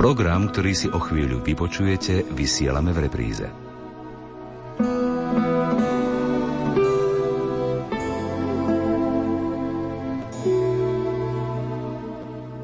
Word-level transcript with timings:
Program, 0.00 0.48
ktorý 0.48 0.72
si 0.72 0.88
o 0.88 0.96
chvíľu 0.96 1.44
vypočujete, 1.44 2.32
vysielame 2.32 2.88
v 2.88 3.04
repríze. 3.04 3.44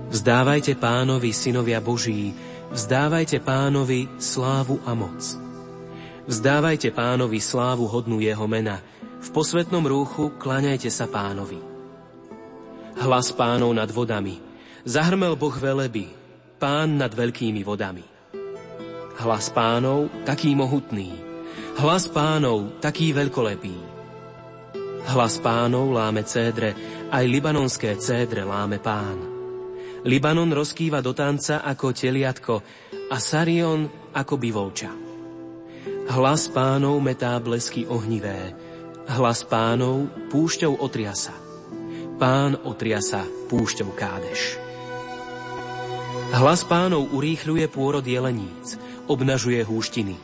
Vzdávajte 0.09 0.81
pánovi, 0.81 1.37
synovia 1.37 1.85
Boží, 1.85 2.33
vzdávajte 2.73 3.45
pánovi 3.45 4.09
slávu 4.17 4.81
a 4.89 4.97
moc. 4.97 5.21
Vzdávajte 6.25 6.89
pánovi 6.97 7.37
slávu 7.37 7.85
hodnú 7.85 8.17
jeho 8.17 8.49
mena, 8.49 8.81
v 9.21 9.29
posvetnom 9.37 9.85
rúchu 9.85 10.33
kláňajte 10.41 10.89
sa 10.89 11.05
pánovi. 11.05 11.61
Hlas 12.97 13.29
pánov 13.37 13.77
nad 13.77 13.93
vodami, 13.93 14.41
zahrmel 14.89 15.37
Boh 15.37 15.53
veleby, 15.53 16.25
pán 16.57 16.97
nad 16.97 17.13
veľkými 17.13 17.61
vodami. 17.63 18.05
Hlas 19.17 19.49
pánov 19.49 20.13
taký 20.29 20.53
mohutný, 20.53 21.13
hlas 21.81 22.09
pánov 22.09 22.81
taký 22.85 23.17
veľkolepý. 23.17 23.77
Hlas 25.07 25.39
pánov 25.39 25.95
láme 25.95 26.27
cédre, 26.27 26.75
aj 27.09 27.25
libanonské 27.25 27.95
cédre 27.97 28.43
láme 28.43 28.83
pán. 28.83 29.17
Libanon 30.05 30.51
rozkýva 30.51 31.01
do 31.01 31.15
tanca 31.15 31.63
ako 31.63 31.95
teliatko 31.95 32.55
a 33.11 33.17
Sarion 33.17 34.13
ako 34.13 34.35
bivolča. 34.37 34.93
Hlas 36.07 36.51
pánov 36.51 36.99
metá 37.03 37.39
blesky 37.39 37.87
ohnivé, 37.87 38.55
hlas 39.07 39.47
pánov 39.47 40.11
púšťou 40.31 40.83
otriasa. 40.83 41.35
Pán 42.17 42.59
otriasa 42.65 43.27
púšťou 43.51 43.93
kádeš. 43.95 44.66
Hlas 46.35 46.67
pánov 46.67 47.15
urýchľuje 47.15 47.71
pôrod 47.71 48.03
jeleníc, 48.03 48.75
obnažuje 49.07 49.63
húštiny. 49.63 50.19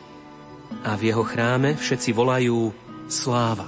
A 0.83 0.99
v 0.99 1.13
jeho 1.13 1.23
chráme 1.23 1.79
všetci 1.79 2.11
volajú 2.11 2.75
Sláva. 3.07 3.67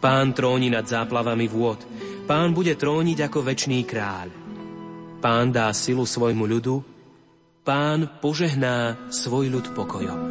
Pán 0.00 0.32
tróni 0.32 0.72
nad 0.72 0.84
záplavami 0.84 1.48
vôd, 1.48 1.84
pán 2.24 2.56
bude 2.56 2.76
tróniť 2.76 3.28
ako 3.28 3.38
väčší 3.44 3.84
kráľ. 3.84 4.28
Pán 5.20 5.52
dá 5.52 5.68
silu 5.76 6.08
svojmu 6.08 6.44
ľudu, 6.48 6.80
pán 7.64 8.20
požehná 8.24 8.96
svoj 9.12 9.52
ľud 9.52 9.66
pokojom. 9.76 10.29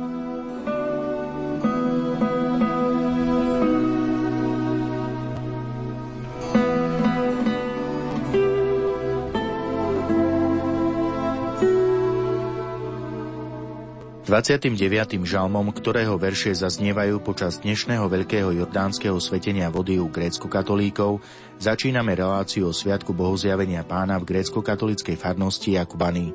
29. 14.30 15.25
žalmom, 15.25 15.73
ktorého 15.73 16.13
verše 16.22 16.53
zaznievajú 16.53 17.17
počas 17.25 17.58
dnešného 17.66 18.05
veľkého 18.05 18.53
jordánskeho 18.61 19.17
svetenia 19.17 19.73
vody 19.73 19.97
u 19.97 20.05
grécko-katolíkov, 20.05 21.17
začíname 21.58 22.13
reláciu 22.13 22.69
o 22.69 22.73
Sviatku 22.77 23.09
Bohozjavenia 23.09 23.81
pána 23.81 24.21
v 24.21 24.30
grécko-katolíckej 24.30 25.17
farnosti 25.17 25.81
Jakubany. 25.81 26.30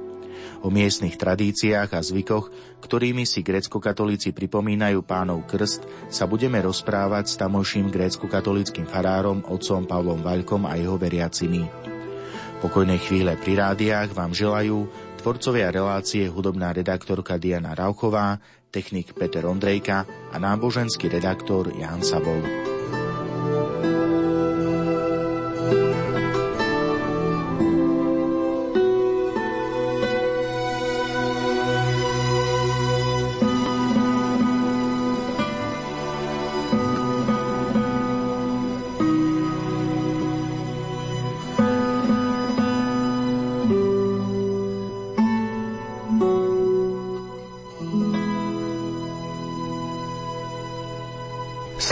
O 0.67 0.75
miestnych 0.75 1.15
tradíciách 1.15 1.95
a 1.95 2.03
zvykoch, 2.03 2.51
ktorými 2.83 3.23
si 3.23 3.47
grécko-katolíci 3.47 4.35
pripomínajú 4.35 4.99
pánov 5.07 5.47
krst, 5.47 5.87
sa 6.11 6.27
budeme 6.27 6.59
rozprávať 6.67 7.31
s 7.31 7.39
tamojším 7.39 7.95
grécko-katolíckým 7.95 8.91
farárom 8.91 9.47
otcom 9.47 9.87
Pavlom 9.87 10.19
Vaľkom 10.19 10.67
a 10.67 10.75
jeho 10.75 10.99
veriacimi. 10.99 11.63
Pokojné 12.59 12.97
chvíle 12.97 13.39
pri 13.39 13.61
rádiách 13.61 14.17
vám 14.17 14.33
želajú 14.33 14.89
Tvorcovia 15.25 15.73
relácie 15.73 16.29
hudobná 16.29 16.77
redaktorka 16.77 17.41
Diana 17.41 17.73
Rauchová, 17.73 18.37
technik 18.69 19.17
Peter 19.17 19.49
Ondrejka 19.49 20.05
a 20.05 20.37
náboženský 20.37 21.09
redaktor 21.09 21.73
Jan 21.73 22.05
Sabol. 22.05 22.45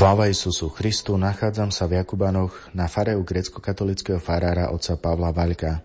Sláva 0.03 0.27
Isusu 0.27 0.67
Christu, 0.67 1.15
nachádzam 1.15 1.71
sa 1.71 1.87
v 1.87 2.03
Jakubanoch 2.03 2.75
na 2.75 2.91
fareu 2.91 3.23
grecko-katolického 3.23 4.19
farára 4.19 4.75
otca 4.75 4.99
Pavla 4.99 5.31
Vaľka. 5.31 5.79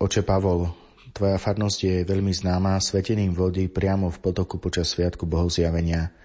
Oče 0.00 0.24
Pavol, 0.24 0.72
tvoja 1.12 1.36
farnosť 1.36 1.78
je 1.84 1.96
veľmi 2.00 2.32
známa 2.32 2.80
svetením 2.80 3.36
vody 3.36 3.68
priamo 3.68 4.08
v 4.08 4.24
potoku 4.24 4.56
počas 4.56 4.96
Sviatku 4.96 5.28
Bohozjavenia. 5.28 6.16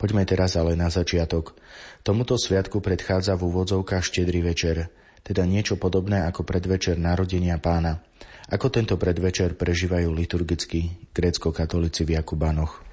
Poďme 0.00 0.24
teraz 0.24 0.56
ale 0.56 0.72
na 0.72 0.88
začiatok. 0.88 1.52
Tomuto 2.00 2.40
sviatku 2.40 2.80
predchádza 2.80 3.36
v 3.36 3.52
úvodzovkách 3.52 4.00
štedrý 4.00 4.40
večer, 4.40 4.88
teda 5.20 5.44
niečo 5.44 5.76
podobné 5.76 6.24
ako 6.24 6.48
predvečer 6.48 6.96
narodenia 6.96 7.60
pána. 7.60 8.00
Ako 8.48 8.72
tento 8.72 8.96
predvečer 8.96 9.52
prežívajú 9.52 10.08
liturgicky 10.16 11.12
grécko-katolíci 11.12 12.08
v 12.08 12.16
Jakubanoch? 12.16 12.89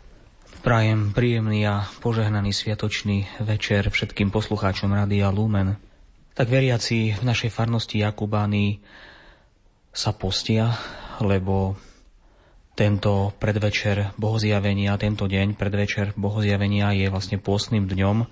Prajem 0.68 1.16
príjemný 1.16 1.64
a 1.64 1.88
požehnaný 2.04 2.52
sviatočný 2.52 3.40
večer 3.40 3.88
všetkým 3.88 4.36
poslucháčom 4.36 4.92
Rádia 4.92 5.32
Lumen. 5.32 5.80
Tak 6.36 6.52
veriaci 6.52 7.16
v 7.16 7.24
našej 7.24 7.56
farnosti 7.56 8.04
Jakubány 8.04 8.84
sa 9.96 10.12
postia, 10.12 10.76
lebo 11.24 11.80
tento 12.76 13.32
predvečer 13.40 14.12
bohozjavenia, 14.20 15.00
tento 15.00 15.24
deň 15.32 15.56
predvečer 15.56 16.12
bohozjavenia 16.20 16.92
je 17.00 17.08
vlastne 17.08 17.40
pôstnym 17.40 17.88
dňom 17.88 18.28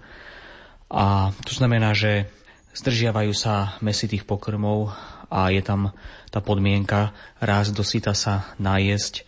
a 0.91 1.31
to 1.39 1.53
znamená, 1.55 1.95
že 1.95 2.27
zdržiavajú 2.75 3.31
sa 3.31 3.79
mesitých 3.79 4.27
pokrmov 4.27 4.91
a 5.31 5.55
je 5.55 5.63
tam 5.63 5.95
tá 6.35 6.43
podmienka 6.43 7.15
raz 7.39 7.71
dosyta 7.71 8.11
sa 8.11 8.51
najesť 8.59 9.23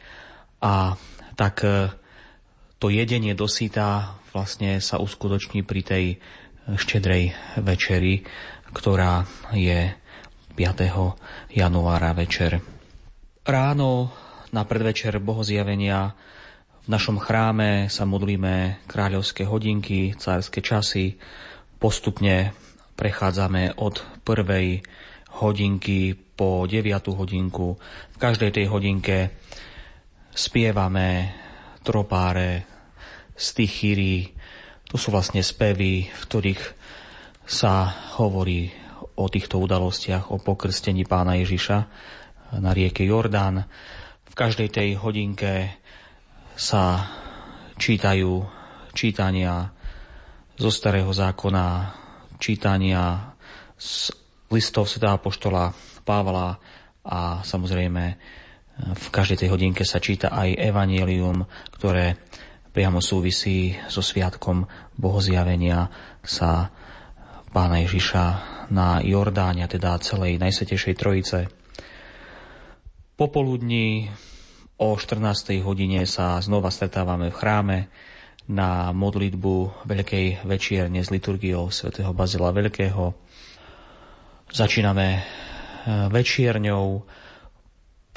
a 0.59 0.99
tak 1.39 1.63
to 2.77 2.93
jedenie 2.93 3.33
dosytá 3.33 4.17
vlastne 4.33 4.77
sa 4.77 5.01
uskutoční 5.01 5.65
pri 5.65 5.81
tej 5.81 6.05
štedrej 6.77 7.33
večeri, 7.63 8.21
ktorá 8.75 9.25
je 9.55 9.95
5. 10.53 11.53
januára 11.53 12.11
večer. 12.13 12.61
Ráno 13.47 14.11
na 14.51 14.67
predvečer 14.67 15.17
bohozjavenia 15.23 16.13
v 16.85 16.87
našom 16.91 17.19
chráme 17.19 17.91
sa 17.91 18.07
modlíme 18.07 18.83
kráľovské 18.87 19.43
hodinky, 19.43 20.15
cárske 20.15 20.63
časy. 20.63 21.19
Postupne 21.81 22.55
prechádzame 22.95 23.75
od 23.75 24.01
prvej 24.23 24.81
hodinky 25.43 26.15
po 26.15 26.63
9. 26.63 26.87
hodinku. 27.11 27.75
V 28.13 28.17
každej 28.17 28.55
tej 28.55 28.65
hodinke 28.71 29.35
spievame 30.31 31.35
tropáre, 31.87 32.67
stichíry. 33.31 34.35
To 34.91 34.99
sú 34.99 35.15
vlastne 35.15 35.39
spevy, 35.39 36.11
v 36.11 36.21
ktorých 36.27 36.63
sa 37.47 37.87
hovorí 38.19 38.67
o 39.15 39.31
týchto 39.31 39.55
udalostiach, 39.63 40.35
o 40.35 40.37
pokrstení 40.43 41.07
pána 41.07 41.39
Ježiša 41.39 41.77
na 42.59 42.71
rieke 42.75 43.07
Jordán. 43.07 43.63
V 44.27 44.33
každej 44.35 44.67
tej 44.67 44.89
hodinke 44.99 45.79
sa 46.59 47.07
čítajú 47.79 48.43
čítania 48.91 49.71
zo 50.57 50.69
starého 50.73 51.09
zákona, 51.13 51.93
čítania 52.41 53.31
z 53.77 54.11
listov 54.49 54.89
Sv. 54.89 55.05
Apoštola 55.05 55.71
Pavla 56.01 56.57
a 57.07 57.43
samozrejme 57.43 58.03
v 58.77 59.07
každej 59.09 59.45
tej 59.45 59.49
hodinke 59.49 59.81
sa 59.81 59.97
číta 59.97 60.29
aj 60.29 60.53
evanielium, 60.53 61.45
ktoré 61.73 62.17
priamo 62.69 63.01
súvisí 63.01 63.73
so 63.89 64.05
sviatkom 64.05 64.69
bohozjavenia 64.93 65.89
sa 66.21 66.69
pána 67.49 67.81
Ježiša 67.81 68.25
na 68.69 69.01
Jordáne, 69.01 69.65
teda 69.65 69.97
celej 69.97 70.37
Najsvetejšej 70.37 70.93
Trojice. 70.93 71.39
Popoludní 73.17 74.13
o 74.77 74.93
14. 74.93 75.57
hodine 75.65 76.05
sa 76.05 76.37
znova 76.37 76.69
stretávame 76.69 77.33
v 77.33 77.37
chráme 77.39 77.77
na 78.45 78.93
modlitbu 78.93 79.83
Veľkej 79.89 80.45
večierne 80.45 81.01
s 81.01 81.09
liturgiou 81.09 81.73
svätého 81.73 82.13
Bazila 82.13 82.53
Veľkého. 82.53 83.17
Začíname 84.53 85.07
eh, 85.17 85.23
večierňou, 86.13 86.85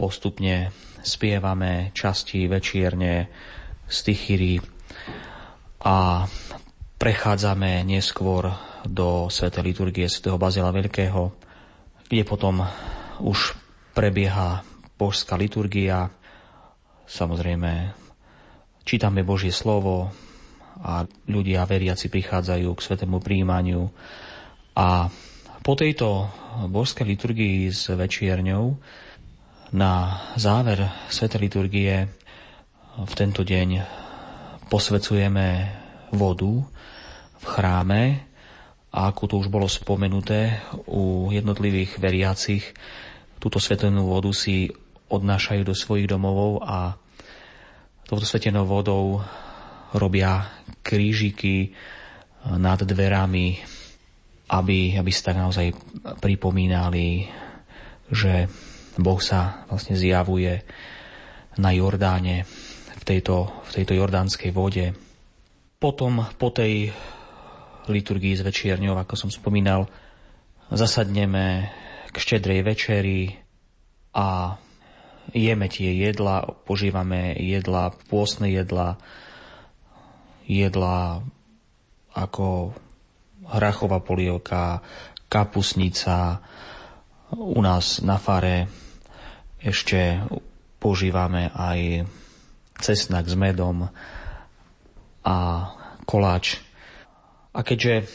postupne 0.00 0.72
spievame 1.04 1.92
časti 1.92 2.48
večierne 2.48 3.28
z 3.84 3.96
Tychyry 4.00 4.56
a 5.84 6.24
prechádzame 6.96 7.84
neskôr 7.84 8.48
do 8.88 9.28
Sv. 9.28 9.52
liturgie 9.60 10.08
Sv. 10.08 10.32
Bazila 10.40 10.72
Veľkého, 10.72 11.36
kde 12.08 12.22
potom 12.24 12.64
už 13.20 13.52
prebieha 13.92 14.64
božská 14.96 15.36
liturgia. 15.36 16.08
Samozrejme, 17.04 17.92
čítame 18.88 19.20
Božie 19.20 19.52
slovo 19.52 20.08
a 20.80 21.04
ľudia 21.28 21.68
veriaci 21.68 22.08
prichádzajú 22.08 22.68
k 22.72 22.84
svetému 22.84 23.20
príjmaniu. 23.20 23.92
A 24.80 25.12
po 25.60 25.76
tejto 25.76 26.32
božskej 26.72 27.04
liturgii 27.04 27.68
s 27.68 27.92
večierňou 27.92 28.80
na 29.70 30.18
záver 30.34 30.90
Sv. 31.06 31.30
liturgie 31.38 32.08
v 32.98 33.12
tento 33.14 33.46
deň 33.46 33.68
posvecujeme 34.66 35.46
vodu 36.10 36.52
v 37.40 37.44
chráme 37.46 38.02
a 38.90 38.98
ako 39.14 39.22
to 39.30 39.34
už 39.46 39.48
bolo 39.48 39.70
spomenuté 39.70 40.58
u 40.90 41.30
jednotlivých 41.30 42.02
veriacich, 42.02 42.74
túto 43.38 43.62
svetenú 43.62 44.10
vodu 44.10 44.34
si 44.34 44.66
odnášajú 45.10 45.62
do 45.62 45.74
svojich 45.74 46.10
domovov 46.10 46.66
a 46.66 46.98
touto 48.06 48.26
svetenou 48.26 48.66
vodou 48.66 49.22
robia 49.94 50.50
krížiky 50.82 51.70
nad 52.58 52.82
dverami, 52.82 53.62
aby, 54.50 54.98
aby 54.98 55.10
tak 55.14 55.38
naozaj 55.38 55.70
pripomínali, 56.18 57.30
že 58.10 58.50
Boh 58.98 59.20
sa 59.22 59.66
vlastne 59.70 59.94
zjavuje 59.94 60.66
na 61.60 61.70
Jordáne 61.70 62.48
v 62.98 63.02
tejto, 63.06 63.62
v 63.66 63.70
tejto 63.70 63.92
jordánskej 63.94 64.50
vode. 64.50 64.96
Potom 65.78 66.26
po 66.36 66.48
tej 66.50 66.90
liturgii 67.86 68.38
s 68.38 68.42
večierňou, 68.46 68.98
ako 68.98 69.14
som 69.16 69.30
spomínal, 69.30 69.86
zasadneme 70.70 71.70
k 72.10 72.16
štedrej 72.16 72.60
večeri 72.62 73.34
a 74.14 74.58
jeme 75.30 75.66
tie 75.70 75.94
jedla, 75.94 76.42
požívame 76.66 77.34
jedla, 77.38 77.94
pôsne 78.10 78.50
jedla, 78.50 78.98
jedla 80.46 81.22
ako 82.14 82.74
hrachová 83.46 84.02
polievka, 84.02 84.82
kapusnica, 85.30 86.42
u 87.34 87.60
nás 87.62 88.02
na 88.02 88.18
fare 88.18 88.66
ešte 89.60 90.18
používame 90.80 91.52
aj 91.52 92.08
cesnak 92.80 93.28
s 93.28 93.36
medom 93.36 93.86
a 95.20 95.36
koláč. 96.08 96.58
A 97.52 97.60
keďže 97.60 98.08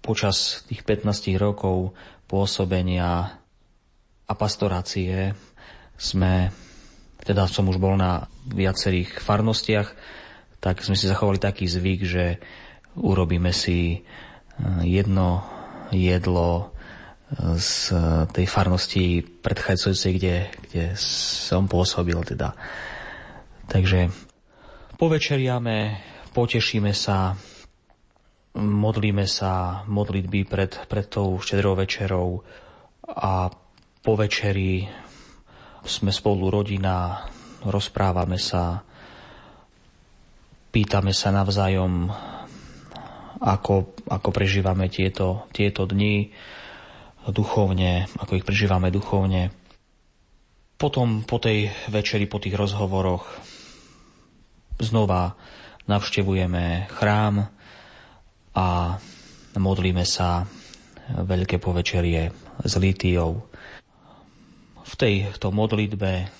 počas 0.00 0.64
tých 0.66 0.82
15 0.82 1.36
rokov 1.36 1.92
pôsobenia 2.24 3.36
a 4.24 4.32
pastorácie 4.32 5.36
sme, 6.00 6.48
teda 7.20 7.44
som 7.46 7.68
už 7.68 7.76
bol 7.76 8.00
na 8.00 8.24
viacerých 8.48 9.20
farnostiach, 9.20 9.92
tak 10.58 10.80
sme 10.80 10.96
si 10.96 11.10
zachovali 11.10 11.36
taký 11.36 11.68
zvyk, 11.68 12.00
že 12.08 12.24
urobíme 12.96 13.52
si 13.52 14.00
jedno 14.82 15.44
jedlo 15.92 16.72
z 17.38 17.94
tej 18.34 18.46
farnosti 18.50 19.22
predchádzajúcej, 19.22 20.12
kde, 20.18 20.36
kde 20.66 20.84
som 20.98 21.70
pôsobil. 21.70 22.18
Teda. 22.26 22.58
Takže 23.70 24.10
povečeriame, 24.98 26.02
potešíme 26.34 26.90
sa, 26.90 27.38
modlíme 28.58 29.30
sa 29.30 29.82
modlitby 29.86 30.40
pred, 30.50 30.72
pred 30.90 31.06
tou 31.06 31.38
štedrou 31.38 31.78
večerou 31.78 32.42
a 33.06 33.46
po 34.00 34.12
večeri 34.18 34.82
sme 35.86 36.10
spolu 36.10 36.50
rodina, 36.50 37.24
rozprávame 37.62 38.42
sa, 38.42 38.82
pýtame 40.74 41.14
sa 41.14 41.30
navzájom, 41.30 42.10
ako, 43.40 43.96
ako 44.04 44.28
prežívame 44.34 44.92
tieto, 44.92 45.48
tieto 45.54 45.88
dni, 45.88 46.28
duchovne, 47.28 48.08
ako 48.16 48.40
ich 48.40 48.46
prežívame 48.48 48.88
duchovne. 48.88 49.52
Potom 50.80 51.28
po 51.28 51.36
tej 51.36 51.68
večeri, 51.92 52.24
po 52.24 52.40
tých 52.40 52.56
rozhovoroch 52.56 53.28
znova 54.80 55.36
navštevujeme 55.84 56.88
chrám 56.88 57.52
a 58.56 58.96
modlíme 59.60 60.08
sa 60.08 60.48
veľké 61.12 61.60
povečerie 61.60 62.32
s 62.64 62.72
Lítiou. 62.80 63.44
V 64.80 64.92
tejto 64.96 65.52
modlitbe 65.52 66.32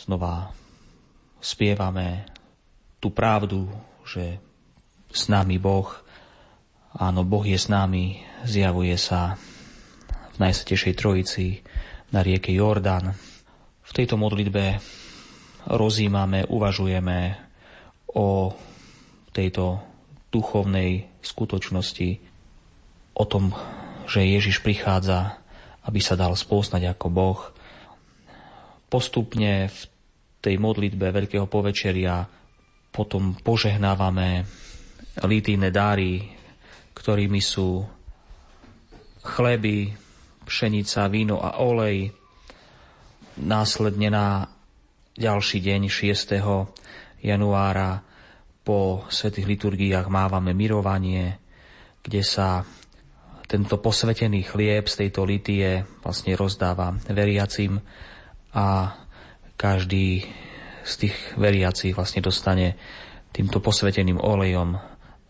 znova 0.00 0.56
spievame 1.44 2.24
tú 2.96 3.12
pravdu, 3.12 3.68
že 4.08 4.40
s 5.12 5.28
nami 5.28 5.60
Boh, 5.60 5.88
áno, 6.96 7.26
Boh 7.28 7.44
je 7.44 7.58
s 7.60 7.68
nami, 7.68 8.24
zjavuje 8.48 8.96
sa 8.96 9.36
Najsvetejšej 10.40 10.94
Trojici 10.96 11.60
na 12.16 12.24
rieke 12.24 12.48
Jordán. 12.48 13.12
V 13.84 13.90
tejto 13.92 14.16
modlitbe 14.16 14.80
rozímame, 15.68 16.48
uvažujeme 16.48 17.36
o 18.16 18.56
tejto 19.36 19.84
duchovnej 20.32 21.12
skutočnosti, 21.20 22.08
o 23.20 23.24
tom, 23.28 23.52
že 24.08 24.24
Ježiš 24.24 24.64
prichádza, 24.64 25.36
aby 25.84 26.00
sa 26.00 26.16
dal 26.16 26.32
spôznať 26.32 26.96
ako 26.96 27.06
Boh. 27.12 27.40
Postupne 28.88 29.68
v 29.68 29.80
tej 30.40 30.56
modlitbe 30.56 31.12
Veľkého 31.12 31.44
povečeria 31.44 32.24
potom 32.90 33.36
požehnávame 33.36 34.48
litýne 35.20 35.68
dáry, 35.68 36.32
ktorými 36.96 37.38
sú 37.44 37.84
chleby, 39.20 39.92
pšenica, 40.44 41.08
víno 41.12 41.40
a 41.40 41.60
olej. 41.60 42.12
Následne 43.40 44.08
na 44.12 44.26
ďalší 45.16 45.60
deň 45.60 45.80
6. 45.88 46.40
januára 47.24 48.04
po 48.64 49.04
svetých 49.08 49.48
liturgiách 49.48 50.06
mávame 50.12 50.52
mirovanie, 50.52 51.40
kde 52.04 52.22
sa 52.24 52.64
tento 53.50 53.82
posvetený 53.82 54.46
chlieb 54.46 54.86
z 54.86 55.06
tejto 55.06 55.26
litie 55.26 55.82
vlastne 56.06 56.38
rozdáva 56.38 56.94
veriacim 57.10 57.82
a 58.54 58.94
každý 59.58 60.22
z 60.86 60.92
tých 60.96 61.16
veriacich 61.34 61.92
vlastne 61.92 62.22
dostane 62.22 62.78
týmto 63.34 63.58
posveteným 63.58 64.22
olejom 64.22 64.78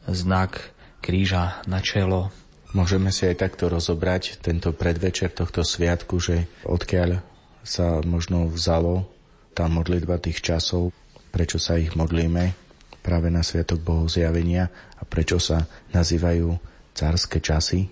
znak 0.04 0.76
kríža 1.00 1.64
na 1.64 1.80
čelo. 1.80 2.28
Môžeme 2.70 3.10
si 3.10 3.26
aj 3.26 3.42
takto 3.42 3.66
rozobrať 3.66 4.38
tento 4.38 4.70
predvečer 4.70 5.34
tohto 5.34 5.66
sviatku, 5.66 6.22
že 6.22 6.46
odkiaľ 6.62 7.18
sa 7.66 7.98
možno 8.06 8.46
vzalo 8.46 9.10
tá 9.58 9.66
modlitba 9.66 10.22
tých 10.22 10.38
časov, 10.38 10.94
prečo 11.34 11.58
sa 11.58 11.74
ich 11.74 11.98
modlíme 11.98 12.54
práve 13.02 13.26
na 13.26 13.42
Sviatok 13.42 13.82
Bohu 13.82 14.06
zjavenia 14.06 14.70
a 14.70 15.02
prečo 15.02 15.42
sa 15.42 15.66
nazývajú 15.90 16.54
cárske 16.94 17.42
časy? 17.42 17.90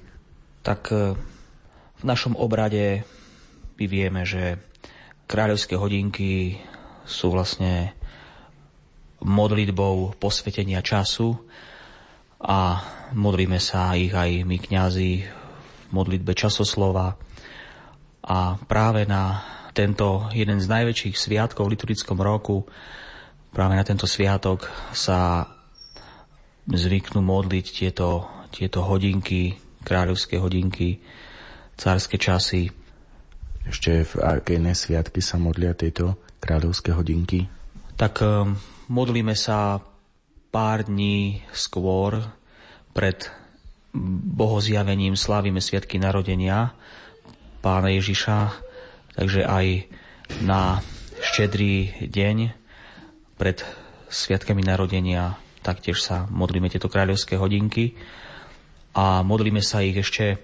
Tak 0.62 0.80
e, 0.94 1.18
v 1.98 2.04
našom 2.06 2.38
obrade 2.38 3.02
my 3.82 3.86
vieme, 3.90 4.22
že 4.22 4.62
kráľovské 5.26 5.74
hodinky 5.74 6.62
sú 7.02 7.34
vlastne 7.34 7.98
modlitbou 9.18 10.14
posvetenia 10.22 10.78
času 10.84 11.34
a 12.38 12.78
modlíme 13.12 13.60
sa 13.60 13.96
ich 13.96 14.12
aj 14.12 14.44
my 14.44 14.56
kňazi 14.60 15.12
v 15.24 15.90
modlitbe 15.94 16.36
časoslova 16.36 17.16
a 18.28 18.38
práve 18.68 19.08
na 19.08 19.40
tento 19.72 20.26
jeden 20.34 20.58
z 20.60 20.66
najväčších 20.66 21.16
sviatkov 21.16 21.70
v 21.70 21.78
liturgickom 21.78 22.18
roku, 22.18 22.66
práve 23.54 23.78
na 23.78 23.84
tento 23.86 24.04
sviatok 24.04 24.68
sa 24.92 25.48
zvyknú 26.68 27.24
modliť 27.24 27.66
tieto, 27.72 28.28
tieto 28.52 28.84
hodinky, 28.84 29.56
kráľovské 29.86 30.36
hodinky, 30.36 31.00
cárske 31.78 32.20
časy. 32.20 32.68
Ešte 33.64 34.04
v 34.04 34.12
aké 34.20 34.60
sviatky 34.60 35.24
sa 35.24 35.40
modlia 35.40 35.72
tieto 35.72 36.20
kráľovské 36.42 36.92
hodinky? 36.92 37.48
Tak 37.96 38.20
um, 38.20 38.58
modlíme 38.92 39.32
sa 39.32 39.80
pár 40.52 40.84
dní 40.84 41.44
skôr 41.54 42.37
pred 42.98 43.30
bohozjavením 44.34 45.14
slávime 45.14 45.62
sviatky 45.62 46.02
narodenia 46.02 46.74
pána 47.62 47.94
Ježiša, 47.94 48.50
takže 49.14 49.46
aj, 49.46 49.86
Na 50.44 50.84
štedrý 51.24 52.04
deň 52.04 52.52
pred 53.40 53.64
sviatkami 54.12 54.60
narodenia 54.60 55.40
taktiež 55.64 56.04
sa 56.04 56.28
modlíme 56.28 56.68
tieto 56.68 56.92
kráľovské 56.92 57.40
hodinky 57.40 57.96
a 58.92 59.24
modlíme 59.24 59.64
sa 59.64 59.80
ich 59.80 59.96
ešte 59.96 60.36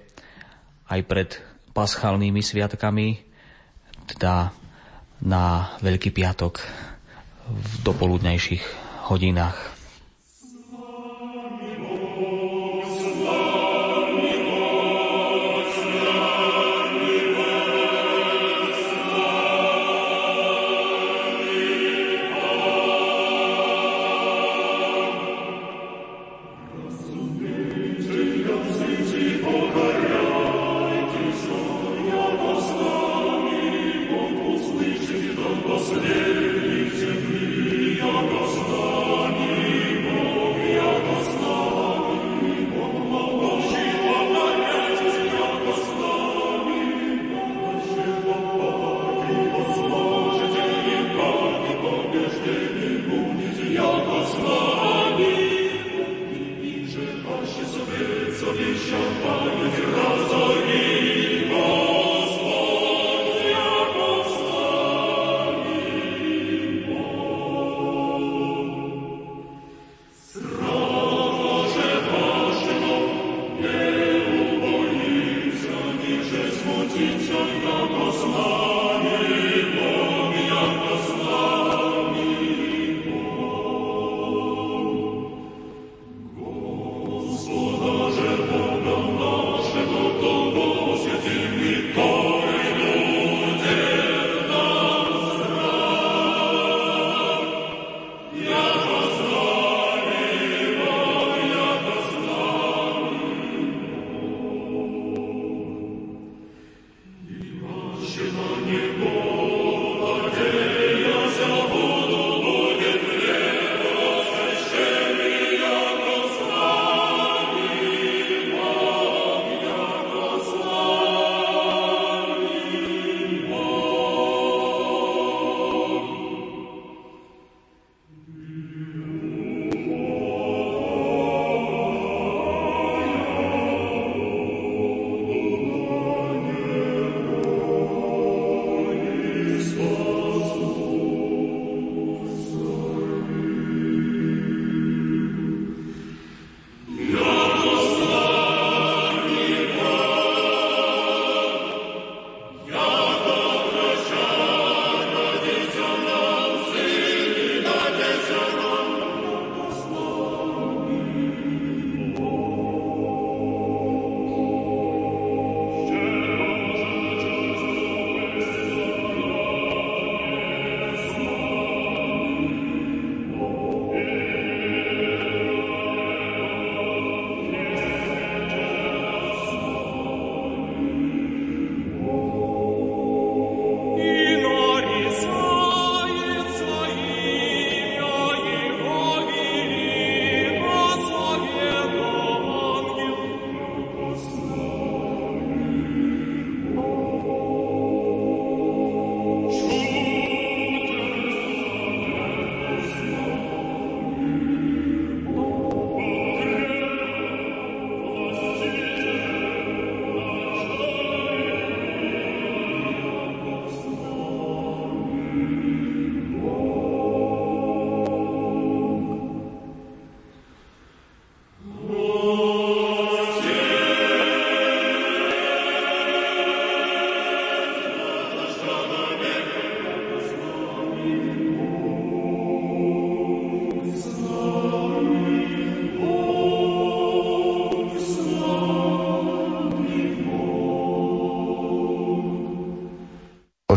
aj 0.89 1.01
pred 1.05 1.37
paschálnymi 1.77 2.41
sviatkami, 2.41 3.21
teda 4.15 4.57
na 5.21 5.75
Veľký 5.85 6.09
piatok 6.09 6.65
v 7.45 7.73
dopoludnejších 7.85 8.65
hodinách. 9.13 9.74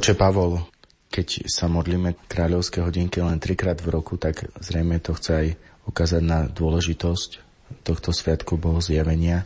Oče 0.08 0.16
Pavol, 0.16 0.64
keď 1.12 1.52
sa 1.52 1.68
modlíme 1.68 2.16
kráľovské 2.32 2.80
hodinky 2.80 3.20
len 3.20 3.44
trikrát 3.44 3.76
v 3.84 3.92
roku, 3.92 4.16
tak 4.16 4.48
zrejme 4.56 5.04
to 5.04 5.12
chce 5.12 5.32
aj 5.36 5.48
ukázať 5.84 6.24
na 6.24 6.48
dôležitosť 6.48 7.44
tohto 7.84 8.16
sviatku 8.16 8.56
Boho 8.56 8.80
zjavenia. 8.80 9.44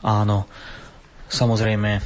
Áno, 0.00 0.48
samozrejme, 1.28 2.00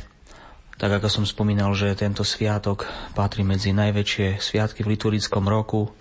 tak 0.83 0.99
ako 0.99 1.07
som 1.07 1.23
spomínal, 1.23 1.71
že 1.79 1.95
tento 1.95 2.27
sviatok 2.27 2.91
patrí 3.15 3.47
medzi 3.47 3.71
najväčšie 3.71 4.43
sviatky 4.43 4.83
v 4.83 4.99
liturgickom 4.99 5.47
roku 5.47 5.95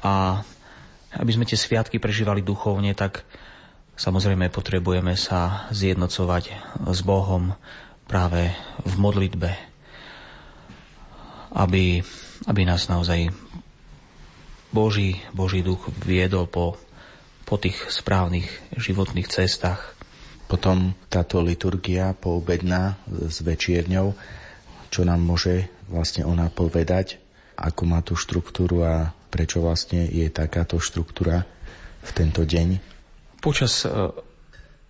a 0.00 0.40
aby 1.20 1.30
sme 1.36 1.44
tie 1.44 1.60
sviatky 1.60 2.00
prežívali 2.00 2.40
duchovne, 2.40 2.96
tak 2.96 3.28
samozrejme 4.00 4.48
potrebujeme 4.48 5.20
sa 5.20 5.68
zjednocovať 5.68 6.44
s 6.88 7.00
Bohom 7.04 7.52
práve 8.08 8.56
v 8.88 8.94
modlitbe, 8.96 9.71
aby, 11.52 12.00
aby 12.48 12.62
nás 12.64 12.88
naozaj 12.88 13.28
Boží, 14.72 15.20
Boží 15.36 15.60
duch 15.60 15.92
viedol 16.00 16.48
po, 16.48 16.80
po 17.44 17.60
tých 17.60 17.92
správnych 17.92 18.48
životných 18.76 19.28
cestách. 19.28 19.92
Potom 20.48 20.96
táto 21.12 21.44
liturgia 21.44 22.16
poobedná 22.16 22.96
s 23.08 23.44
večierňou, 23.44 24.16
čo 24.92 25.00
nám 25.04 25.20
môže 25.20 25.68
vlastne 25.88 26.24
ona 26.24 26.48
povedať, 26.48 27.20
ako 27.56 27.82
má 27.84 28.00
tú 28.00 28.16
štruktúru 28.16 28.84
a 28.84 29.12
prečo 29.32 29.60
vlastne 29.60 30.08
je 30.08 30.28
takáto 30.32 30.80
štruktúra 30.80 31.44
v 32.04 32.10
tento 32.12 32.44
deň? 32.44 32.80
Počas 33.40 33.84
e, 33.84 33.88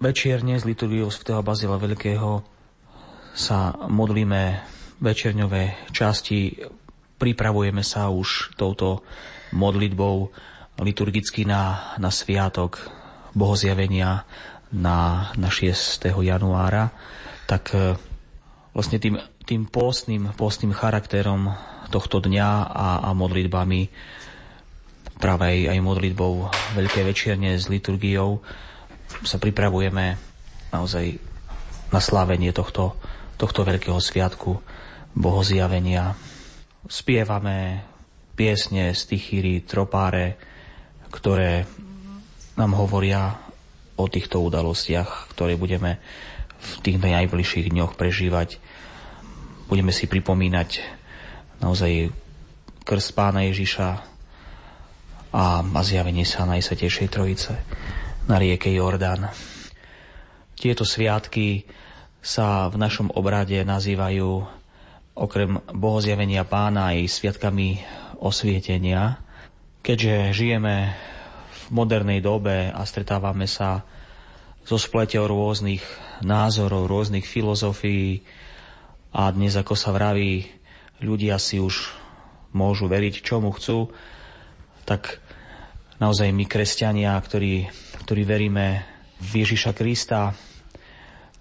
večierne 0.02 0.58
z 0.58 0.66
liturgiou 0.66 1.10
svätého 1.10 1.42
Bazila 1.46 1.78
Veľkého 1.78 2.42
sa 3.34 3.74
modlíme 3.86 4.62
večerňové 5.02 5.90
časti, 5.90 6.62
pripravujeme 7.18 7.82
sa 7.82 8.06
už 8.06 8.54
touto 8.54 9.02
modlitbou 9.50 10.30
liturgicky 10.78 11.42
na, 11.42 11.94
na 11.98 12.08
sviatok 12.08 12.78
bohozjavenia 13.34 14.24
na, 14.72 15.28
na 15.36 15.48
6. 15.50 16.08
januára, 16.08 16.94
tak 17.44 17.74
e, 17.76 17.98
vlastne 18.72 18.96
tým, 18.96 19.20
tým 19.44 19.68
postným, 19.68 20.32
postným 20.32 20.72
charakterom 20.72 21.52
tohto 21.92 22.24
dňa 22.24 22.48
a, 22.72 22.88
a 23.04 23.10
modlitbami, 23.12 23.92
práve 25.20 25.44
aj, 25.44 25.58
aj 25.76 25.78
modlitbou 25.84 26.32
Veľké 26.72 27.04
večerne 27.04 27.52
s 27.52 27.68
liturgiou 27.68 28.40
sa 29.22 29.36
pripravujeme 29.36 30.16
naozaj 30.72 31.20
na 31.92 32.00
slávenie 32.00 32.50
tohto, 32.56 32.96
tohto 33.36 33.60
veľkého 33.68 34.00
sviatku 34.00 34.56
bohozjavenia. 35.16 36.16
Spievame 36.88 37.84
piesne, 38.32 38.96
stichíry, 38.96 39.62
tropáre, 39.62 40.40
ktoré 41.12 41.68
nám 42.56 42.76
hovoria 42.76 43.36
o 43.96 44.08
týchto 44.08 44.40
udalostiach, 44.40 45.32
ktoré 45.36 45.54
budeme 45.56 46.00
v 46.62 46.72
tých 46.80 46.98
najbližších 46.98 47.70
dňoch 47.70 47.94
prežívať. 47.94 48.56
Budeme 49.68 49.92
si 49.92 50.08
pripomínať 50.08 50.80
naozaj 51.60 52.12
krst 52.82 53.10
pána 53.14 53.46
Ježiša 53.46 53.88
a, 55.32 55.62
a 55.62 55.80
zjavenie 55.84 56.26
sa 56.26 56.44
Najsvetejšej 56.44 57.08
Trojice 57.08 57.52
na 58.26 58.36
rieke 58.36 58.68
Jordán. 58.68 59.32
Tieto 60.58 60.86
sviatky 60.86 61.66
sa 62.22 62.70
v 62.70 62.78
našom 62.78 63.10
obrade 63.18 63.58
nazývajú 63.66 64.61
okrem 65.12 65.60
bohozjavenia 65.76 66.48
pána 66.48 66.96
aj 66.96 67.08
sviatkami 67.08 67.80
osvietenia. 68.20 69.20
Keďže 69.82 70.32
žijeme 70.32 70.94
v 71.50 71.62
modernej 71.74 72.22
dobe 72.22 72.70
a 72.70 72.80
stretávame 72.86 73.44
sa 73.44 73.84
so 74.62 74.78
spleťou 74.78 75.26
rôznych 75.26 75.82
názorov, 76.22 76.86
rôznych 76.86 77.26
filozofií 77.26 78.22
a 79.12 79.28
dnes, 79.34 79.58
ako 79.58 79.74
sa 79.74 79.90
vraví, 79.90 80.46
ľudia 81.02 81.36
si 81.36 81.58
už 81.58 81.90
môžu 82.54 82.86
veriť, 82.86 83.26
čomu 83.26 83.50
chcú, 83.52 83.90
tak 84.86 85.18
naozaj 85.98 86.30
my, 86.30 86.46
kresťania, 86.46 87.18
ktorí, 87.18 87.66
ktorí 88.06 88.22
veríme 88.22 88.86
v 89.18 89.44
Ježiša 89.44 89.74
Krista 89.74 90.30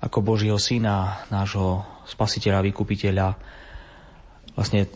ako 0.02 0.18
Božieho 0.26 0.58
Syna, 0.58 1.30
nášho 1.30 1.86
Spasiteľa, 2.10 2.66
Vykupiteľa, 2.66 3.51
vlastne 4.56 4.88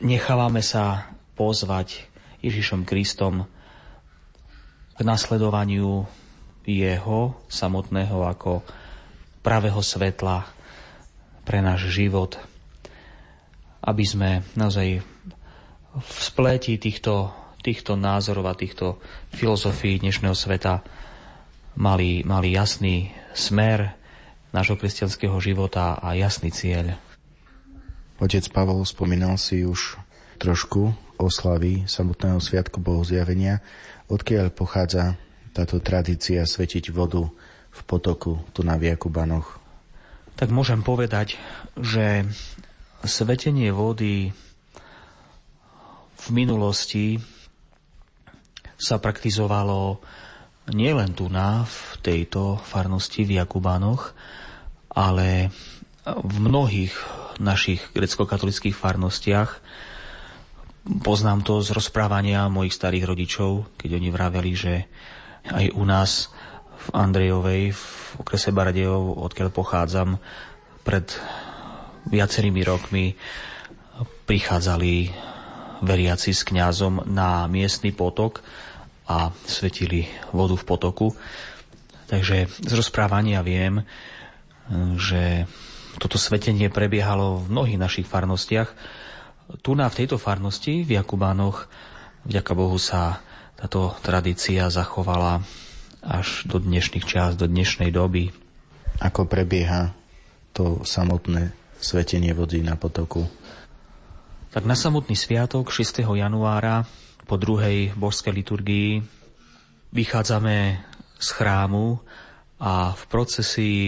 nechávame 0.00 0.64
sa 0.64 1.12
pozvať 1.36 2.06
Ježišom 2.42 2.88
Kristom 2.88 3.46
k 4.92 4.98
nasledovaniu 5.00 6.06
jeho 6.62 7.20
samotného 7.50 8.22
ako 8.22 8.62
pravého 9.42 9.82
svetla 9.82 10.46
pre 11.42 11.58
náš 11.58 11.90
život, 11.90 12.38
aby 13.82 14.04
sme 14.06 14.30
naozaj 14.54 15.02
v 15.92 16.16
spleti 16.22 16.78
týchto, 16.78 17.34
týchto 17.60 17.98
názorov 17.98 18.46
a 18.46 18.58
týchto 18.58 19.02
filozofií 19.34 19.98
dnešného 19.98 20.38
sveta 20.38 20.86
mali, 21.74 22.22
mali 22.22 22.54
jasný 22.54 23.10
smer 23.34 23.98
nášho 24.54 24.78
kresťanského 24.78 25.34
života 25.42 25.98
a 25.98 26.14
jasný 26.14 26.54
cieľ. 26.54 27.11
Otec 28.22 28.54
Pavol 28.54 28.86
spomínal 28.86 29.34
si 29.34 29.66
už 29.66 29.98
trošku 30.38 30.94
oslavy 31.18 31.90
samotného 31.90 32.38
Sviatku 32.38 32.78
Bohozjavenia. 32.78 33.58
Odkiaľ 34.06 34.54
pochádza 34.54 35.18
táto 35.50 35.82
tradícia 35.82 36.46
svetiť 36.46 36.94
vodu 36.94 37.26
v 37.74 37.80
potoku 37.82 38.38
tu 38.54 38.62
na 38.62 38.78
Viakubanoch? 38.78 39.58
Tak 40.38 40.54
môžem 40.54 40.86
povedať, 40.86 41.34
že 41.74 42.22
svetenie 43.02 43.74
vody 43.74 44.30
v 46.14 46.26
minulosti 46.30 47.18
sa 48.78 49.02
praktizovalo 49.02 49.98
nielen 50.70 51.10
tu 51.18 51.26
na 51.26 51.66
v 51.66 51.98
tejto 52.06 52.62
farnosti 52.62 53.26
v 53.26 53.42
Jakubanoch, 53.42 54.14
ale 54.94 55.50
v 56.06 56.36
mnohých 56.38 56.94
našich 57.42 57.82
grecko-katolických 57.90 58.78
farnostiach. 58.78 59.58
Poznám 61.02 61.42
to 61.42 61.58
z 61.62 61.74
rozprávania 61.74 62.46
mojich 62.46 62.74
starých 62.74 63.06
rodičov, 63.06 63.66
keď 63.78 63.90
oni 63.98 64.08
vraveli, 64.14 64.52
že 64.54 64.74
aj 65.50 65.74
u 65.74 65.82
nás 65.82 66.30
v 66.82 66.86
Andrejovej, 66.94 67.74
v 67.74 67.84
okrese 68.22 68.54
Bardejov, 68.54 69.22
odkiaľ 69.22 69.48
pochádzam, 69.50 70.18
pred 70.82 71.06
viacerými 72.10 72.62
rokmi 72.66 73.14
prichádzali 74.26 74.94
veriaci 75.82 76.30
s 76.34 76.42
kňazom 76.46 77.06
na 77.10 77.46
miestny 77.46 77.94
potok 77.94 78.42
a 79.06 79.30
svetili 79.46 80.06
vodu 80.30 80.54
v 80.58 80.66
potoku. 80.66 81.14
Takže 82.06 82.50
z 82.50 82.72
rozprávania 82.74 83.42
viem, 83.46 83.82
že 84.98 85.46
toto 86.00 86.16
svetenie 86.16 86.72
prebiehalo 86.72 87.44
v 87.44 87.50
mnohých 87.52 87.80
našich 87.80 88.06
farnostiach. 88.08 88.70
Tu 89.60 89.70
na 89.76 89.90
v 89.92 89.98
tejto 90.04 90.16
farnosti 90.16 90.86
v 90.86 90.96
Jakubánoch, 90.96 91.68
vďaka 92.24 92.52
Bohu 92.56 92.78
sa 92.80 93.20
táto 93.58 93.92
tradícia 94.00 94.72
zachovala 94.72 95.44
až 96.02 96.48
do 96.48 96.58
dnešných 96.58 97.06
čas, 97.06 97.38
do 97.38 97.46
dnešnej 97.46 97.92
doby. 97.92 98.32
Ako 98.98 99.26
prebieha 99.28 99.94
to 100.52 100.82
samotné 100.82 101.54
svetenie 101.78 102.34
vody 102.34 102.62
na 102.62 102.74
potoku? 102.78 103.26
Tak 104.52 104.68
na 104.68 104.76
samotný 104.76 105.16
sviatok 105.16 105.72
6. 105.72 106.04
januára 106.04 106.84
po 107.24 107.40
druhej 107.40 107.96
božskej 107.96 108.34
liturgii 108.36 109.00
vychádzame 109.96 110.76
z 111.16 111.28
chrámu 111.32 112.02
a 112.60 112.92
v 112.92 113.02
procesii 113.08 113.84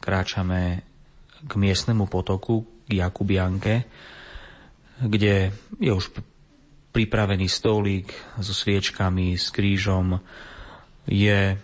kráčame 0.00 0.87
k 1.46 1.52
miestnemu 1.54 2.10
potoku, 2.10 2.66
k 2.88 2.98
Jakubianke, 3.04 3.84
kde 4.98 5.54
je 5.78 5.92
už 5.92 6.10
pripravený 6.90 7.46
stolík 7.46 8.10
so 8.42 8.50
sviečkami, 8.50 9.38
s 9.38 9.54
krížom, 9.54 10.18
je 11.06 11.54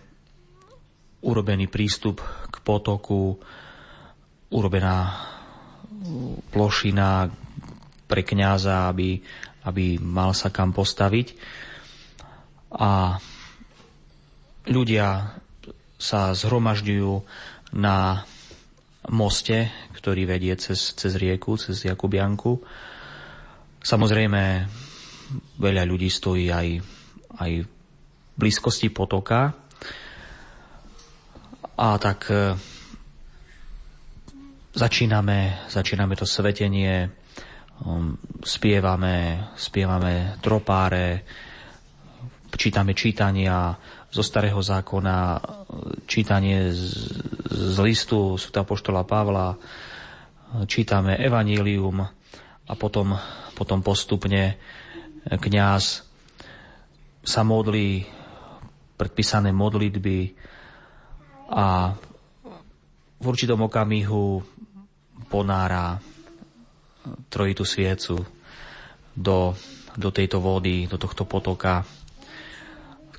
urobený 1.24 1.66
prístup 1.66 2.22
k 2.52 2.56
potoku, 2.62 3.40
urobená 4.52 5.10
plošina 6.52 7.32
pre 8.04 8.22
kňaza, 8.22 8.92
aby, 8.92 9.18
aby 9.66 9.98
mal 9.98 10.36
sa 10.36 10.52
kam 10.52 10.70
postaviť. 10.70 11.34
A 12.78 13.16
ľudia 14.68 15.34
sa 15.96 16.36
zhromažďujú 16.36 17.12
na 17.74 18.28
moste, 19.10 19.68
ktorý 19.92 20.24
vedie 20.24 20.56
cez, 20.56 20.96
cez 20.96 21.12
rieku, 21.16 21.60
cez 21.60 21.84
Jakubianku. 21.84 22.60
Samozrejme, 23.84 24.42
veľa 25.60 25.82
ľudí 25.84 26.08
stojí 26.08 26.48
aj, 26.48 26.68
aj 27.40 27.50
v 27.64 27.68
blízkosti 28.38 28.88
potoka. 28.88 29.52
A 31.74 31.88
tak 31.98 32.30
e, 32.30 32.54
začíname, 34.72 35.66
začíname 35.66 36.14
to 36.14 36.22
svetenie, 36.22 37.10
um, 37.82 38.14
spievame, 38.46 39.50
spievame 39.58 40.38
tropáre, 40.38 41.26
čítame 42.54 42.94
čítania, 42.94 43.74
zo 44.14 44.22
starého 44.22 44.62
zákona, 44.62 45.42
čítanie 46.06 46.70
z, 46.70 47.10
z 47.50 47.76
listu 47.82 48.38
Sv. 48.38 48.62
poštola 48.62 49.02
Pavla, 49.02 49.58
čítame 50.70 51.18
evanílium 51.18 51.98
a 52.70 52.72
potom, 52.78 53.18
potom 53.58 53.82
postupne 53.82 54.54
kňaz 55.26 56.06
sa 57.26 57.42
modlí 57.42 58.06
predpísané 58.94 59.50
modlitby 59.50 60.30
a 61.50 61.90
v 63.18 63.24
určitom 63.26 63.66
okamihu 63.66 64.38
ponára 65.26 65.98
trojitú 67.26 67.66
sviecu 67.66 68.22
do, 69.10 69.58
do 69.98 70.08
tejto 70.14 70.38
vody, 70.38 70.86
do 70.86 70.94
tohto 71.02 71.26
potoka. 71.26 71.82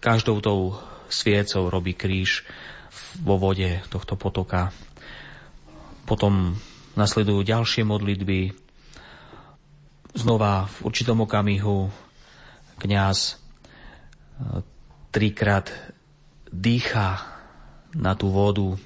Každou 0.06 0.38
tou 0.38 0.78
sviecou 1.10 1.65
robí 1.65 1.98
kríž 1.98 2.46
vo 3.26 3.41
vode 3.41 3.82
tohto 3.89 4.13
potoka. 4.13 4.70
Potom 6.06 6.54
nasledujú 6.94 7.41
ďalšie 7.41 7.82
modlitby. 7.82 8.54
Znova 10.13 10.70
v 10.70 10.76
určitom 10.86 11.26
okamihu 11.26 11.89
kňaz 12.78 13.18
e, 13.26 13.34
trikrát 15.10 15.74
dýcha 16.54 17.26
na 17.98 18.13
tú 18.13 18.30
vodu 18.30 18.78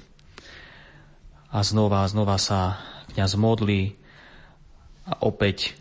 a 1.52 1.60
znova 1.60 2.08
znova 2.08 2.40
sa 2.40 2.80
kňaz 3.12 3.36
modlí 3.36 3.92
a 5.04 5.20
opäť 5.20 5.76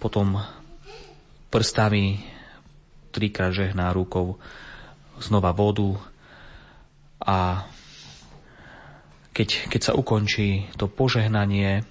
potom 0.00 0.40
prstami 1.52 2.33
trikrát 3.14 3.54
žehná 3.54 3.94
rukou 3.94 4.42
znova 5.22 5.54
vodu 5.54 5.94
a 7.22 7.62
keď, 9.34 9.70
keď 9.70 9.80
sa 9.82 9.92
ukončí 9.94 10.66
to 10.74 10.90
požehnanie 10.90 11.86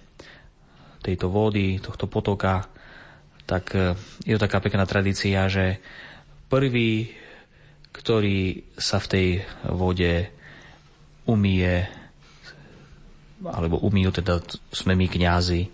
tejto 1.04 1.28
vody, 1.28 1.80
tohto 1.84 2.08
potoka, 2.08 2.68
tak 3.44 3.76
e, 3.76 4.00
je 4.24 4.40
to 4.40 4.44
taká 4.48 4.64
pekná 4.64 4.88
tradícia, 4.88 5.52
že 5.52 5.84
prvý, 6.48 7.12
ktorý 7.92 8.64
sa 8.80 9.04
v 9.04 9.10
tej 9.12 9.28
vode 9.68 10.32
umie, 11.28 11.88
alebo 13.44 13.84
umýjú, 13.84 14.24
teda 14.24 14.40
sme 14.72 14.96
my 14.96 15.12
kňazi, 15.12 15.68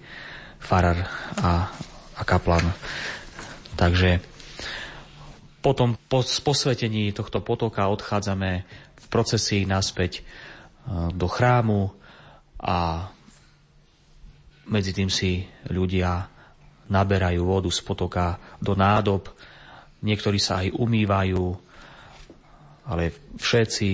farar 0.57 1.05
a, 1.38 1.69
a 2.17 2.21
kaplan. 2.25 2.65
Takže 3.77 4.29
potom 5.60 6.00
po 6.08 6.24
posvetení 6.24 7.12
tohto 7.12 7.43
potoka 7.43 7.88
odchádzame 7.91 8.52
v 8.95 9.06
procesii 9.12 9.67
naspäť 9.67 10.24
do 11.12 11.28
chrámu 11.28 11.91
a 12.60 13.08
medzi 14.69 14.91
tým 14.95 15.10
si 15.12 15.43
ľudia 15.67 16.30
naberajú 16.89 17.41
vodu 17.45 17.69
z 17.69 17.82
potoka 17.86 18.26
do 18.58 18.74
nádob, 18.74 19.30
niektorí 20.02 20.41
sa 20.41 20.65
aj 20.65 20.74
umývajú, 20.74 21.43
ale 22.89 23.13
všetci, 23.38 23.89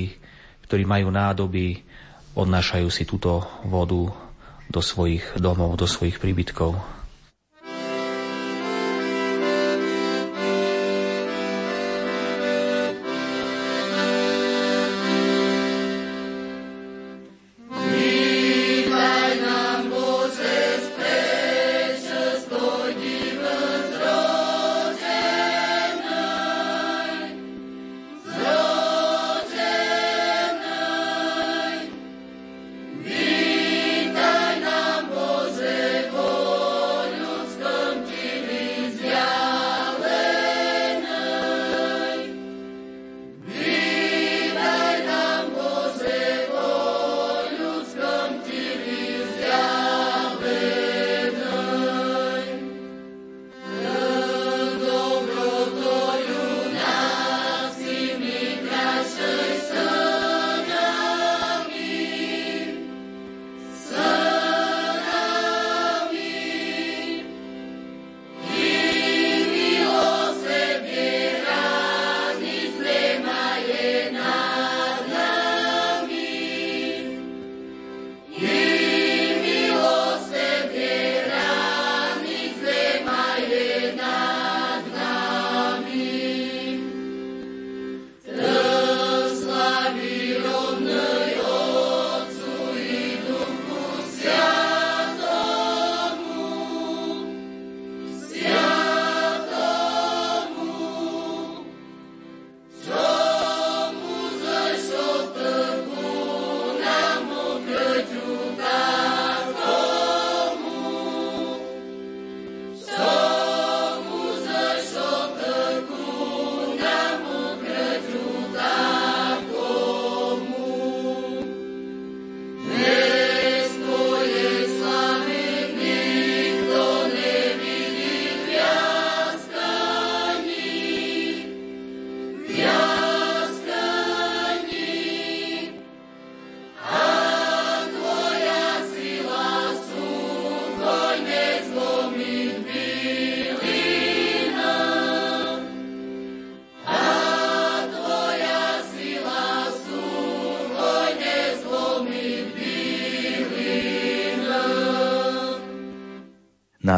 ktorí 0.67 0.83
majú 0.87 1.11
nádoby, 1.11 1.83
odnášajú 2.35 2.87
si 2.91 3.03
túto 3.03 3.43
vodu 3.67 4.11
do 4.71 4.81
svojich 4.81 5.39
domov, 5.39 5.75
do 5.79 5.87
svojich 5.87 6.19
príbytkov. 6.19 6.94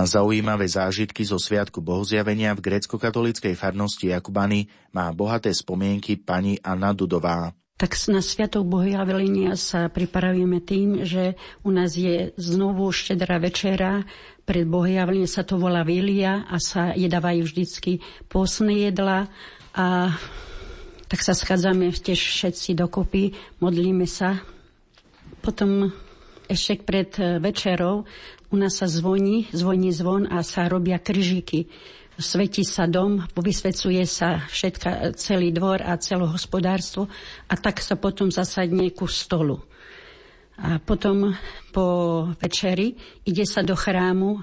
Zaujímavé 0.08 0.66
zážitky 0.72 1.28
zo 1.28 1.36
Sviatku 1.36 1.84
Bohozjavenia 1.84 2.56
v 2.56 2.64
grecko-katolíckej 2.64 3.54
farnosti 3.60 4.10
Jakubany 4.16 4.72
má 4.96 5.12
bohaté 5.12 5.52
spomienky 5.52 6.16
pani 6.16 6.56
Anna 6.64 6.96
Dudová. 6.96 7.52
Tak 7.78 7.94
na 8.10 8.26
Sviatok 8.26 8.66
Bohojavenia 8.66 9.54
sa 9.54 9.86
pripravujeme 9.86 10.66
tým, 10.66 11.06
že 11.06 11.38
u 11.62 11.70
nás 11.70 11.94
je 11.94 12.34
znovu 12.34 12.90
štedrá 12.90 13.38
večera, 13.38 14.02
pred 14.48 14.66
Bohojavlenie 14.66 15.30
sa 15.30 15.46
to 15.46 15.60
volá 15.62 15.84
Vilia 15.86 16.48
a 16.48 16.58
sa 16.58 16.96
jedávajú 16.96 17.44
vždycky 17.46 18.00
pôsne 18.32 18.74
jedla 18.74 19.30
a 19.78 20.16
tak 21.06 21.20
sa 21.22 21.38
schádzame 21.38 21.94
tiež 21.94 22.18
všetci 22.18 22.74
dokopy, 22.74 23.36
modlíme 23.62 24.10
sa. 24.10 24.42
Potom 25.44 25.94
ešte 26.48 26.82
pred 26.82 27.12
večerou 27.44 28.08
u 28.52 28.56
nás 28.56 28.80
sa 28.80 28.88
zvoní, 28.88 29.48
zvoní 29.52 29.92
zvon 29.92 30.28
a 30.32 30.44
sa 30.44 30.72
robia 30.72 31.00
kryžiky. 31.00 31.68
Svetí 32.18 32.66
sa 32.66 32.90
dom, 32.90 33.22
vysvecuje 33.38 34.02
sa 34.10 34.42
všetka, 34.50 35.14
celý 35.14 35.54
dvor 35.54 35.86
a 35.86 36.00
celé 36.02 36.26
hospodárstvo 36.26 37.06
a 37.46 37.54
tak 37.54 37.78
sa 37.78 37.94
potom 37.94 38.34
zasadne 38.34 38.90
ku 38.90 39.06
stolu. 39.06 39.62
A 40.58 40.82
potom 40.82 41.38
po 41.70 41.86
večeri 42.42 42.98
ide 43.22 43.46
sa 43.46 43.62
do 43.62 43.78
chrámu 43.78 44.42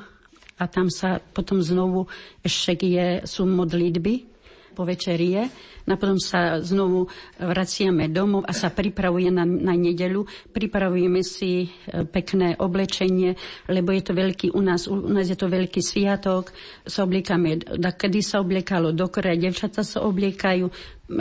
a 0.55 0.71
tam 0.71 0.87
sa 0.87 1.19
potom 1.19 1.59
znovu 1.59 2.07
ešte 2.47 2.87
je, 2.87 3.27
sú 3.27 3.43
modlitby 3.43 4.34
po 4.75 4.83
večerie, 4.83 5.47
a 5.85 5.95
potom 6.01 6.17
sa 6.17 6.59
znovu 6.65 7.07
vraciame 7.37 8.09
domov 8.09 8.49
a 8.49 8.53
sa 8.57 8.73
pripravuje 8.73 9.29
na, 9.29 9.45
na 9.45 9.77
nedelu. 9.77 10.25
Pripravujeme 10.51 11.21
si 11.21 11.65
e, 11.65 11.69
pekné 12.09 12.57
oblečenie, 12.57 13.37
lebo 13.69 13.93
je 13.93 14.03
to 14.03 14.13
veľký, 14.17 14.47
u 14.57 14.61
nás, 14.65 14.89
u 14.89 14.97
nás 14.97 15.29
je 15.29 15.37
to 15.37 15.47
veľký 15.47 15.85
sviatok, 15.85 16.51
sa 16.89 17.05
obliekame, 17.05 17.61
kedy 17.79 18.25
sa 18.25 18.41
obliekalo 18.41 18.97
do 18.97 19.07
kraja, 19.13 19.37
devčata 19.47 19.85
sa 19.85 20.03
obliekajú, 20.09 20.67
e, 20.67 20.73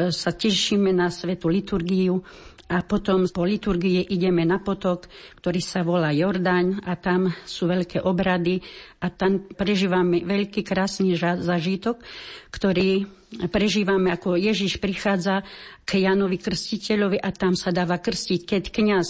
sa 0.09 0.31
tešíme 0.31 0.95
na 0.95 1.11
svetu 1.11 1.51
liturgiu 1.51 2.23
a 2.71 2.79
potom 2.81 3.27
po 3.27 3.43
liturgie 3.43 3.99
ideme 4.07 4.47
na 4.47 4.57
potok, 4.63 5.11
ktorý 5.43 5.59
sa 5.59 5.83
volá 5.83 6.15
Jordáň 6.15 6.79
a 6.87 6.95
tam 6.95 7.27
sú 7.43 7.67
veľké 7.67 8.01
obrady 8.07 8.63
a 9.03 9.11
tam 9.11 9.51
prežívame 9.51 10.23
veľký 10.23 10.63
krásny 10.63 11.19
zažitok, 11.19 11.99
ktorý 12.49 13.03
prežívame, 13.51 14.13
ako 14.13 14.39
Ježiš 14.39 14.79
prichádza 14.79 15.43
k 15.83 16.07
Janovi 16.07 16.39
Krstiteľovi 16.39 17.19
a 17.19 17.29
tam 17.35 17.57
sa 17.57 17.75
dáva 17.75 17.99
krstiť, 17.99 18.41
keď 18.47 18.63
kňaz 18.71 19.07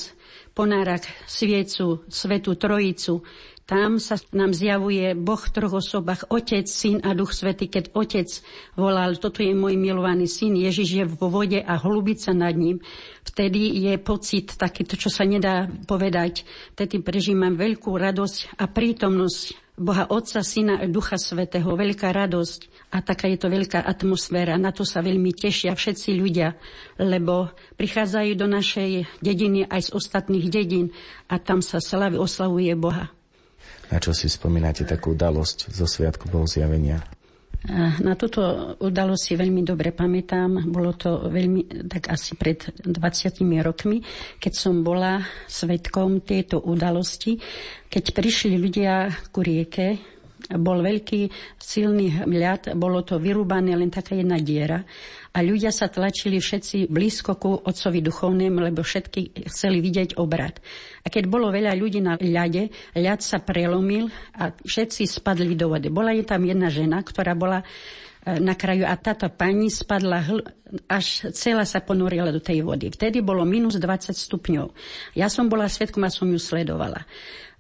ponára 0.54 1.02
sviecu, 1.26 2.06
svetu 2.10 2.54
trojicu, 2.58 3.26
tam 3.64 3.96
sa 3.96 4.20
nám 4.36 4.52
zjavuje 4.52 5.16
Boh 5.16 5.40
v 5.40 5.54
troch 5.56 5.80
osobách, 5.80 6.28
Otec, 6.28 6.68
Syn 6.68 7.00
a 7.00 7.16
Duch 7.16 7.32
Svety. 7.32 7.72
Keď 7.72 7.96
Otec 7.96 8.28
volal, 8.76 9.16
toto 9.16 9.40
je 9.40 9.56
môj 9.56 9.80
milovaný 9.80 10.28
syn, 10.28 10.60
Ježiš 10.60 10.90
je 10.92 11.06
vo 11.08 11.32
vode 11.32 11.64
a 11.64 11.74
hlubica 11.80 12.36
nad 12.36 12.52
ním, 12.60 12.84
vtedy 13.24 13.88
je 13.88 13.96
pocit 14.04 14.60
takýto, 14.60 15.00
čo 15.00 15.08
sa 15.08 15.24
nedá 15.24 15.72
povedať. 15.88 16.44
Vtedy 16.76 17.00
prežívam 17.00 17.56
veľkú 17.56 17.88
radosť 17.96 18.60
a 18.60 18.68
prítomnosť 18.68 19.64
Boha 19.80 20.12
Otca, 20.12 20.44
Syna 20.44 20.84
a 20.84 20.86
Ducha 20.86 21.16
Svetého, 21.16 21.66
veľká 21.66 22.12
radosť 22.12 22.92
a 22.94 23.00
taká 23.00 23.32
je 23.32 23.42
to 23.42 23.48
veľká 23.48 23.80
atmosféra. 23.80 24.60
Na 24.60 24.76
to 24.76 24.84
sa 24.84 25.00
veľmi 25.00 25.32
tešia 25.34 25.72
všetci 25.72 26.14
ľudia, 26.20 26.54
lebo 27.00 27.50
prichádzajú 27.80 28.32
do 28.36 28.46
našej 28.46 29.24
dediny 29.24 29.66
aj 29.66 29.88
z 29.88 29.90
ostatných 29.96 30.52
dedín 30.52 30.92
a 31.32 31.40
tam 31.40 31.64
sa 31.64 31.80
slavy 31.80 32.20
oslavuje 32.20 32.76
Boha. 32.76 33.23
Na 33.94 34.02
čo 34.02 34.10
si 34.10 34.26
spomínate 34.26 34.90
takú 34.90 35.14
udalosť 35.14 35.70
zo 35.70 35.86
Sviatku 35.86 36.26
Bohu 36.26 36.50
zjavenia? 36.50 36.98
Na 38.02 38.18
túto 38.18 38.42
udalosť 38.82 39.22
si 39.22 39.34
veľmi 39.38 39.62
dobre 39.62 39.94
pamätám. 39.94 40.66
Bolo 40.66 40.98
to 40.98 41.30
veľmi, 41.30 41.86
tak 41.86 42.10
asi 42.10 42.34
pred 42.34 42.74
20 42.82 42.90
rokmi, 43.62 44.02
keď 44.42 44.54
som 44.58 44.82
bola 44.82 45.22
svetkom 45.46 46.26
tejto 46.26 46.58
udalosti. 46.60 47.38
Keď 47.86 48.04
prišli 48.18 48.58
ľudia 48.58 49.14
ku 49.30 49.46
rieke, 49.46 50.13
bol 50.60 50.84
veľký 50.84 51.30
silný 51.58 52.22
hmľad, 52.24 52.78
bolo 52.78 53.02
to 53.02 53.18
vyrúbané 53.18 53.74
len 53.74 53.90
taká 53.90 54.14
jedna 54.18 54.38
diera 54.38 54.84
a 55.34 55.42
ľudia 55.42 55.74
sa 55.74 55.90
tlačili 55.90 56.38
všetci 56.38 56.94
blízko 56.94 57.42
ku 57.42 57.58
otcovi 57.58 58.06
duchovnému, 58.06 58.70
lebo 58.70 58.86
všetky 58.86 59.50
chceli 59.50 59.82
vidieť 59.82 60.22
obrad. 60.22 60.62
A 61.02 61.10
keď 61.10 61.26
bolo 61.26 61.50
veľa 61.50 61.74
ľudí 61.74 62.06
na 62.06 62.22
ľade, 62.22 62.70
ľad 62.94 63.20
sa 63.26 63.42
prelomil 63.42 64.14
a 64.38 64.54
všetci 64.54 65.10
spadli 65.10 65.58
do 65.58 65.74
vody. 65.74 65.90
Bola 65.90 66.14
je 66.14 66.22
tam 66.22 66.46
jedna 66.46 66.70
žena, 66.70 67.02
ktorá 67.02 67.34
bola 67.34 67.66
e, 67.66 67.66
na 68.38 68.54
kraju 68.54 68.86
a 68.86 68.94
táto 68.94 69.26
pani 69.34 69.74
spadla 69.74 70.22
hl- 70.22 70.46
až 70.86 71.34
celá 71.34 71.66
sa 71.66 71.82
ponorila 71.82 72.30
do 72.30 72.38
tej 72.38 72.62
vody. 72.62 72.94
Vtedy 72.94 73.26
bolo 73.26 73.42
minus 73.42 73.82
20 73.82 74.14
stupňov. 74.14 74.70
Ja 75.18 75.34
som 75.34 75.50
bola 75.50 75.66
svetkom 75.66 76.06
a 76.06 76.14
som 76.14 76.30
ju 76.30 76.38
sledovala. 76.38 77.10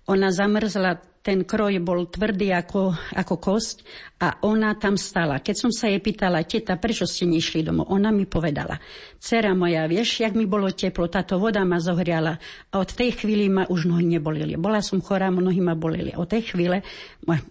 Ona 0.05 0.29
zamrzla 0.29 1.12
ten 1.23 1.47
kroj 1.47 1.79
bol 1.79 2.11
tvrdý 2.11 2.51
ako, 2.51 3.15
ako 3.15 3.35
kosť 3.39 3.77
a 4.19 4.43
ona 4.43 4.75
tam 4.75 4.99
stala. 4.99 5.39
Keď 5.39 5.55
som 5.55 5.71
sa 5.71 5.87
jej 5.87 6.03
pýtala, 6.03 6.43
teta, 6.43 6.75
prečo 6.75 7.07
ste 7.07 7.23
nešli 7.23 7.63
domov? 7.63 7.87
Ona 7.95 8.11
mi 8.11 8.27
povedala, 8.27 8.75
dcera 9.23 9.55
moja, 9.55 9.87
vieš, 9.87 10.19
jak 10.19 10.35
mi 10.35 10.43
bolo 10.43 10.67
teplo, 10.75 11.07
táto 11.07 11.39
voda 11.39 11.63
ma 11.63 11.79
zohriala 11.79 12.35
a 12.69 12.73
od 12.75 12.91
tej 12.91 13.23
chvíli 13.23 13.47
ma 13.47 13.63
už 13.71 13.87
nohy 13.87 14.03
nebolili. 14.03 14.59
Bola 14.59 14.83
som 14.83 14.99
chorá, 14.99 15.31
nohy 15.31 15.63
ma 15.63 15.79
bolili. 15.79 16.11
Od 16.11 16.27
tej 16.27 16.53
chvíle 16.53 16.83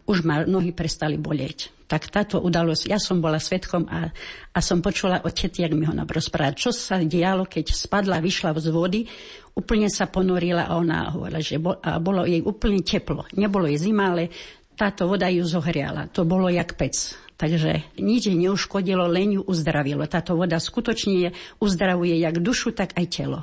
už 0.05 0.21
ma 0.29 0.45
nohy 0.45 0.77
prestali 0.77 1.17
bolieť. 1.17 1.73
Tak 1.89 2.09
táto 2.09 2.41
udalosť, 2.41 2.89
ja 2.89 2.97
som 2.97 3.21
bola 3.21 3.37
svetkom 3.37 3.85
a, 3.89 4.09
a 4.53 4.59
som 4.65 4.81
počula 4.81 5.21
od 5.25 5.33
jak 5.33 5.73
mi 5.77 5.85
ho 5.85 5.93
rozprávať, 5.93 6.55
čo 6.57 6.71
sa 6.73 6.97
dialo, 7.01 7.45
keď 7.45 7.73
spadla, 7.73 8.21
vyšla 8.21 8.57
z 8.57 8.69
vody, 8.73 9.05
úplne 9.53 9.89
sa 9.93 10.09
ponorila 10.09 10.69
a 10.69 10.77
ona 10.81 11.13
hovorila, 11.13 11.41
že 11.41 11.61
bol, 11.61 11.77
a 11.81 12.01
bolo 12.01 12.25
jej 12.25 12.41
úplne 12.41 12.81
teplo. 12.81 13.29
Nebolo 13.37 13.69
jej 13.69 13.79
zima, 13.79 14.13
ale 14.13 14.33
táto 14.77 15.05
voda 15.07 15.29
ju 15.29 15.45
zohriala. 15.45 16.09
To 16.11 16.25
bolo 16.25 16.49
jak 16.49 16.75
pec. 16.75 17.17
Takže 17.37 17.99
nič 17.99 18.31
jej 18.31 18.39
neuškodilo, 18.39 19.11
len 19.11 19.41
ju 19.41 19.43
uzdravilo. 19.43 20.07
Táto 20.07 20.39
voda 20.39 20.63
skutočne 20.63 21.35
uzdravuje 21.59 22.15
jak 22.23 22.39
dušu, 22.39 22.71
tak 22.73 22.95
aj 22.95 23.07
telo. 23.11 23.41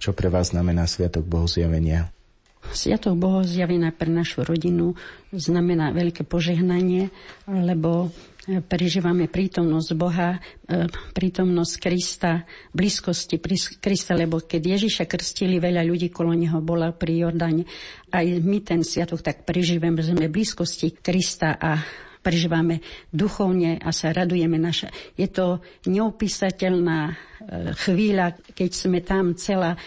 Čo 0.00 0.16
pre 0.16 0.32
vás 0.32 0.52
znamená 0.52 0.84
Sviatok 0.88 1.24
Bohu 1.28 1.48
zjavenia? 1.48 2.12
Sviatok 2.72 3.16
Boho 3.16 3.40
zjavenia 3.40 3.88
pre 3.88 4.12
našu 4.12 4.44
rodinu 4.44 4.92
znamená 5.32 5.96
veľké 5.96 6.28
požehnanie, 6.28 7.08
lebo 7.48 8.12
prežívame 8.58 9.30
prítomnosť 9.30 9.90
Boha, 9.94 10.42
e, 10.66 10.90
prítomnosť 10.90 11.74
Krista, 11.78 12.42
blízkosti 12.74 13.38
Krista, 13.78 14.18
lebo 14.18 14.42
keď 14.42 14.80
Ježiša 14.80 15.06
krstili, 15.06 15.62
veľa 15.62 15.86
ľudí 15.86 16.10
kolo 16.10 16.34
neho 16.34 16.58
bola 16.58 16.90
pri 16.90 17.22
Jordáne. 17.22 17.62
Aj 18.10 18.26
my 18.26 18.58
ten 18.66 18.82
sviatok 18.82 19.22
tak 19.22 19.46
prežívame, 19.46 20.02
sme 20.02 20.26
blízkosti 20.26 20.98
Krista 20.98 21.54
a 21.54 21.78
prežívame 22.20 22.84
duchovne 23.08 23.80
a 23.80 23.94
sa 23.94 24.12
radujeme 24.12 24.60
naša. 24.60 24.92
Je 25.16 25.30
to 25.30 25.62
neopísateľná 25.88 26.98
e, 27.08 27.14
chvíľa, 27.86 28.36
keď 28.52 28.70
sme 28.74 29.00
tam 29.00 29.32
celá 29.38 29.78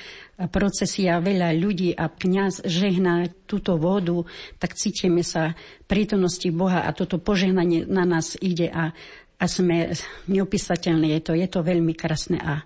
procesia 0.48 1.20
veľa 1.20 1.54
ľudí 1.56 1.94
a 1.94 2.10
kňaz 2.10 2.66
žehná 2.66 3.30
túto 3.46 3.76
vodu, 3.78 4.26
tak 4.60 4.76
cítime 4.76 5.22
sa 5.22 5.54
prítomnosti 5.86 6.48
Boha 6.50 6.88
a 6.88 6.92
toto 6.96 7.20
požehnanie 7.20 7.86
na 7.86 8.04
nás 8.04 8.36
ide 8.40 8.72
a, 8.72 8.92
a 9.40 9.46
sme 9.46 9.94
neopísateľné. 10.28 11.14
Je 11.18 11.22
to, 11.22 11.32
je 11.36 11.48
to 11.48 11.60
veľmi 11.62 11.94
krásne 11.94 12.40
a 12.40 12.64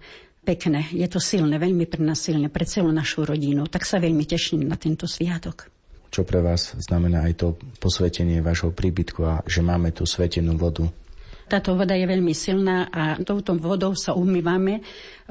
pekné. 0.48 0.88
Je 0.96 1.08
to 1.12 1.20
silné, 1.20 1.60
veľmi 1.60 1.84
pre 1.92 2.00
nás 2.00 2.24
silné, 2.24 2.48
pre 2.48 2.64
celú 2.64 2.94
našu 2.96 3.28
rodinu. 3.28 3.68
Tak 3.68 3.84
sa 3.84 4.00
veľmi 4.00 4.24
teším 4.24 4.64
na 4.64 4.80
tento 4.80 5.04
sviatok. 5.04 5.68
Čo 6.08 6.24
pre 6.24 6.40
vás 6.40 6.72
znamená 6.80 7.28
aj 7.28 7.34
to 7.36 7.48
posvetenie 7.84 8.40
vášho 8.40 8.72
príbytku 8.72 9.22
a 9.28 9.44
že 9.44 9.60
máme 9.60 9.92
tú 9.92 10.08
svetenú 10.08 10.56
vodu 10.56 10.88
táto 11.48 11.80
voda 11.80 11.96
je 11.96 12.04
veľmi 12.04 12.36
silná 12.36 12.92
a 12.92 13.16
touto 13.24 13.56
vodou 13.56 13.96
sa 13.96 14.14
umývame 14.14 14.84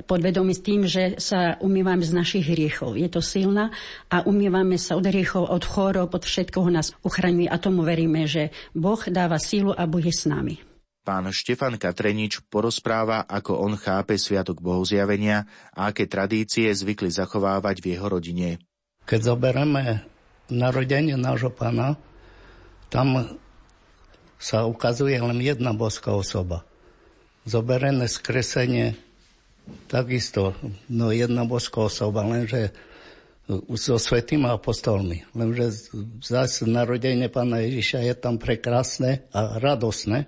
podvedomí 0.05 0.53
s 0.53 0.65
tým, 0.65 0.85
že 0.85 1.17
sa 1.17 1.57
umývame 1.61 2.05
z 2.05 2.13
našich 2.13 2.45
hriechov. 2.45 2.97
Je 2.97 3.09
to 3.09 3.25
silná 3.25 3.73
a 4.13 4.25
umývame 4.25 4.77
sa 4.77 4.97
od 4.97 5.09
hriechov, 5.09 5.49
od 5.49 5.65
chorob, 5.65 6.13
od 6.13 6.25
všetkoho 6.25 6.69
nás 6.69 6.93
uchraňuje 7.01 7.49
a 7.49 7.57
tomu 7.57 7.85
veríme, 7.85 8.29
že 8.29 8.53
Boh 8.77 9.01
dáva 9.09 9.41
sílu 9.41 9.73
a 9.73 9.89
Boh 9.89 10.05
je 10.05 10.13
s 10.13 10.29
nami. 10.29 10.61
Pán 11.07 11.31
Štefan 11.31 11.79
Katrenič 11.79 12.43
porozpráva, 12.51 13.23
ako 13.31 13.63
on 13.63 13.79
chápe 13.79 14.19
Sviatok 14.19 14.59
Bohozjavenia 14.59 15.47
a 15.71 15.95
aké 15.95 16.11
tradície 16.11 16.67
zvykli 16.75 17.15
zachovávať 17.15 17.79
v 17.79 17.87
jeho 17.95 18.11
rodine. 18.11 18.59
Keď 19.07 19.21
zoberieme 19.23 20.03
narodenie 20.51 21.15
nášho 21.15 21.55
pána, 21.55 21.95
tam 22.91 23.39
sa 24.37 24.69
ukazuje 24.69 25.17
len 25.17 25.41
jedna 25.41 25.73
boská 25.73 26.13
osoba. 26.13 26.63
Zoberené 27.47 28.11
skresenie 28.11 28.99
takisto, 29.87 30.55
no 30.91 31.11
jedna 31.11 31.47
boská 31.47 31.87
osoba, 31.87 32.27
lenže 32.27 32.75
so 33.79 33.97
svetým 33.99 34.43
apostolmi. 34.47 35.23
Lenže 35.31 35.91
zase 36.19 36.67
narodenie 36.67 37.31
pána 37.31 37.63
Ježiša 37.63 38.03
je 38.03 38.15
tam 38.19 38.43
prekrásne 38.43 39.23
a 39.31 39.63
radosné, 39.63 40.27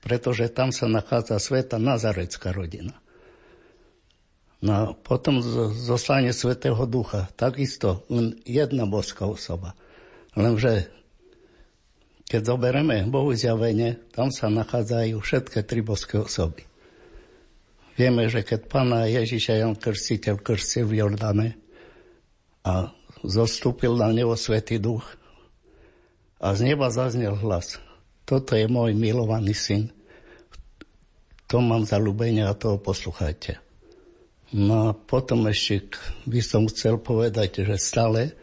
pretože 0.00 0.48
tam 0.48 0.72
sa 0.72 0.88
nachádza 0.88 1.36
sveta 1.36 1.76
Nazarecká 1.76 2.56
rodina. 2.56 2.96
No 4.64 4.96
potom 4.96 5.44
zostane 5.76 6.32
Svetého 6.32 6.80
Ducha, 6.88 7.28
takisto 7.36 8.08
len 8.08 8.40
jedna 8.48 8.88
boská 8.88 9.28
osoba. 9.28 9.76
Lenže 10.32 10.88
keď 12.26 12.42
zoberieme 12.42 13.06
Bohu 13.06 13.30
zjavenie, 13.30 14.02
tam 14.10 14.34
sa 14.34 14.50
nachádzajú 14.50 15.14
všetky 15.22 15.62
tri 15.62 15.80
boské 15.82 16.18
osoby. 16.18 16.66
Vieme, 17.96 18.28
že 18.28 18.44
keď 18.44 18.60
pána 18.68 19.08
Ježiša 19.08 19.62
Jan 19.62 19.78
Krstiteľ 19.78 20.42
krstil 20.42 20.84
v 20.84 21.00
Jordane 21.00 21.48
a 22.66 22.92
zostúpil 23.24 23.96
na 23.96 24.12
neho 24.12 24.34
Svetý 24.36 24.76
Duch 24.76 25.06
a 26.36 26.52
z 26.52 26.66
neba 26.66 26.92
zaznel 26.92 27.38
hlas. 27.40 27.80
Toto 28.26 28.52
je 28.58 28.66
môj 28.66 28.92
milovaný 28.92 29.54
syn. 29.56 29.94
To 31.46 31.62
mám 31.62 31.86
zalúbenie 31.86 32.42
a 32.42 32.58
toho 32.58 32.76
posluchajte. 32.76 33.62
No 34.50 34.90
a 34.90 34.94
potom 34.94 35.46
ešte 35.46 35.94
by 36.26 36.42
som 36.42 36.66
chcel 36.66 36.98
povedať, 36.98 37.62
že 37.62 37.78
stále 37.78 38.34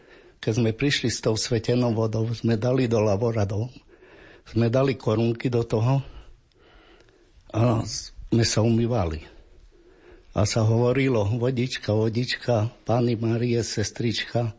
keď 0.44 0.60
sme 0.60 0.76
prišli 0.76 1.08
s 1.08 1.24
tou 1.24 1.32
svetenou 1.40 1.96
vodou, 1.96 2.28
sme 2.36 2.60
dali 2.60 2.84
do 2.84 3.00
laboradov, 3.00 3.72
sme 4.44 4.68
dali 4.68 4.92
korunky 4.92 5.48
do 5.48 5.64
toho 5.64 6.04
A 7.54 7.80
sme 7.80 8.44
sa 8.44 8.60
umývali. 8.60 9.24
A 10.36 10.44
sa 10.44 10.66
hovorilo, 10.66 11.24
vodička, 11.38 11.96
vodička, 11.96 12.68
pani 12.84 13.16
Marie, 13.16 13.62
sestrička, 13.62 14.52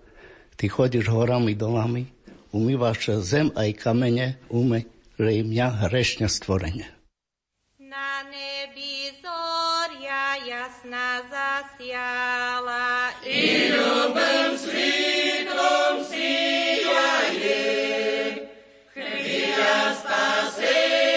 ty 0.55 0.71
chodíš 0.71 1.11
horami, 1.11 1.53
dolami, 1.53 2.07
umývaš 2.55 3.19
zem 3.21 3.51
aj 3.53 3.75
kamene, 3.77 4.39
ume, 4.47 4.87
že 5.19 5.43
mňa 5.43 5.67
hrešne 5.85 6.31
stvorenie. 6.31 6.87
Na 7.77 8.23
nebi 8.23 9.11
zoria 10.05 10.37
jasná 10.45 11.25
zasiala 11.33 13.09
i 13.25 13.73
ľubem 13.73 14.53
svítom 14.53 16.05
sijaje. 16.05 17.65
Chvíľa 18.93 19.97
spasenia 19.97 21.14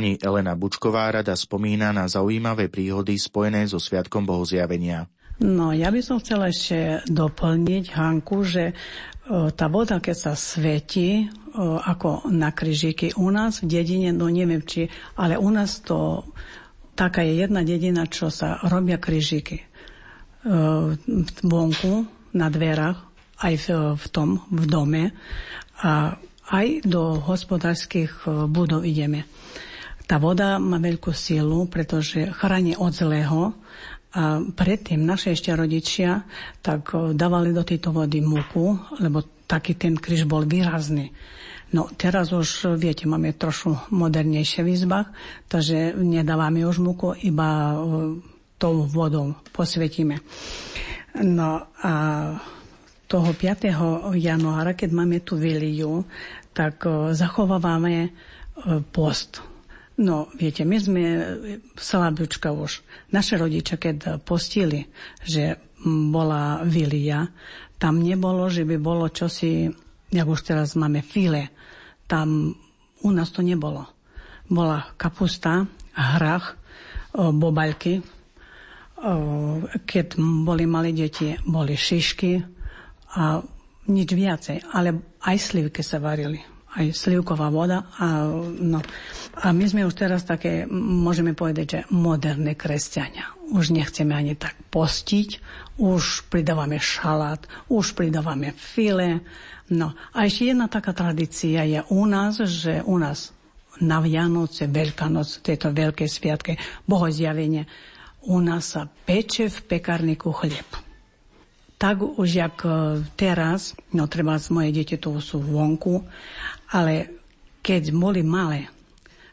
pani 0.00 0.16
Elena 0.16 0.56
Bučková 0.56 1.12
rada 1.12 1.36
spomína 1.36 1.92
na 1.92 2.08
zaujímavé 2.08 2.72
príhody 2.72 3.20
spojené 3.20 3.68
so 3.68 3.76
Sviatkom 3.76 4.24
Bohozjavenia. 4.24 5.04
No, 5.44 5.76
ja 5.76 5.92
by 5.92 6.00
som 6.00 6.16
chcela 6.24 6.48
ešte 6.48 7.04
doplniť, 7.04 7.92
Hanku, 7.92 8.40
že 8.40 8.72
o, 9.28 9.52
tá 9.52 9.68
voda, 9.68 10.00
keď 10.00 10.16
sa 10.16 10.32
svetí, 10.32 11.28
o, 11.52 11.76
ako 11.76 12.32
na 12.32 12.48
kryžíky 12.48 13.12
u 13.20 13.28
nás 13.28 13.60
v 13.60 13.76
dedine, 13.76 14.16
no 14.16 14.32
neviem 14.32 14.64
či, 14.64 14.88
ale 15.20 15.36
u 15.36 15.52
nás 15.52 15.84
to 15.84 16.24
taká 16.96 17.20
je 17.20 17.44
jedna 17.44 17.60
dedina, 17.60 18.08
čo 18.08 18.32
sa 18.32 18.56
robia 18.72 18.96
kryžíky. 18.96 19.68
O, 20.48 20.96
vonku, 21.44 22.08
na 22.32 22.48
dverách, 22.48 22.96
aj 23.44 23.54
v, 23.60 23.66
v 24.00 24.06
tom, 24.08 24.48
v 24.48 24.64
dome 24.64 25.12
a 25.84 26.16
aj 26.56 26.88
do 26.88 27.20
hospodárskych 27.20 28.24
budov 28.48 28.88
ideme. 28.88 29.28
Tá 30.10 30.18
voda 30.18 30.58
má 30.58 30.82
veľkú 30.82 31.14
silu, 31.14 31.70
pretože 31.70 32.34
chráni 32.34 32.74
od 32.74 32.90
zlého 32.90 33.54
a 34.10 34.42
predtým 34.42 35.06
naše 35.06 35.38
ešte 35.38 35.54
rodičia 35.54 36.26
tak 36.66 36.90
o, 36.98 37.14
dávali 37.14 37.54
do 37.54 37.62
tejto 37.62 37.94
vody 37.94 38.18
múku, 38.18 38.74
lebo 38.98 39.22
taký 39.46 39.78
ten 39.78 39.94
kryž 39.94 40.26
bol 40.26 40.42
výrazný. 40.50 41.14
No 41.70 41.86
teraz 41.94 42.34
už, 42.34 42.74
viete, 42.74 43.06
máme 43.06 43.38
trošku 43.38 43.94
modernejšie 43.94 44.66
v 44.66 44.74
izbách, 44.74 45.14
takže 45.46 45.94
nedávame 45.94 46.66
už 46.66 46.82
múku, 46.82 47.14
iba 47.22 47.78
o, 47.78 48.18
tou 48.58 48.82
vodou 48.90 49.38
posvetíme. 49.54 50.18
No 51.22 51.70
a 51.86 51.92
toho 53.06 53.30
5. 53.30 53.78
januára, 54.18 54.74
keď 54.74 54.90
máme 54.90 55.22
tú 55.22 55.38
viliu, 55.38 56.02
tak 56.50 56.82
zachovávame 57.14 58.10
post. 58.90 59.49
No, 60.00 60.32
viete, 60.32 60.64
my 60.64 60.76
sme 60.80 61.02
slabúčka 61.76 62.56
už. 62.56 62.80
Naše 63.12 63.36
rodičia, 63.36 63.76
keď 63.76 64.24
postili, 64.24 64.88
že 65.20 65.60
bola 65.84 66.64
vilia, 66.64 67.28
tam 67.76 68.00
nebolo, 68.00 68.48
že 68.48 68.64
by 68.64 68.80
bolo 68.80 69.12
čosi, 69.12 69.68
jak 70.08 70.24
už 70.24 70.40
teraz 70.40 70.72
máme 70.72 71.04
file, 71.04 71.52
tam 72.08 72.56
u 73.04 73.10
nás 73.12 73.28
to 73.28 73.44
nebolo. 73.44 73.84
Bola 74.48 74.88
kapusta, 74.96 75.68
hrach, 75.92 76.56
o, 77.12 77.28
bobaľky, 77.36 78.00
o, 78.00 78.04
keď 79.84 80.16
boli 80.16 80.64
malé 80.64 80.96
deti, 80.96 81.36
boli 81.44 81.76
šišky 81.76 82.40
a 83.20 83.44
nič 83.92 84.08
viacej, 84.16 84.64
ale 84.72 84.96
aj 85.28 85.36
slivky 85.36 85.84
sa 85.84 86.00
varili 86.00 86.49
aj 86.76 86.94
slivková 86.94 87.50
voda. 87.50 87.90
A, 87.98 88.30
no. 88.58 88.78
a 89.42 89.46
my 89.50 89.64
sme 89.66 89.82
už 89.82 89.94
teraz 89.98 90.22
také, 90.22 90.66
môžeme 90.70 91.34
povedať, 91.34 91.66
že 91.66 91.80
moderné 91.90 92.54
kresťania. 92.54 93.34
Už 93.50 93.74
nechceme 93.74 94.14
ani 94.14 94.38
tak 94.38 94.54
postiť, 94.70 95.28
už 95.82 96.30
pridávame 96.30 96.78
šalát, 96.78 97.42
už 97.66 97.98
pridávame 97.98 98.54
file. 98.54 99.26
No 99.74 99.98
a 100.14 100.26
ešte 100.26 100.54
jedna 100.54 100.70
taká 100.70 100.94
tradícia 100.94 101.66
je 101.66 101.82
u 101.90 102.06
nás, 102.06 102.38
že 102.38 102.82
u 102.86 102.94
nás 102.98 103.34
na 103.82 103.98
Vianoce, 103.98 104.68
Veľkanoc, 104.68 105.40
tieto 105.42 105.72
veľké 105.72 106.04
sviatky, 106.06 106.54
bohozjavenie, 106.84 107.64
u 108.28 108.36
nás 108.38 108.76
sa 108.76 108.84
peče 108.84 109.48
v 109.48 109.58
pekárniku 109.64 110.30
chlieb 110.36 110.89
tak 111.80 112.04
už 112.04 112.28
jak 112.28 112.60
e, 112.68 113.00
teraz, 113.16 113.72
no 113.96 114.04
treba 114.04 114.36
moje 114.52 114.68
deti 114.76 115.00
tu 115.00 115.16
sú 115.16 115.40
vonku, 115.40 116.04
ale 116.76 117.24
keď 117.64 117.88
boli 117.96 118.20
malé, 118.20 118.68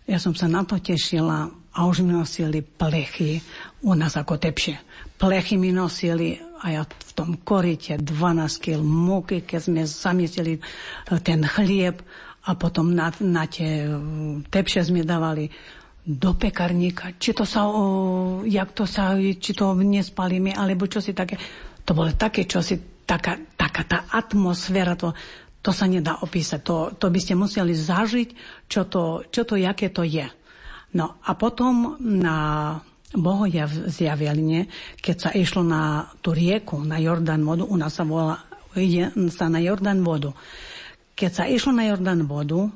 ja 0.08 0.16
som 0.16 0.32
sa 0.32 0.48
na 0.48 0.64
to 0.64 0.80
tešila 0.80 1.52
a 1.52 1.80
už 1.84 2.08
mi 2.08 2.16
nosili 2.16 2.64
plechy 2.64 3.44
u 3.84 3.92
nás 3.92 4.16
ako 4.16 4.40
tepšie. 4.40 4.80
Plechy 5.20 5.60
mi 5.60 5.76
nosili 5.76 6.40
a 6.64 6.72
ja 6.72 6.82
v 6.88 7.12
tom 7.12 7.36
korite 7.44 8.00
12 8.00 8.64
kg 8.64 8.80
múky, 8.80 9.44
keď 9.44 9.60
sme 9.68 9.84
zamietili 9.84 10.56
e, 10.56 10.62
ten 11.20 11.44
chlieb 11.44 12.00
a 12.48 12.56
potom 12.56 12.96
na, 12.96 13.12
na 13.20 13.44
tie 13.44 13.92
e, 13.92 14.00
tepšie 14.48 14.88
sme 14.88 15.04
dávali 15.04 15.52
do 16.08 16.32
pekarníka, 16.40 17.20
či 17.20 17.36
to 17.36 17.44
sa, 17.44 17.68
o, 17.68 18.40
jak 18.48 18.72
to 18.72 18.88
sa, 18.88 19.20
či 19.20 19.52
to 19.52 19.76
nespalíme, 19.76 20.56
alebo 20.56 20.88
čo 20.88 21.04
si 21.04 21.12
také 21.12 21.36
to 21.88 21.96
bolo 21.96 22.12
také 22.20 22.44
čosi, 22.44 23.08
taká, 23.08 23.40
taká 23.56 23.88
tá 23.88 24.00
atmosféra, 24.12 25.00
to, 25.00 25.16
to 25.64 25.72
sa 25.72 25.88
nedá 25.88 26.20
opísať. 26.20 26.60
To, 26.68 26.76
to 27.00 27.08
by 27.08 27.20
ste 27.24 27.40
museli 27.40 27.72
zažiť, 27.72 28.30
čo 28.68 28.92
to, 28.92 29.24
čo 29.32 29.48
to, 29.48 29.56
jaké 29.56 29.88
to 29.88 30.04
je. 30.04 30.28
No 31.00 31.16
a 31.24 31.32
potom 31.40 31.96
na 32.04 32.76
Bohoja 33.16 33.72
v 33.72 33.88
zjaveline, 33.88 34.68
keď 35.00 35.16
sa 35.16 35.30
išlo 35.32 35.64
na 35.64 36.12
tú 36.20 36.36
rieku, 36.36 36.84
na 36.84 37.00
Jordán 37.00 37.48
vodu, 37.48 37.64
u 37.64 37.76
nás 37.80 37.96
sa 37.96 38.04
volá, 38.04 38.44
ide 38.76 39.16
sa 39.32 39.48
na 39.48 39.64
Jordán 39.64 40.04
vodu. 40.04 40.36
Keď 41.16 41.32
sa 41.32 41.44
išlo 41.48 41.72
na 41.72 41.88
Jordán 41.88 42.28
vodu 42.28 42.68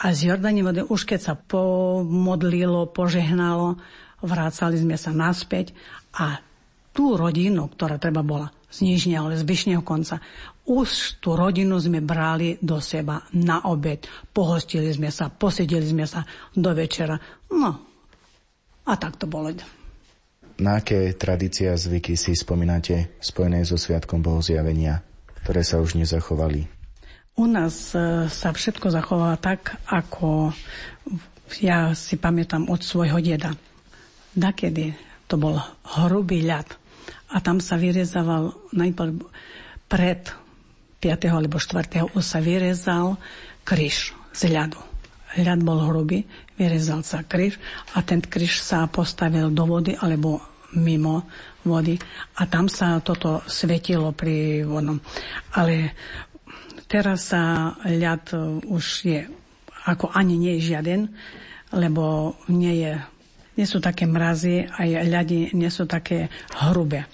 a 0.00 0.10
z 0.10 0.32
Jordáne 0.32 0.66
vody 0.66 0.82
už 0.82 1.06
keď 1.06 1.20
sa 1.20 1.34
pomodlilo, 1.38 2.90
požehnalo, 2.90 3.78
vrácali 4.24 4.80
sme 4.80 4.98
sa 4.98 5.14
naspäť 5.14 5.70
a 6.16 6.42
tú 6.94 7.18
rodinu, 7.18 7.66
ktorá 7.66 7.98
treba 7.98 8.22
bola 8.22 8.46
z 8.70 8.86
Nižne, 8.86 9.18
ale 9.18 9.34
z 9.34 9.42
Vyšného 9.42 9.82
konca, 9.82 10.22
už 10.64 11.18
tú 11.18 11.34
rodinu 11.34 11.76
sme 11.76 12.00
brali 12.00 12.56
do 12.62 12.78
seba 12.78 13.20
na 13.34 13.66
obed. 13.66 14.06
Pohostili 14.30 14.88
sme 14.94 15.10
sa, 15.10 15.28
posedeli 15.28 15.84
sme 15.84 16.06
sa 16.06 16.22
do 16.54 16.70
večera. 16.70 17.18
No, 17.50 17.70
a 18.86 18.92
tak 18.94 19.18
to 19.18 19.26
bolo. 19.26 19.50
Na 20.62 20.78
aké 20.78 21.10
tradície 21.18 21.66
a 21.66 21.74
zvyky 21.74 22.14
si 22.14 22.38
spomínate 22.38 23.18
spojené 23.18 23.66
so 23.66 23.74
Sviatkom 23.74 24.22
Bohozjavenia, 24.22 25.02
ktoré 25.42 25.66
sa 25.66 25.82
už 25.82 25.98
nezachovali? 25.98 26.70
U 27.34 27.50
nás 27.50 27.90
e, 27.98 28.30
sa 28.30 28.54
všetko 28.54 28.94
zachováva 28.94 29.34
tak, 29.42 29.82
ako 29.90 30.54
ja 31.58 31.90
si 31.98 32.14
pamätám 32.14 32.70
od 32.70 32.78
svojho 32.86 33.18
deda. 33.18 33.50
Nakedy 34.38 34.94
to 35.26 35.34
bol 35.34 35.58
hrubý 35.98 36.46
ľad 36.46 36.83
a 37.34 37.42
tam 37.42 37.58
sa 37.58 37.74
vyrezával 37.74 38.54
najprv 38.70 39.26
pred 39.90 40.22
5. 41.02 41.34
alebo 41.34 41.58
4. 41.58 42.14
už 42.14 42.24
sa 42.24 42.38
vyrezal 42.38 43.18
kryš 43.66 44.14
z 44.30 44.54
ľadu. 44.54 44.78
Ľad 45.34 45.60
bol 45.66 45.82
hrubý, 45.90 46.22
vyrezal 46.54 47.02
sa 47.02 47.26
kryš 47.26 47.58
a 47.92 48.06
ten 48.06 48.22
kryš 48.22 48.62
sa 48.62 48.86
postavil 48.86 49.50
do 49.50 49.66
vody 49.66 49.98
alebo 49.98 50.38
mimo 50.78 51.26
vody 51.66 51.98
a 52.38 52.46
tam 52.46 52.70
sa 52.70 53.02
toto 53.02 53.42
svetilo 53.50 54.14
pri 54.14 54.62
vodnom. 54.62 55.02
Ale 55.58 55.92
teraz 56.86 57.34
sa 57.34 57.74
ľad 57.82 58.30
už 58.64 58.84
je, 59.04 59.20
ako 59.90 60.14
ani 60.14 60.38
nie 60.38 60.56
je 60.56 60.70
žiaden, 60.70 61.10
lebo 61.74 62.34
nie, 62.46 62.86
je, 62.86 62.92
nie 63.58 63.66
sú 63.66 63.82
také 63.82 64.06
mrazy 64.06 64.70
a 64.70 64.86
ľady 64.86 65.52
nie 65.58 65.70
sú 65.70 65.90
také 65.90 66.30
hrubé. 66.54 67.10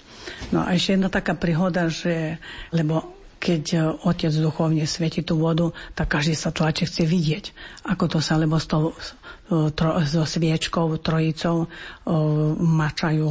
No 0.51 0.65
a 0.65 0.75
ešte 0.75 0.99
jedna 0.99 1.09
taká 1.09 1.33
príhoda, 1.33 1.87
že, 1.87 2.37
lebo 2.75 3.21
keď 3.41 3.63
e, 3.73 3.77
otec 4.05 4.33
duchovne 4.37 4.85
svieti 4.85 5.25
tú 5.25 5.41
vodu, 5.41 5.73
tak 5.97 6.13
každý 6.13 6.37
sa 6.37 6.53
tlačí 6.53 6.85
chce 6.85 7.09
vidieť, 7.09 7.45
ako 7.89 8.05
to 8.05 8.19
sa, 8.21 8.37
lebo 8.37 8.61
s 8.61 8.69
tou 8.69 8.93
e, 8.93 9.73
tro, 9.73 9.97
so 10.05 10.21
sviečkou, 10.21 11.01
trojicou 11.01 11.65
e, 11.65 11.67
mačajú 12.61 13.29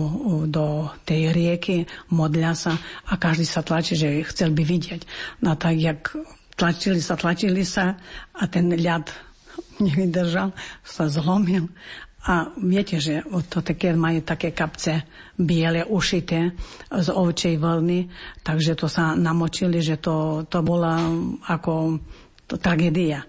do 0.50 0.90
tej 1.06 1.30
rieky, 1.30 1.86
modlia 2.10 2.58
sa 2.58 2.74
a 3.06 3.14
každý 3.14 3.46
sa 3.46 3.62
tlačí, 3.62 3.94
že 3.94 4.26
chcel 4.26 4.50
by 4.50 4.66
vidieť. 4.66 5.00
No 5.46 5.54
tak, 5.54 5.78
jak 5.78 6.10
tlačili 6.58 6.98
sa, 6.98 7.14
tlačili 7.14 7.62
sa 7.62 7.94
a 8.34 8.42
ten 8.50 8.66
ľad 8.74 9.06
nevydržal, 9.86 10.50
sa 10.82 11.06
zlomil 11.06 11.70
a 12.20 12.52
viete, 12.60 13.00
že 13.00 13.24
to 13.48 13.64
také 13.64 13.96
majú 13.96 14.20
také 14.20 14.52
kapce 14.52 15.08
biele 15.40 15.88
ušité 15.88 16.52
z 16.92 17.08
ovčej 17.08 17.56
vlny, 17.56 18.12
takže 18.44 18.76
to 18.76 18.92
sa 18.92 19.16
namočili, 19.16 19.80
že 19.80 19.96
to, 19.96 20.44
to 20.44 20.60
bola 20.60 21.00
ako 21.48 21.96
to 22.44 22.60
tragédia. 22.60 23.24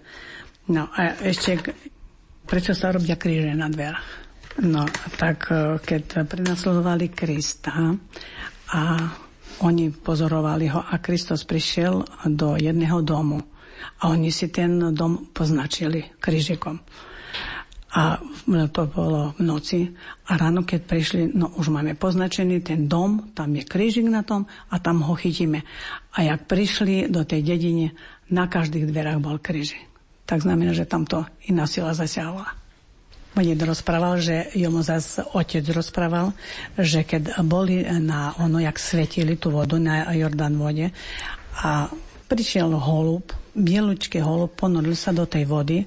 No 0.68 0.92
a 0.92 1.16
ešte, 1.24 1.56
prečo 2.44 2.76
sa 2.76 2.92
robia 2.92 3.16
kríže 3.16 3.56
na 3.56 3.72
dverách? 3.72 4.08
No, 4.60 4.84
tak 5.16 5.48
e, 5.48 5.80
keď 5.80 6.28
prenasledovali 6.28 7.08
Krista 7.08 7.96
a 8.76 8.80
oni 9.64 9.88
pozorovali 9.88 10.68
ho 10.68 10.84
a 10.84 11.00
Kristus 11.00 11.48
prišiel 11.48 12.04
do 12.28 12.60
jedného 12.60 13.00
domu 13.00 13.40
a 14.04 14.12
oni 14.12 14.28
si 14.28 14.52
ten 14.52 14.92
dom 14.92 15.32
poznačili 15.32 16.18
krížikom. 16.20 16.76
A 17.92 18.16
to 18.72 18.82
bolo 18.88 19.36
v 19.36 19.40
noci. 19.44 19.80
A 20.32 20.40
ráno, 20.40 20.64
keď 20.64 20.80
prišli, 20.88 21.22
no 21.36 21.52
už 21.60 21.68
máme 21.68 21.92
poznačený 21.92 22.64
ten 22.64 22.88
dom, 22.88 23.36
tam 23.36 23.52
je 23.52 23.68
krížik 23.68 24.08
na 24.08 24.24
tom 24.24 24.48
a 24.72 24.80
tam 24.80 25.04
ho 25.04 25.12
chytíme. 25.12 25.60
A 26.16 26.24
jak 26.24 26.48
prišli 26.48 27.12
do 27.12 27.28
tej 27.28 27.44
dedine, 27.44 27.92
na 28.32 28.48
každých 28.48 28.88
dverách 28.88 29.20
bol 29.20 29.36
krížik. 29.36 29.84
Tak 30.24 30.40
znamená, 30.40 30.72
že 30.72 30.88
tamto 30.88 31.28
iná 31.52 31.68
sila 31.68 31.92
zasiahla. 31.92 32.48
Mojed 33.32 33.60
rozprával, 33.64 34.20
že 34.20 34.52
jomu 34.56 34.84
zase 34.84 35.24
otec 35.36 35.64
rozprával, 35.72 36.36
že 36.76 37.04
keď 37.04 37.40
boli 37.44 37.80
na 37.84 38.36
ono, 38.36 38.60
jak 38.60 38.76
svetili 38.76 39.40
tú 39.40 39.52
vodu 39.52 39.80
na 39.80 40.08
Jordán 40.12 40.56
vode 40.56 40.92
a 41.60 41.88
prišiel 42.28 42.72
holub, 42.76 43.32
bielučký 43.56 44.20
holub, 44.20 44.52
ponoril 44.56 44.96
sa 44.96 45.16
do 45.16 45.24
tej 45.24 45.48
vody, 45.48 45.84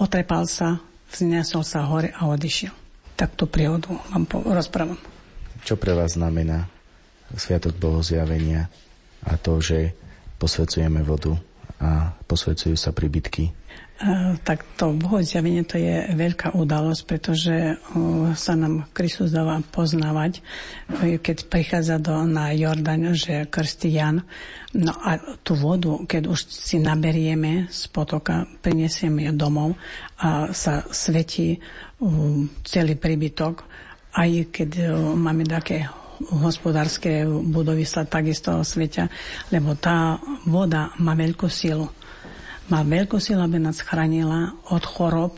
otrepal 0.00 0.48
sa, 0.48 0.80
vzniesol 1.14 1.62
sa 1.62 1.86
hore 1.86 2.10
a 2.10 2.26
odišiel. 2.26 2.74
Tak 3.14 3.38
tú 3.38 3.46
príhodu 3.46 3.94
vám 4.10 4.26
rozprávam. 4.50 4.98
Čo 5.62 5.78
pre 5.78 5.94
vás 5.94 6.18
znamená 6.18 6.66
Sviatok 7.38 7.78
Bohozjavenia 7.78 8.66
a 9.22 9.38
to, 9.38 9.62
že 9.62 9.94
posvedzujeme 10.42 11.00
vodu 11.06 11.38
a 11.78 12.12
posvedcujú 12.26 12.74
sa 12.74 12.90
príbytky 12.90 13.63
tak 14.44 14.68
to 14.76 14.92
bohozjavenie 14.92 15.64
to 15.64 15.80
je 15.80 16.12
veľká 16.12 16.52
udalosť, 16.52 17.02
pretože 17.08 17.80
sa 18.36 18.52
nám 18.52 18.84
Kristus 18.92 19.32
dáva 19.32 19.56
poznávať, 19.64 20.44
e, 21.00 21.16
keď 21.16 21.48
prichádza 21.48 21.96
do, 21.96 22.28
na 22.28 22.52
Jordan, 22.52 23.16
že 23.16 23.48
krstí 23.48 23.96
Jan. 23.96 24.20
No 24.76 24.92
a 24.92 25.16
tú 25.40 25.56
vodu, 25.56 26.04
keď 26.04 26.28
už 26.28 26.40
si 26.50 26.76
naberieme 26.82 27.70
z 27.72 27.88
potoka, 27.88 28.44
prinesieme 28.60 29.30
ju 29.30 29.32
domov 29.32 29.78
a 30.20 30.50
sa 30.52 30.84
svetí 30.90 31.62
celý 32.66 32.98
príbytok, 32.98 33.64
aj 34.18 34.30
keď 34.50 34.70
máme 35.14 35.46
také 35.46 35.86
hospodárske 36.34 37.26
budovy 37.26 37.86
sa 37.86 38.06
takisto 38.06 38.62
svetia, 38.62 39.10
lebo 39.50 39.74
tá 39.78 40.18
voda 40.46 40.94
má 41.00 41.14
veľkú 41.14 41.46
silu 41.50 41.86
silu, 43.20 43.44
aby 43.44 43.58
nás 43.58 43.80
chránila 43.80 44.56
od 44.72 44.84
chorob 44.84 45.32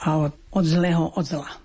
a 0.00 0.16
od, 0.16 0.32
od 0.50 0.64
zlého, 0.64 1.08
od 1.08 1.26
zla. 1.26 1.61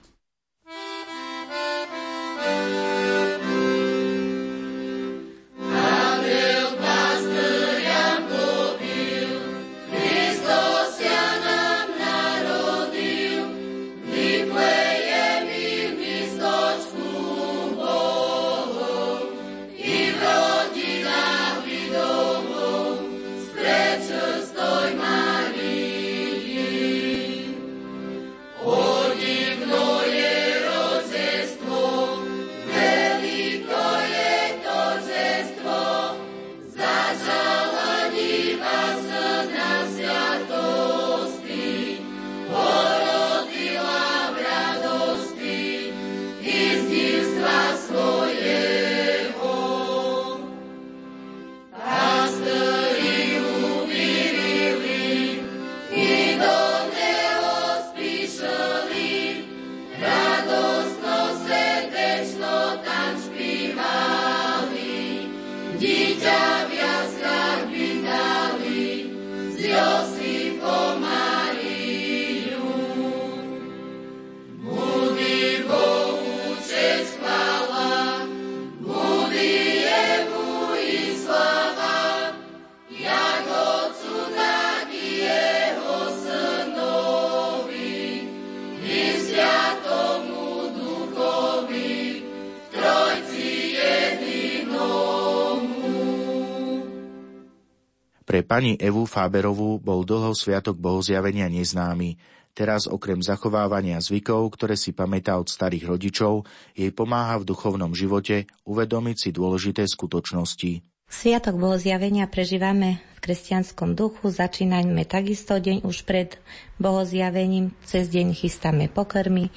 Pre 98.37 98.45
pani 98.45 98.77
Evu 98.77 99.09
Fáberovú 99.09 99.81
bol 99.81 100.05
dlho 100.05 100.29
sviatok 100.37 100.77
bohozjavenia 100.77 101.49
neznámy, 101.49 102.21
Teraz 102.53 102.85
okrem 102.85 103.17
zachovávania 103.17 103.97
zvykov, 103.97 104.53
ktoré 104.53 104.77
si 104.77 104.93
pamätá 104.93 105.41
od 105.41 105.49
starých 105.49 105.89
rodičov, 105.89 106.45
jej 106.77 106.93
pomáha 106.93 107.41
v 107.41 107.49
duchovnom 107.49 107.97
živote 107.97 108.45
uvedomiť 108.61 109.17
si 109.17 109.29
dôležité 109.33 109.89
skutočnosti. 109.89 110.85
Sviatok 111.09 111.57
bolo 111.57 111.81
zjavenia 111.81 112.29
prežívame 112.29 113.01
v 113.17 113.19
kresťanskom 113.25 113.97
duchu, 113.97 114.29
začínajme 114.29 115.01
takisto 115.09 115.57
deň 115.57 115.81
už 115.81 116.05
pred 116.05 116.37
bohozjavením, 116.77 117.73
cez 117.89 118.05
deň 118.05 118.37
chystáme 118.37 118.85
pokrmy, 118.85 119.49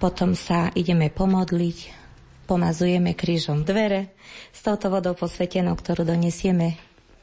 potom 0.00 0.32
sa 0.32 0.72
ideme 0.72 1.12
pomodliť, 1.12 1.92
pomazujeme 2.48 3.12
krížom 3.12 3.68
dvere. 3.68 4.16
S 4.48 4.64
touto 4.64 4.88
vodou 4.88 5.12
posvetenou, 5.12 5.76
ktorú 5.76 6.08
donesieme, 6.08 6.80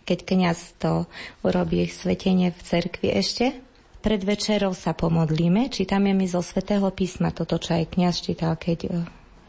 keď 0.10 0.26
kňaz 0.26 0.82
to 0.82 1.06
urobí 1.46 1.86
svetenie 1.86 2.50
v 2.50 2.62
cerkvi 2.66 3.14
ešte, 3.14 3.54
pred 4.02 4.18
večerou 4.26 4.74
sa 4.74 4.98
pomodlíme, 4.98 5.70
čítame 5.70 6.18
mi 6.18 6.26
zo 6.26 6.42
svätého 6.42 6.90
písma 6.90 7.30
toto, 7.30 7.62
čo 7.62 7.78
aj 7.78 7.94
kniaz 7.94 8.26
čítal, 8.26 8.58
keď 8.58 8.80
e, 8.88 8.92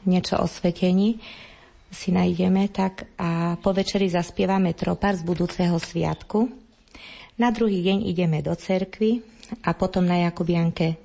niečo 0.05 0.37
o 0.37 0.45
svetení 0.45 1.17
si 1.89 2.13
nájdeme, 2.13 2.69
tak 2.69 3.09
a 3.17 3.57
po 3.57 3.73
večeri 3.73 4.13
zaspievame 4.13 4.77
tropár 4.77 5.17
z 5.17 5.25
budúceho 5.25 5.81
sviatku. 5.81 6.53
Na 7.41 7.49
druhý 7.49 7.81
deň 7.81 8.05
ideme 8.05 8.45
do 8.45 8.53
cerkvy 8.53 9.25
a 9.65 9.73
potom 9.73 10.05
na 10.05 10.29
Jakubianke 10.29 11.01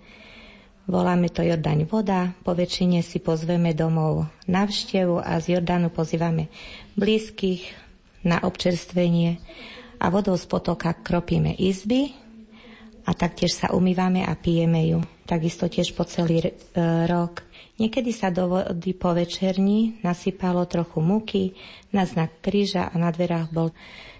voláme 0.86 1.32
to 1.32 1.42
Jordaň 1.42 1.88
voda, 1.88 2.36
po 2.44 2.54
väčšine 2.54 3.02
si 3.02 3.18
pozveme 3.18 3.74
domov 3.74 4.30
navštevu 4.46 5.22
a 5.22 5.40
z 5.42 5.58
Jordánu 5.58 5.90
pozývame 5.90 6.52
blízkych 6.94 7.85
na 8.26 8.42
občerstvenie 8.42 9.38
a 10.02 10.10
vodou 10.10 10.36
z 10.36 10.50
potoka 10.50 10.92
kropíme 10.92 11.54
izby, 11.56 12.26
a 13.06 13.12
taktiež 13.14 13.54
sa 13.54 13.70
umývame 13.70 14.26
a 14.26 14.34
pijeme 14.34 14.82
ju. 14.90 15.00
Takisto 15.30 15.70
tiež 15.70 15.94
po 15.94 16.06
celý 16.06 16.42
e, 16.42 16.52
rok. 17.06 17.46
Niekedy 17.78 18.10
sa 18.10 18.34
do 18.34 18.50
vody 18.50 18.98
po 18.98 19.14
večerni 19.14 20.02
nasypalo 20.02 20.66
trochu 20.66 21.06
múky 21.06 21.44
na 21.94 22.06
znak 22.10 22.42
kríža 22.42 22.90
a 22.90 22.96
na 22.98 23.14
dverách 23.14 23.54
bol 23.54 23.70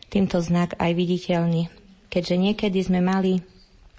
týmto 0.10 0.38
znak 0.38 0.78
aj 0.78 0.92
viditeľný. 0.94 1.70
Keďže 2.14 2.36
niekedy 2.38 2.80
sme 2.86 3.02
mali 3.02 3.42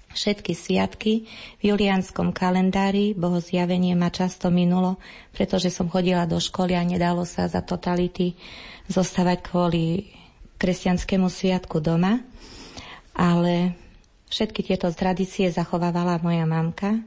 všetky 0.07 0.55
sviatky 0.55 1.27
v 1.59 1.63
julianskom 1.75 2.31
kalendári, 2.31 3.11
bohozjavenie 3.11 3.91
ma 3.99 4.07
často 4.07 4.47
minulo, 4.47 5.03
pretože 5.35 5.67
som 5.67 5.91
chodila 5.91 6.23
do 6.23 6.39
školy 6.39 6.79
a 6.79 6.83
nedalo 6.87 7.27
sa 7.27 7.51
za 7.51 7.59
totality 7.59 8.39
zostávať 8.87 9.43
kvôli 9.45 10.11
kresťanskému 10.57 11.27
sviatku 11.29 11.79
doma. 11.79 12.23
Ale 13.17 13.77
Všetky 14.27 14.59
tieto 14.59 14.91
tradície 14.91 15.47
zachovávala 15.47 16.19
moja 16.19 16.43
mamka. 16.43 16.99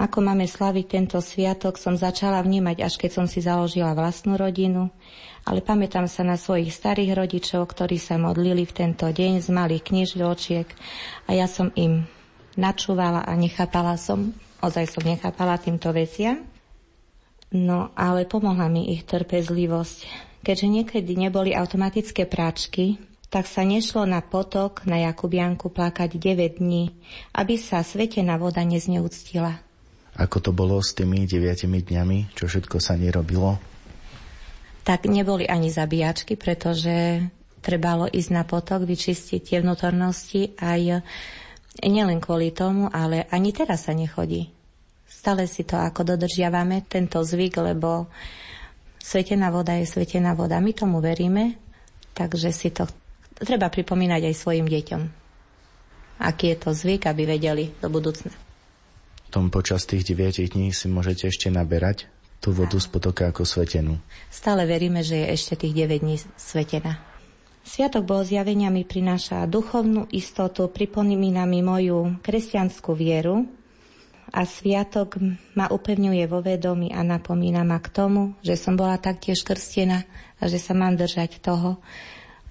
Ako 0.00 0.24
máme 0.24 0.48
slaviť 0.48 0.86
tento 0.88 1.20
sviatok, 1.20 1.76
som 1.76 1.92
začala 1.92 2.40
vnímať, 2.40 2.80
až 2.80 2.96
keď 2.96 3.10
som 3.12 3.26
si 3.28 3.44
založila 3.44 3.92
vlastnú 3.92 4.40
rodinu, 4.40 4.88
ale 5.44 5.60
pamätám 5.60 6.08
sa 6.08 6.24
na 6.24 6.40
svojich 6.40 6.72
starých 6.72 7.12
rodičov, 7.12 7.68
ktorí 7.68 8.00
sa 8.00 8.16
modlili 8.16 8.64
v 8.64 8.72
tento 8.72 9.04
deň 9.04 9.44
z 9.44 9.48
malých 9.52 9.84
knižľočiek 9.84 10.68
a 11.28 11.30
ja 11.36 11.44
som 11.44 11.68
im 11.76 12.08
načúvala 12.56 13.20
a 13.28 13.36
nechápala 13.36 14.00
som, 14.00 14.32
ozaj 14.64 14.88
som 14.88 15.04
nechápala 15.04 15.60
týmto 15.60 15.92
veciam. 15.92 16.40
No, 17.52 17.92
ale 17.92 18.24
pomohla 18.24 18.72
mi 18.72 18.96
ich 18.96 19.04
trpezlivosť. 19.04 20.29
Keďže 20.40 20.66
niekedy 20.72 21.12
neboli 21.20 21.52
automatické 21.52 22.24
práčky, 22.24 22.96
tak 23.30 23.46
sa 23.46 23.62
nešlo 23.62 24.08
na 24.08 24.24
potok 24.24 24.82
na 24.88 24.98
Jakubianku 25.06 25.70
plakať 25.70 26.18
9 26.18 26.58
dní, 26.58 26.90
aby 27.36 27.54
sa 27.60 27.84
svetená 27.84 28.40
voda 28.40 28.64
nezneúctila. 28.66 29.62
Ako 30.18 30.42
to 30.42 30.50
bolo 30.50 30.82
s 30.82 30.96
tými 30.96 31.28
deviatimi 31.28 31.86
dňami? 31.86 32.34
Čo 32.34 32.50
všetko 32.50 32.82
sa 32.82 32.98
nerobilo? 32.98 33.62
Tak 34.82 35.06
neboli 35.06 35.46
ani 35.46 35.70
zabíjačky, 35.70 36.34
pretože 36.34 37.22
trebalo 37.62 38.10
ísť 38.10 38.30
na 38.34 38.42
potok, 38.42 38.82
vyčistiť 38.82 39.40
tie 39.44 39.58
vnútornosti 39.62 40.56
aj 40.58 41.04
nielen 41.86 42.18
kvôli 42.18 42.50
tomu, 42.50 42.90
ale 42.90 43.28
ani 43.30 43.54
teraz 43.54 43.86
sa 43.86 43.94
nechodí. 43.94 44.50
Stále 45.06 45.46
si 45.46 45.62
to 45.62 45.78
ako 45.78 46.16
dodržiavame, 46.16 46.88
tento 46.88 47.20
zvyk, 47.22 47.60
lebo 47.60 48.10
svetená 49.00 49.48
voda 49.50 49.74
je 49.80 49.88
svetená 49.88 50.36
voda. 50.36 50.60
My 50.60 50.76
tomu 50.76 51.00
veríme, 51.00 51.56
takže 52.14 52.52
si 52.52 52.70
to 52.70 52.86
treba 53.40 53.72
pripomínať 53.72 54.30
aj 54.30 54.34
svojim 54.36 54.68
deťom. 54.68 55.02
Aký 56.20 56.52
je 56.52 56.56
to 56.60 56.70
zvyk, 56.76 57.08
aby 57.08 57.24
vedeli 57.24 57.72
do 57.80 57.88
budúcna. 57.88 58.30
V 59.26 59.30
tom 59.32 59.48
počas 59.48 59.88
tých 59.88 60.04
9 60.04 60.52
dní 60.52 60.74
si 60.76 60.86
môžete 60.90 61.32
ešte 61.32 61.48
naberať 61.48 62.10
tú 62.44 62.52
vodu 62.52 62.76
z 62.76 62.88
potoka 62.88 63.28
ako 63.28 63.48
svetenú. 63.48 63.96
Stále 64.28 64.68
veríme, 64.68 65.00
že 65.00 65.16
je 65.22 65.26
ešte 65.32 65.64
tých 65.64 65.86
9 65.86 66.04
dní 66.04 66.16
svetená. 66.36 67.00
Sviatok 67.60 68.08
zjavenia 68.24 68.72
mi 68.72 68.88
prináša 68.88 69.44
duchovnú 69.44 70.08
istotu, 70.10 70.66
pripomína 70.66 71.44
mi 71.44 71.60
moju 71.60 72.18
kresťanskú 72.24 72.96
vieru 72.96 73.44
a 74.30 74.46
sviatok 74.46 75.18
ma 75.58 75.66
upevňuje 75.70 76.24
vo 76.30 76.40
vedomí 76.42 76.94
a 76.94 77.02
napomína 77.02 77.66
ma 77.66 77.82
k 77.82 77.90
tomu, 77.90 78.34
že 78.42 78.54
som 78.54 78.78
bola 78.78 78.96
taktiež 78.96 79.42
krstená 79.42 80.06
a 80.38 80.46
že 80.46 80.62
sa 80.62 80.72
mám 80.74 80.94
držať 80.94 81.42
toho, 81.42 81.82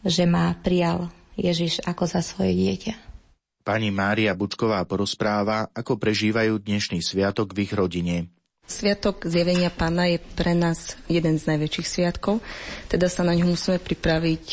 že 0.03 0.27
ma 0.27 0.55
prijal 0.59 1.11
Ježiš 1.39 1.83
ako 1.87 2.03
za 2.07 2.19
svoje 2.19 2.55
dieťa. 2.55 2.93
Pani 3.63 3.91
Mária 3.91 4.35
Bučková 4.35 4.83
porozpráva, 4.87 5.67
ako 5.71 5.99
prežívajú 5.99 6.63
dnešný 6.63 7.03
sviatok 7.03 7.51
v 7.53 7.67
ich 7.67 7.73
rodine. 7.75 8.15
Sviatok 8.69 9.25
zjavenia 9.25 9.73
pána 9.73 10.05
je 10.09 10.21
pre 10.21 10.53
nás 10.53 10.93
jeden 11.09 11.41
z 11.41 11.43
najväčších 11.49 11.87
sviatkov, 11.87 12.37
teda 12.85 13.09
sa 13.09 13.25
na 13.25 13.33
ňo 13.33 13.49
musíme 13.49 13.81
pripraviť 13.81 14.45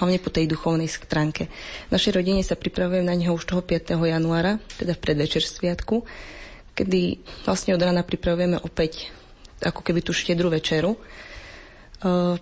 hlavne 0.00 0.18
po 0.18 0.30
tej 0.32 0.50
duchovnej 0.50 0.90
stránke. 0.90 1.46
V 1.88 1.90
našej 1.94 2.12
rodine 2.16 2.42
sa 2.42 2.58
pripravujeme 2.58 3.06
na 3.06 3.14
neho 3.14 3.36
už 3.36 3.46
toho 3.46 3.62
5. 3.62 3.94
januára, 3.94 4.58
teda 4.80 4.98
v 4.98 5.02
predvečer 5.02 5.44
sviatku, 5.44 6.02
kedy 6.74 7.22
vlastne 7.46 7.72
od 7.72 7.82
rána 7.82 8.02
pripravujeme 8.02 8.60
opäť 8.60 9.08
ako 9.62 9.80
keby 9.80 10.02
tú 10.02 10.12
štedrú 10.12 10.50
večeru. 10.50 10.98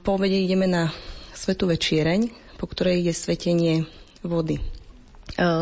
Po 0.03 0.11
obede 0.11 0.41
ideme 0.41 0.67
na 0.67 0.91
svetú 1.37 1.71
večiereň, 1.71 2.33
po 2.59 2.67
ktorej 2.67 3.07
je 3.07 3.15
svetenie 3.15 3.75
vody. 4.25 4.59
E, 4.59 4.63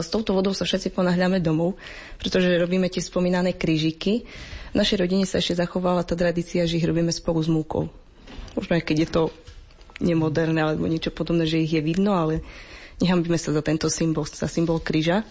s 0.01 0.09
touto 0.09 0.33
vodou 0.33 0.57
sa 0.57 0.65
všetci 0.65 0.93
ponáhľame 0.93 1.41
domov, 1.41 1.77
pretože 2.17 2.49
robíme 2.57 2.89
tie 2.89 3.05
spomínané 3.05 3.57
krížiky. 3.57 4.25
V 4.73 4.77
našej 4.77 5.05
rodine 5.05 5.25
sa 5.29 5.41
ešte 5.41 5.59
zachovala 5.61 6.05
tá 6.07 6.17
tradícia, 6.17 6.65
že 6.65 6.81
ich 6.81 6.87
robíme 6.87 7.13
spolu 7.13 7.41
s 7.41 7.49
múkou. 7.51 7.93
Možno 8.57 8.73
aj 8.77 8.85
keď 8.85 8.97
je 9.05 9.09
to 9.09 9.23
nemoderné 10.01 10.65
alebo 10.65 10.89
niečo 10.89 11.13
podobné, 11.13 11.45
že 11.45 11.61
ich 11.61 11.77
je 11.77 11.83
vidno, 11.85 12.17
ale 12.17 12.41
nehambíme 13.05 13.37
sa 13.37 13.53
za 13.53 13.61
tento 13.61 13.93
symbol, 13.93 14.25
za 14.27 14.49
symbol 14.49 14.81
kríža. 14.81 15.23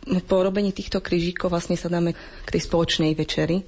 Po 0.00 0.36
robení 0.40 0.72
týchto 0.72 1.04
krížikov 1.04 1.52
vlastne 1.52 1.76
sa 1.76 1.92
dáme 1.92 2.16
k 2.16 2.48
tej 2.48 2.62
spoločnej 2.64 3.12
večeri. 3.12 3.60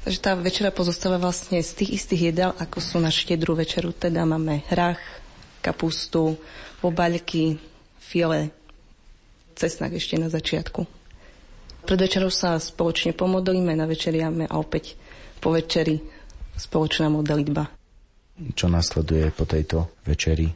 Takže 0.00 0.18
tá 0.24 0.32
večera 0.32 0.72
pozostáva 0.72 1.20
vlastne 1.20 1.60
z 1.60 1.84
tých 1.84 2.00
istých 2.00 2.32
jedál, 2.32 2.52
ako 2.56 2.80
sú 2.80 2.96
na 2.96 3.12
štedrú 3.12 3.52
večeru. 3.52 3.92
Teda 3.92 4.24
máme 4.24 4.64
hrach, 4.72 5.00
kapustu, 5.60 6.40
obaľky, 6.80 7.60
fiole, 8.00 8.48
cesnak 9.52 9.92
ešte 9.92 10.16
na 10.16 10.32
začiatku. 10.32 10.88
Pred 11.84 12.00
večerou 12.00 12.32
sa 12.32 12.56
spoločne 12.56 13.12
pomodlíme, 13.12 13.76
navečeriame 13.76 14.48
a 14.48 14.56
opäť 14.56 14.96
po 15.40 15.52
večeri 15.52 16.00
spoločná 16.56 17.12
modlitba. 17.12 17.68
Čo 18.56 18.72
nasleduje 18.72 19.28
po 19.36 19.44
tejto 19.44 20.00
večeri? 20.08 20.48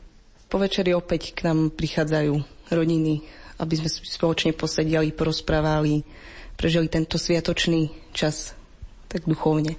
Po 0.49 0.57
večeri 0.57 0.97
opäť 0.97 1.37
k 1.37 1.53
nám 1.53 1.73
prichádzajú 1.77 2.33
rodiny, 2.73 3.44
aby 3.59 3.75
sme 3.79 3.89
spoločne 3.89 4.57
posedeli, 4.57 5.15
porozprávali, 5.15 6.03
prežili 6.59 6.91
tento 6.91 7.19
sviatočný 7.19 7.91
čas 8.15 8.55
tak 9.07 9.27
duchovne. 9.31 9.79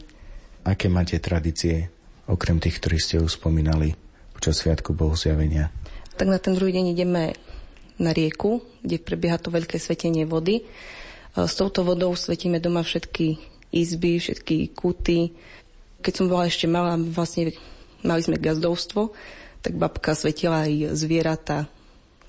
Aké 0.64 0.88
máte 0.88 1.20
tradície, 1.20 1.92
okrem 2.26 2.58
tých, 2.58 2.80
ktorí 2.80 2.98
ste 2.98 3.22
už 3.22 3.38
spomínali 3.38 3.94
počas 4.34 4.64
Sviatku 4.64 4.96
Bohu 4.96 5.14
zjavenia? 5.14 5.70
Tak 6.16 6.32
na 6.32 6.40
ten 6.40 6.56
druhý 6.56 6.72
deň 6.72 6.86
ideme 6.96 7.36
na 8.00 8.12
rieku, 8.16 8.64
kde 8.84 9.00
prebieha 9.00 9.40
to 9.40 9.52
veľké 9.52 9.80
svetenie 9.80 10.24
vody. 10.28 10.64
S 11.36 11.54
touto 11.60 11.84
vodou 11.84 12.16
svetíme 12.16 12.64
doma 12.64 12.84
všetky 12.84 13.40
izby, 13.76 14.20
všetky 14.20 14.72
kuty. 14.72 15.36
Keď 16.00 16.14
som 16.16 16.32
bola 16.32 16.48
ešte 16.48 16.68
malá, 16.68 16.96
vlastne 16.96 17.52
mali 18.04 18.24
sme 18.24 18.40
gazdovstvo, 18.40 19.12
tak 19.60 19.76
babka 19.76 20.16
svetila 20.16 20.64
aj 20.64 20.96
zvieratá 20.96 21.68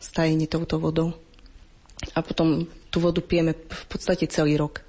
stajenie 0.03 0.51
touto 0.51 0.83
vodou. 0.83 1.15
A 2.13 2.21
potom 2.21 2.69
tú 2.93 3.01
vodu 3.01 3.25
pijeme 3.25 3.57
v 3.57 3.85
podstate 3.89 4.29
celý 4.29 4.61
rok. 4.61 4.85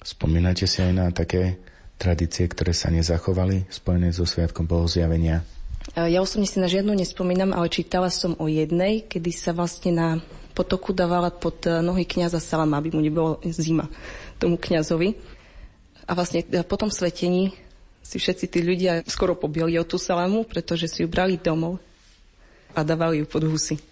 Spomínate 0.00 0.64
si 0.64 0.80
aj 0.80 0.92
na 0.92 1.06
také 1.12 1.60
tradície, 2.00 2.48
ktoré 2.48 2.72
sa 2.72 2.88
nezachovali, 2.88 3.68
spojené 3.68 4.12
so 4.12 4.24
Sviatkom 4.24 4.64
Bohozjavenia? 4.64 5.44
Ja 5.96 6.20
osobne 6.24 6.48
si 6.48 6.60
na 6.60 6.68
žiadnu 6.68 6.92
nespomínam, 6.96 7.52
ale 7.52 7.72
čítala 7.72 8.08
som 8.08 8.36
o 8.36 8.48
jednej, 8.48 9.04
kedy 9.04 9.32
sa 9.32 9.52
vlastne 9.52 9.92
na 9.92 10.08
potoku 10.56 10.92
dávala 10.92 11.32
pod 11.32 11.64
nohy 11.64 12.04
kniaza 12.04 12.40
Salama, 12.40 12.80
aby 12.80 12.92
mu 12.92 13.00
nebolo 13.00 13.40
zima 13.48 13.88
tomu 14.40 14.56
kňazovi. 14.60 15.16
A 16.08 16.12
vlastne 16.16 16.44
po 16.64 16.76
tom 16.76 16.88
svetení 16.88 17.52
si 18.00 18.16
všetci 18.16 18.44
tí 18.48 18.60
ľudia 18.64 19.04
skoro 19.04 19.36
pobili 19.36 19.76
o 19.76 19.84
tú 19.84 20.00
salamu, 20.00 20.44
pretože 20.48 20.88
si 20.88 21.04
ju 21.04 21.08
brali 21.08 21.36
domov 21.36 21.80
a 22.72 22.80
dávali 22.80 23.20
ju 23.20 23.26
pod 23.28 23.44
husy. 23.44 23.89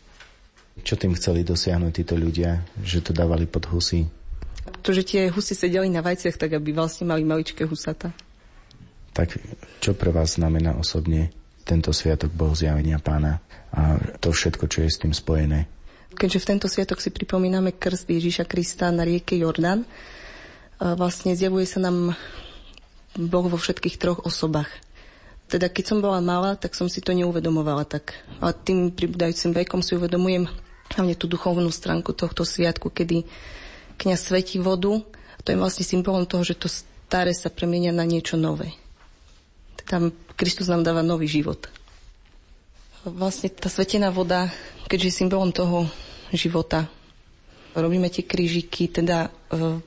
Čo 0.83 0.95
tým 0.97 1.13
chceli 1.19 1.45
dosiahnuť 1.45 1.93
títo 1.93 2.15
ľudia, 2.17 2.65
že 2.81 3.05
to 3.05 3.13
dávali 3.13 3.45
pod 3.45 3.69
husy? 3.69 4.09
To, 4.85 4.93
že 4.93 5.05
tie 5.05 5.29
husy 5.29 5.57
sedeli 5.57 5.89
na 5.93 6.01
vajciach, 6.01 6.37
tak 6.37 6.57
aby 6.57 6.73
vlastne 6.73 7.09
mali 7.09 7.25
maličké 7.25 7.65
husata. 7.65 8.13
Tak 9.13 9.37
čo 9.83 9.93
pre 9.99 10.15
vás 10.15 10.39
znamená 10.39 10.79
osobne 10.79 11.35
tento 11.67 11.93
sviatok 11.93 12.33
Bohu 12.33 12.57
zjavenia 12.57 13.03
pána 13.03 13.43
a 13.75 14.01
to 14.23 14.33
všetko, 14.33 14.65
čo 14.71 14.87
je 14.87 14.91
s 14.93 15.01
tým 15.03 15.13
spojené? 15.13 15.69
Keďže 16.17 16.41
v 16.41 16.49
tento 16.49 16.67
sviatok 16.71 17.05
si 17.05 17.13
pripomíname 17.13 17.77
krst 17.77 18.09
Ježíša 18.09 18.49
Krista 18.49 18.89
na 18.89 19.05
rieke 19.05 19.37
Jordán, 19.37 19.85
vlastne 20.81 21.37
zjavuje 21.37 21.69
sa 21.69 21.85
nám 21.85 22.17
Boh 23.19 23.47
vo 23.51 23.59
všetkých 23.61 23.99
troch 24.01 24.25
osobách. 24.25 24.71
Teda 25.49 25.69
keď 25.69 25.85
som 25.85 25.99
bola 26.05 26.21
malá, 26.21 26.57
tak 26.57 26.77
som 26.77 26.93
si 26.93 27.01
to 27.01 27.17
neuvedomovala 27.17 27.85
tak. 27.89 28.15
A 28.41 28.53
tým 28.53 28.93
pribúdajúcim 28.93 29.53
vekom 29.53 29.81
si 29.81 29.97
uvedomujem 29.97 30.49
hlavne 30.97 31.15
tú 31.19 31.29
duchovnú 31.29 31.69
stránku 31.69 32.17
tohto 32.17 32.47
sviatku, 32.47 32.89
kedy 32.89 33.29
kniaz 33.99 34.31
svetí 34.31 34.63
vodu. 34.63 35.03
To 35.45 35.49
je 35.49 35.59
vlastne 35.59 35.85
symbolom 35.85 36.25
toho, 36.25 36.45
že 36.47 36.57
to 36.57 36.69
staré 36.69 37.33
sa 37.33 37.53
premenia 37.53 37.93
na 37.93 38.05
niečo 38.05 38.37
nové. 38.37 38.73
Teda 39.81 40.13
Kristus 40.37 40.69
nám 40.69 40.85
dáva 40.85 41.01
nový 41.01 41.27
život. 41.27 41.67
Vlastne 43.09 43.49
tá 43.49 43.73
svetená 43.73 44.13
voda, 44.13 44.53
keďže 44.91 45.07
je 45.09 45.19
symbolom 45.25 45.51
toho 45.55 45.89
života, 46.35 46.91
robíme 47.73 48.11
tie 48.13 48.27
krížiky, 48.27 48.91
teda 48.91 49.31
e, 49.49 49.81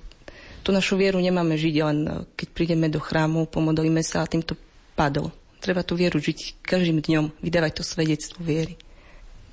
tú 0.66 0.70
našu 0.74 0.98
vieru 0.98 1.22
nemáme 1.22 1.54
žiť 1.60 1.76
len 1.86 2.00
e, 2.08 2.12
keď 2.34 2.48
prídeme 2.56 2.88
do 2.90 2.98
chrámu, 2.98 3.46
pomodlíme 3.52 4.02
sa 4.02 4.26
a 4.26 4.30
týmto 4.32 4.58
padol. 4.98 5.30
Treba 5.62 5.86
tú 5.86 5.94
vieru 5.94 6.18
žiť 6.18 6.66
každým 6.66 7.04
dňom, 7.06 7.44
vydávať 7.44 7.72
to 7.78 7.84
svedectvo 7.86 8.42
viery. 8.42 8.74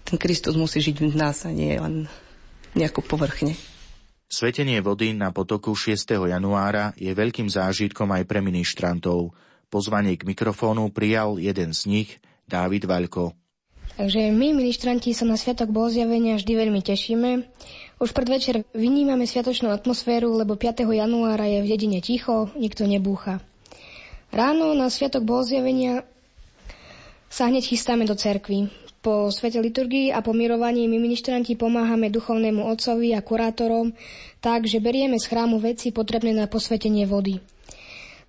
Ten 0.09 0.17
Kristus 0.17 0.57
musí 0.57 0.81
žiť 0.81 1.05
v 1.05 1.21
nás 1.21 1.45
a 1.45 1.53
nie 1.53 1.77
len 1.77 2.09
nejako 2.73 3.05
povrchne. 3.05 3.53
Svetenie 4.29 4.81
vody 4.81 5.13
na 5.13 5.33
potoku 5.33 5.77
6. 5.77 6.33
januára 6.33 6.97
je 6.97 7.13
veľkým 7.13 7.49
zážitkom 7.49 8.09
aj 8.13 8.25
pre 8.25 8.41
ministrantov. 8.41 9.37
Pozvanie 9.69 10.17
k 10.17 10.25
mikrofónu 10.25 10.89
prijal 10.93 11.37
jeden 11.37 11.77
z 11.77 11.81
nich, 11.89 12.09
Dávid 12.49 12.89
Vaľko. 12.89 13.37
Takže 14.01 14.33
my, 14.33 14.57
ministranti, 14.57 15.13
sa 15.13 15.29
na 15.29 15.37
Sviatok 15.37 15.69
Bohozjavenia 15.69 16.41
vždy 16.41 16.53
veľmi 16.57 16.81
tešíme. 16.81 17.31
Už 18.01 18.15
predvečer 18.17 18.65
vynímame 18.73 19.29
sviatočnú 19.29 19.69
atmosféru, 19.69 20.33
lebo 20.39 20.57
5. 20.57 20.89
januára 20.89 21.45
je 21.51 21.61
v 21.65 21.69
dedine 21.69 22.01
ticho, 22.01 22.49
nikto 22.57 22.89
nebúcha. 22.89 23.45
Ráno 24.33 24.73
na 24.73 24.89
Sviatok 24.89 25.27
Bohozjavenia 25.27 26.07
sa 27.29 27.49
hneď 27.53 27.75
chystáme 27.75 28.09
do 28.09 28.17
cerkvy. 28.17 28.73
Po 28.99 29.31
svete 29.31 29.63
liturgii 29.63 30.11
a 30.11 30.19
po 30.21 30.35
mirovaní 30.35 30.91
my 30.91 30.99
ministranti 30.99 31.55
pomáhame 31.55 32.11
duchovnému 32.11 32.67
otcovi 32.67 33.15
a 33.15 33.23
kurátorom 33.23 33.95
tak, 34.43 34.67
že 34.67 34.83
berieme 34.83 35.17
z 35.17 35.31
chrámu 35.31 35.63
veci 35.63 35.95
potrebné 35.95 36.35
na 36.35 36.51
posvetenie 36.51 37.07
vody. 37.07 37.39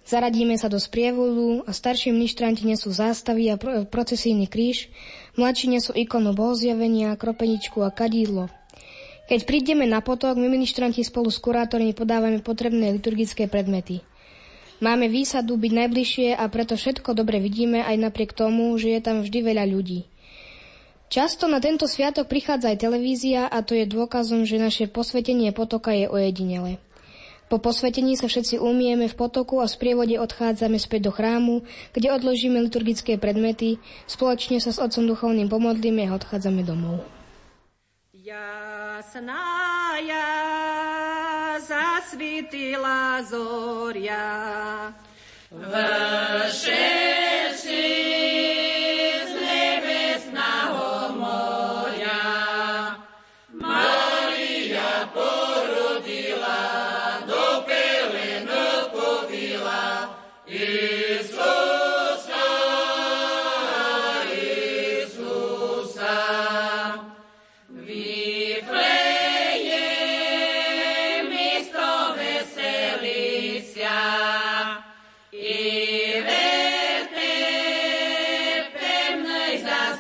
Zaradíme 0.06 0.58
sa 0.58 0.70
do 0.70 0.82
sprievodu 0.82 1.66
a 1.66 1.72
starší 1.74 2.10
ministranti 2.14 2.66
nesú 2.66 2.90
zástavy 2.90 3.54
a 3.54 3.62
procesijný 3.90 4.50
kríž, 4.50 4.90
mladší 5.38 5.74
nesú 5.74 5.94
ikonu 5.94 6.34
bohozjavenia, 6.34 7.18
kropeničku 7.18 7.82
a 7.82 7.94
kadídlo– 7.94 8.50
keď 9.30 9.46
prídeme 9.46 9.86
na 9.86 10.02
potok, 10.02 10.42
my 10.42 10.50
ministranti 10.50 11.06
spolu 11.06 11.30
s 11.30 11.38
kurátormi 11.38 11.94
podávame 11.94 12.42
potrebné 12.42 12.98
liturgické 12.98 13.46
predmety. 13.46 14.02
Máme 14.82 15.06
výsadu 15.06 15.54
byť 15.54 15.72
najbližšie 15.86 16.28
a 16.34 16.42
preto 16.50 16.74
všetko 16.74 17.14
dobre 17.14 17.38
vidíme 17.38 17.86
aj 17.86 18.10
napriek 18.10 18.34
tomu, 18.34 18.74
že 18.82 18.90
je 18.98 19.02
tam 19.06 19.22
vždy 19.22 19.54
veľa 19.54 19.70
ľudí. 19.70 20.09
Často 21.10 21.50
na 21.50 21.58
tento 21.58 21.90
sviatok 21.90 22.30
prichádza 22.30 22.70
aj 22.70 22.86
televízia 22.86 23.50
a 23.50 23.66
to 23.66 23.74
je 23.74 23.90
dôkazom, 23.90 24.46
že 24.46 24.62
naše 24.62 24.86
posvetenie 24.86 25.50
potoka 25.50 25.90
je 25.90 26.06
ojedinele. 26.06 26.78
Po 27.50 27.58
posvetení 27.58 28.14
sa 28.14 28.30
všetci 28.30 28.62
umieme 28.62 29.10
v 29.10 29.18
potoku 29.18 29.58
a 29.58 29.66
v 29.66 29.74
sprievode 29.74 30.14
odchádzame 30.22 30.78
späť 30.78 31.10
do 31.10 31.12
chrámu, 31.12 31.66
kde 31.98 32.14
odložíme 32.14 32.62
liturgické 32.62 33.18
predmety, 33.18 33.82
spoločne 34.06 34.62
sa 34.62 34.70
s 34.70 34.78
Otcom 34.78 35.10
Duchovným 35.10 35.50
pomodlíme 35.50 36.06
a 36.06 36.14
odchádzame 36.14 36.62
domov. 36.62 37.02
Jasná 38.14 39.98
ja 40.06 40.30
zasvítila 41.58 43.26
zoria, 43.26 44.30
v 45.50 45.74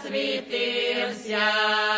Pán 0.10 1.89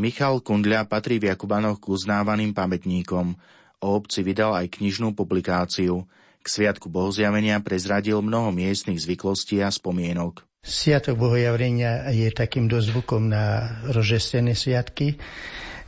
Michal 0.00 0.40
Kundľa 0.40 0.88
patrí 0.88 1.20
v 1.20 1.28
Jakubanoch 1.28 1.76
k 1.76 1.92
uznávaným 1.92 2.56
pamätníkom. 2.56 3.36
O 3.84 3.88
obci 3.92 4.24
vydal 4.24 4.56
aj 4.56 4.80
knižnú 4.80 5.12
publikáciu. 5.12 6.08
K 6.40 6.46
Sviatku 6.48 6.88
Bohozjavenia 6.88 7.60
prezradil 7.60 8.24
mnoho 8.24 8.48
miestnych 8.48 8.96
zvyklostí 8.96 9.60
a 9.60 9.68
spomienok. 9.68 10.40
Sviatok 10.64 11.20
Bohojavenia 11.20 12.08
je 12.16 12.32
takým 12.32 12.64
dozvukom 12.64 13.28
na 13.28 13.76
rožestené 13.92 14.56
sviatky, 14.56 15.20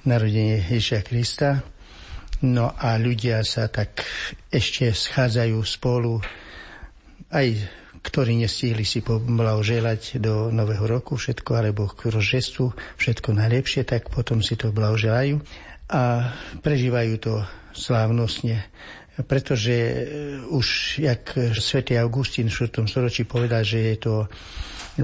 narodenie 0.04 0.60
Ježiša 0.60 1.00
Krista. 1.08 1.64
No 2.44 2.68
a 2.68 3.00
ľudia 3.00 3.40
sa 3.48 3.72
tak 3.72 4.04
ešte 4.52 4.92
schádzajú 4.92 5.56
spolu 5.64 6.20
aj 7.32 7.80
ktorí 8.02 8.34
nestihli 8.38 8.82
si 8.82 9.00
poblahoželať 9.00 10.18
do 10.18 10.50
Nového 10.50 10.84
roku 10.84 11.14
všetko, 11.14 11.50
alebo 11.54 11.86
k 11.86 12.10
rožestvu 12.10 12.74
všetko 12.98 13.34
najlepšie, 13.38 13.86
tak 13.86 14.10
potom 14.10 14.42
si 14.42 14.58
to 14.58 14.74
blahoželajú 14.74 15.38
a 15.92 16.34
prežívajú 16.60 17.14
to 17.22 17.34
slávnostne 17.72 18.66
pretože 19.12 19.76
už, 20.48 20.98
jak 21.04 21.36
svätý 21.60 22.00
Augustín 22.00 22.48
v 22.48 22.64
4. 22.64 22.88
storočí 22.88 23.28
povedal, 23.28 23.60
že 23.60 23.92
je 23.92 23.96
to 24.00 24.14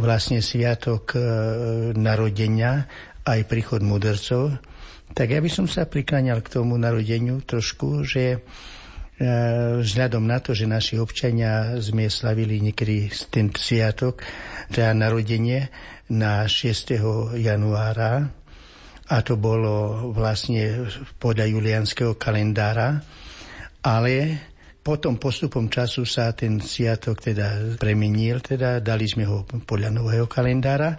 vlastne 0.00 0.40
sviatok 0.40 1.12
e, 1.12 1.20
narodenia 1.92 2.88
aj 3.28 3.40
príchod 3.44 3.84
mudrcov, 3.84 4.56
tak 5.12 5.32
ja 5.32 5.40
by 5.40 5.50
som 5.52 5.68
sa 5.68 5.84
prikláňal 5.84 6.40
k 6.40 6.52
tomu 6.52 6.80
narodeniu 6.80 7.40
trošku, 7.44 8.04
že 8.04 8.24
e, 8.32 8.38
vzhľadom 9.18 10.22
na 10.22 10.38
to, 10.38 10.54
že 10.54 10.70
naši 10.70 10.94
občania 11.02 11.74
sme 11.82 12.06
slavili 12.06 12.62
niekedy 12.62 13.10
ten 13.30 13.50
sviatok, 13.50 14.22
teda 14.70 14.94
narodenie 14.94 15.66
na 16.14 16.46
6. 16.46 17.34
januára, 17.34 18.30
a 19.08 19.16
to 19.24 19.40
bolo 19.40 20.08
vlastne 20.12 20.86
podľa 21.16 21.48
julianského 21.48 22.14
kalendára, 22.20 23.00
ale 23.82 24.14
potom 24.84 25.16
postupom 25.20 25.68
času 25.68 26.04
sa 26.04 26.32
ten 26.32 26.60
sviatok 26.60 27.20
teda 27.20 27.76
premenil, 27.80 28.40
teda 28.40 28.80
dali 28.80 29.04
sme 29.08 29.24
ho 29.24 29.44
podľa 29.44 29.90
nového 29.92 30.28
kalendára 30.28 30.96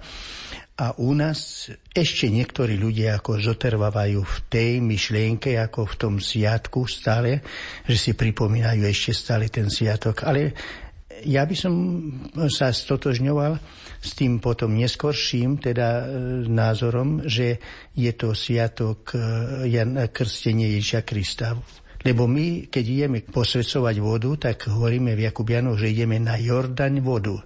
a 0.80 0.96
u 0.96 1.12
nás 1.12 1.68
ešte 1.92 2.32
niektorí 2.32 2.80
ľudia 2.80 3.20
ako 3.20 3.36
zotrvávajú 3.52 4.24
v 4.24 4.38
tej 4.48 4.72
myšlienke, 4.80 5.60
ako 5.60 5.84
v 5.84 5.96
tom 6.00 6.14
sviatku 6.24 6.88
stále, 6.88 7.44
že 7.84 8.00
si 8.00 8.12
pripomínajú 8.16 8.88
ešte 8.88 9.12
stále 9.12 9.52
ten 9.52 9.68
sviatok. 9.68 10.24
Ale 10.24 10.56
ja 11.28 11.44
by 11.44 11.52
som 11.52 11.74
sa 12.48 12.72
stotožňoval 12.72 13.60
s 14.00 14.16
tým 14.16 14.40
potom 14.40 14.72
neskorším 14.80 15.60
teda 15.60 15.88
e, 16.00 16.04
názorom, 16.48 17.28
že 17.28 17.60
je 17.92 18.12
to 18.16 18.32
sviatok 18.32 19.20
e, 19.20 20.08
krstenie 20.16 20.80
Ježiša 20.80 21.04
Krista. 21.04 21.60
Lebo 22.08 22.32
my, 22.32 22.72
keď 22.72 22.84
ideme 22.88 23.20
posvedcovať 23.20 23.96
vodu, 24.00 24.32
tak 24.48 24.72
hovoríme 24.72 25.20
v 25.20 25.28
Jakubianoch, 25.28 25.76
že 25.76 25.92
ideme 25.92 26.16
na 26.24 26.40
Jordaň 26.40 27.04
vodu 27.04 27.44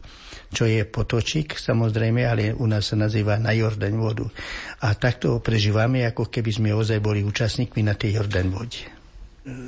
čo 0.54 0.70
je 0.70 0.86
potočík, 0.86 1.58
samozrejme, 1.58 2.22
ale 2.24 2.54
u 2.54 2.70
nás 2.70 2.94
sa 2.94 2.96
nazýva 2.96 3.42
na 3.42 3.52
Jordaň 3.52 3.94
vodu. 3.98 4.26
A 4.86 4.94
takto 4.94 5.42
prežívame, 5.42 6.06
ako 6.06 6.30
keby 6.30 6.52
sme 6.54 6.70
ozaj 6.72 7.02
boli 7.02 7.26
účastníkmi 7.26 7.82
na 7.82 7.98
tej 7.98 8.22
Jordaň 8.22 8.46
vode. 8.54 8.86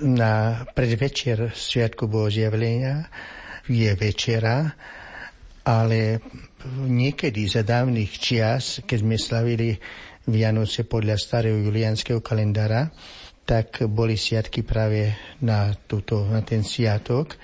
Na 0.05 0.63
predvečer 0.71 1.51
Sviatku 1.51 2.07
Bohozjavlenia 2.07 3.09
je 3.67 3.91
večera, 3.97 4.71
ale 5.65 6.21
niekedy 6.85 7.43
za 7.49 7.65
dávnych 7.65 8.15
čias, 8.15 8.85
keď 8.85 8.97
sme 9.01 9.17
slavili 9.17 9.75
Vianoce 10.25 10.85
podľa 10.85 11.17
starého 11.19 11.57
julianského 11.59 12.21
kalendára, 12.21 12.89
tak 13.45 13.85
boli 13.85 14.17
sviatky 14.17 14.65
práve 14.65 15.13
na, 15.45 15.69
túto, 15.85 16.25
na 16.25 16.41
ten 16.41 16.65
sviatok 16.65 17.37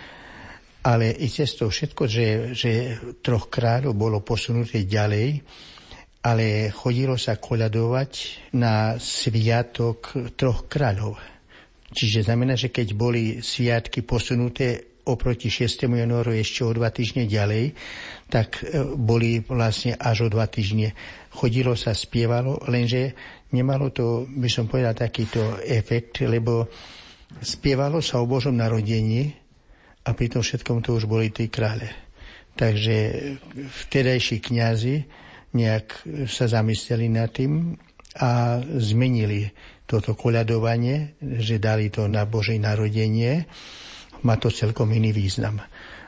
ale 0.82 1.14
i 1.14 1.30
cez 1.30 1.54
to 1.54 1.70
všetko, 1.70 2.04
že, 2.10 2.28
že 2.58 2.72
troch 3.22 3.54
kráľov 3.54 3.94
bolo 3.94 4.18
posunuté 4.26 4.90
ďalej, 4.90 5.42
ale 6.22 6.70
chodilo 6.70 7.18
sa 7.18 7.38
koľadovať 7.38 8.12
na 8.58 8.98
sviatok 8.98 10.34
troch 10.38 10.66
kráľov. 10.70 11.18
Čiže 11.92 12.30
znamená, 12.30 12.56
že 12.56 12.72
keď 12.72 12.88
boli 12.96 13.44
sviatky 13.44 14.06
posunuté 14.06 14.92
oproti 15.06 15.50
6. 15.50 15.90
januáru 15.90 16.32
ešte 16.38 16.62
o 16.62 16.72
dva 16.72 16.94
týždne 16.94 17.26
ďalej, 17.26 17.74
tak 18.30 18.62
e, 18.62 18.86
boli 18.96 19.42
vlastne 19.42 19.98
až 19.98 20.30
o 20.30 20.32
dva 20.32 20.46
týždne. 20.46 20.94
Chodilo 21.34 21.74
sa, 21.74 21.98
spievalo, 21.98 22.62
lenže 22.70 23.18
nemalo 23.52 23.90
to, 23.90 24.30
by 24.30 24.48
som 24.48 24.70
povedal, 24.70 24.94
takýto 24.94 25.58
efekt, 25.66 26.22
lebo 26.22 26.70
spievalo 27.42 28.00
sa 28.00 28.22
o 28.22 28.30
Božom 28.30 28.56
narodení, 28.56 29.41
a 30.02 30.10
pri 30.18 30.28
tom 30.34 30.42
všetkom 30.42 30.82
to 30.82 30.98
už 30.98 31.06
boli 31.06 31.30
tí 31.30 31.48
krále. 31.48 31.90
Takže 32.58 32.96
vtedajší 33.88 34.38
kňazi 34.44 34.96
nejak 35.56 35.88
sa 36.28 36.46
zamysleli 36.48 37.08
nad 37.12 37.32
tým 37.32 37.76
a 38.20 38.60
zmenili 38.80 39.48
toto 39.88 40.16
koľadovanie, 40.16 41.20
že 41.40 41.60
dali 41.60 41.92
to 41.92 42.08
na 42.08 42.24
Božej 42.24 42.60
narodenie. 42.60 43.44
Má 44.24 44.36
to 44.40 44.48
celkom 44.48 44.92
iný 44.96 45.12
význam. 45.12 45.60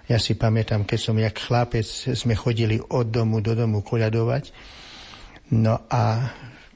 Ja 0.07 0.19
si 0.19 0.35
pamätám, 0.35 0.83
keď 0.83 0.99
som 0.99 1.15
jak 1.15 1.39
chlapec, 1.39 1.87
sme 2.15 2.35
chodili 2.35 2.79
od 2.79 3.07
domu 3.07 3.39
do 3.39 3.55
domu 3.55 3.79
koľadovať. 3.83 4.51
No 5.55 5.87
a 5.87 6.27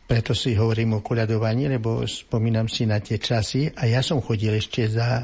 preto 0.08 0.32
si 0.32 0.56
hovorím 0.56 0.98
o 0.98 1.04
koľadovaní, 1.04 1.68
lebo 1.68 2.08
spomínam 2.08 2.72
si 2.72 2.88
na 2.88 3.04
tie 3.04 3.20
časy 3.20 3.68
a 3.76 3.92
ja 3.92 4.00
som 4.00 4.24
chodil 4.24 4.56
ešte 4.56 4.88
za, 4.88 5.08
uh, 5.20 5.24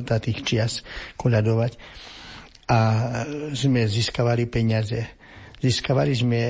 za 0.00 0.16
tých 0.16 0.40
čias 0.48 0.80
koľadovať 1.20 1.76
a 2.72 2.78
sme 3.52 3.84
získavali 3.84 4.48
peniaze. 4.48 5.20
Získavali 5.60 6.12
sme 6.16 6.40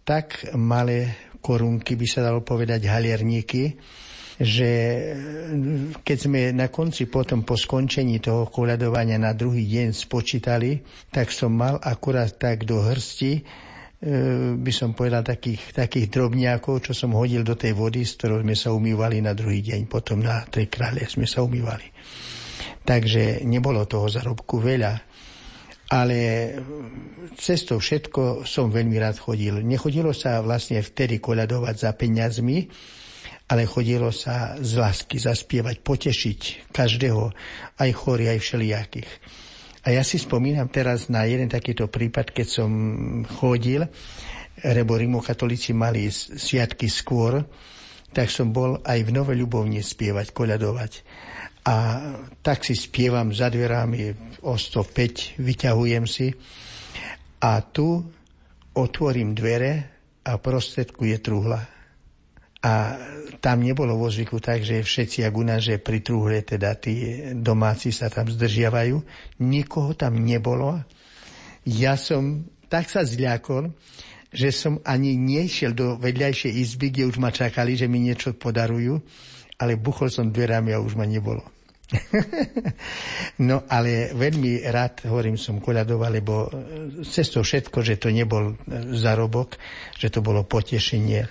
tak 0.00 0.48
malé 0.56 1.28
korunky, 1.44 1.92
by 1.92 2.06
sa 2.08 2.24
dalo 2.24 2.40
povedať 2.40 2.88
halierníky, 2.88 3.76
že 4.40 4.70
keď 6.00 6.16
sme 6.16 6.40
na 6.56 6.72
konci 6.72 7.04
potom 7.04 7.44
po 7.44 7.58
skončení 7.60 8.16
toho 8.16 8.48
koľadovania 8.48 9.20
na 9.20 9.36
druhý 9.36 9.68
deň 9.68 9.92
spočítali, 9.92 10.80
tak 11.12 11.28
som 11.36 11.52
mal 11.52 11.76
akurát 11.84 12.32
tak 12.32 12.64
do 12.64 12.80
hrsti 12.80 13.32
E, 13.42 13.67
by 13.98 14.70
som 14.70 14.94
povedal, 14.94 15.26
takých, 15.26 15.74
takých 15.74 16.06
drobňákov, 16.06 16.86
čo 16.86 16.92
som 16.94 17.18
hodil 17.18 17.42
do 17.42 17.58
tej 17.58 17.74
vody, 17.74 18.06
s 18.06 18.14
ktorou 18.14 18.46
sme 18.46 18.54
sa 18.54 18.70
umývali 18.70 19.18
na 19.18 19.34
druhý 19.34 19.58
deň. 19.58 19.90
Potom 19.90 20.22
na 20.22 20.46
tej 20.46 20.70
krále 20.70 21.02
sme 21.10 21.26
sa 21.26 21.42
umývali. 21.42 21.90
Takže 22.86 23.42
nebolo 23.42 23.90
toho 23.90 24.06
zarobku 24.06 24.62
veľa. 24.62 24.94
Ale 25.88 26.18
cez 27.34 27.64
to 27.64 27.80
všetko 27.80 28.46
som 28.46 28.70
veľmi 28.70 29.00
rád 29.00 29.18
chodil. 29.18 29.64
Nechodilo 29.64 30.12
sa 30.14 30.44
vlastne 30.44 30.78
vtedy 30.84 31.18
koľadovať 31.18 31.74
za 31.74 31.90
peniazmi, 31.96 32.68
ale 33.48 33.64
chodilo 33.64 34.12
sa 34.12 34.60
z 34.60 34.76
lásky 34.76 35.16
zaspievať, 35.16 35.80
potešiť 35.80 36.40
každého, 36.70 37.32
aj 37.80 37.90
chory, 37.96 38.28
aj 38.28 38.38
všelijakých. 38.44 39.10
A 39.88 39.96
ja 39.96 40.04
si 40.04 40.20
spomínam 40.20 40.68
teraz 40.68 41.08
na 41.08 41.24
jeden 41.24 41.48
takýto 41.48 41.88
prípad, 41.88 42.36
keď 42.36 42.44
som 42.60 42.70
chodil, 43.24 43.88
lebo 44.60 45.00
rimokatolíci 45.00 45.72
mali 45.72 46.12
sviatky 46.12 46.92
skôr, 46.92 47.40
tak 48.12 48.28
som 48.28 48.52
bol 48.52 48.84
aj 48.84 49.00
v 49.00 49.16
Nové 49.16 49.32
Ľubovne 49.32 49.80
spievať, 49.80 50.36
koľadovať. 50.36 50.92
A 51.72 51.74
tak 52.44 52.68
si 52.68 52.76
spievam 52.76 53.32
za 53.32 53.48
dverami 53.48 54.12
o 54.44 54.60
105, 54.60 55.40
vyťahujem 55.40 56.04
si 56.04 56.36
a 57.40 57.64
tu 57.64 58.04
otvorím 58.76 59.32
dvere 59.32 59.72
a 60.20 60.36
prostredku 60.36 61.08
je 61.08 61.16
truhla 61.16 61.77
a 62.58 62.98
tam 63.38 63.62
nebolo 63.62 63.94
vo 63.94 64.10
zvyku 64.10 64.42
tak, 64.42 64.66
že 64.66 64.82
všetci, 64.82 65.22
ak 65.22 65.34
u 65.34 65.44
nás, 65.46 65.62
že 65.62 65.78
pri 65.78 66.02
trúhle, 66.02 66.42
teda 66.42 66.74
tí 66.74 67.22
domáci 67.38 67.94
sa 67.94 68.10
tam 68.10 68.26
zdržiavajú. 68.26 68.98
Nikoho 69.46 69.94
tam 69.94 70.18
nebolo. 70.18 70.82
Ja 71.62 71.94
som 71.94 72.50
tak 72.66 72.90
sa 72.90 73.06
zľakol, 73.06 73.70
že 74.34 74.52
som 74.52 74.82
ani 74.84 75.14
nešiel 75.16 75.72
do 75.72 75.96
vedľajšej 75.96 76.52
izby, 76.52 76.92
kde 76.92 77.08
už 77.08 77.16
ma 77.22 77.32
čakali, 77.32 77.78
že 77.78 77.88
mi 77.88 78.02
niečo 78.02 78.36
podarujú, 78.36 79.00
ale 79.56 79.80
buchol 79.80 80.12
som 80.12 80.28
dverami 80.28 80.74
a 80.74 80.82
už 80.82 80.98
ma 80.98 81.08
nebolo. 81.08 81.46
no 83.48 83.64
ale 83.64 84.12
veľmi 84.12 84.60
rád, 84.68 85.08
hovorím, 85.08 85.40
som 85.40 85.56
koľadoval, 85.56 86.12
lebo 86.12 86.52
cez 87.00 87.32
to 87.32 87.40
všetko, 87.40 87.80
že 87.80 87.96
to 87.96 88.12
nebol 88.12 88.52
zarobok, 88.92 89.56
že 89.96 90.12
to 90.12 90.20
bolo 90.20 90.44
potešenie 90.44 91.24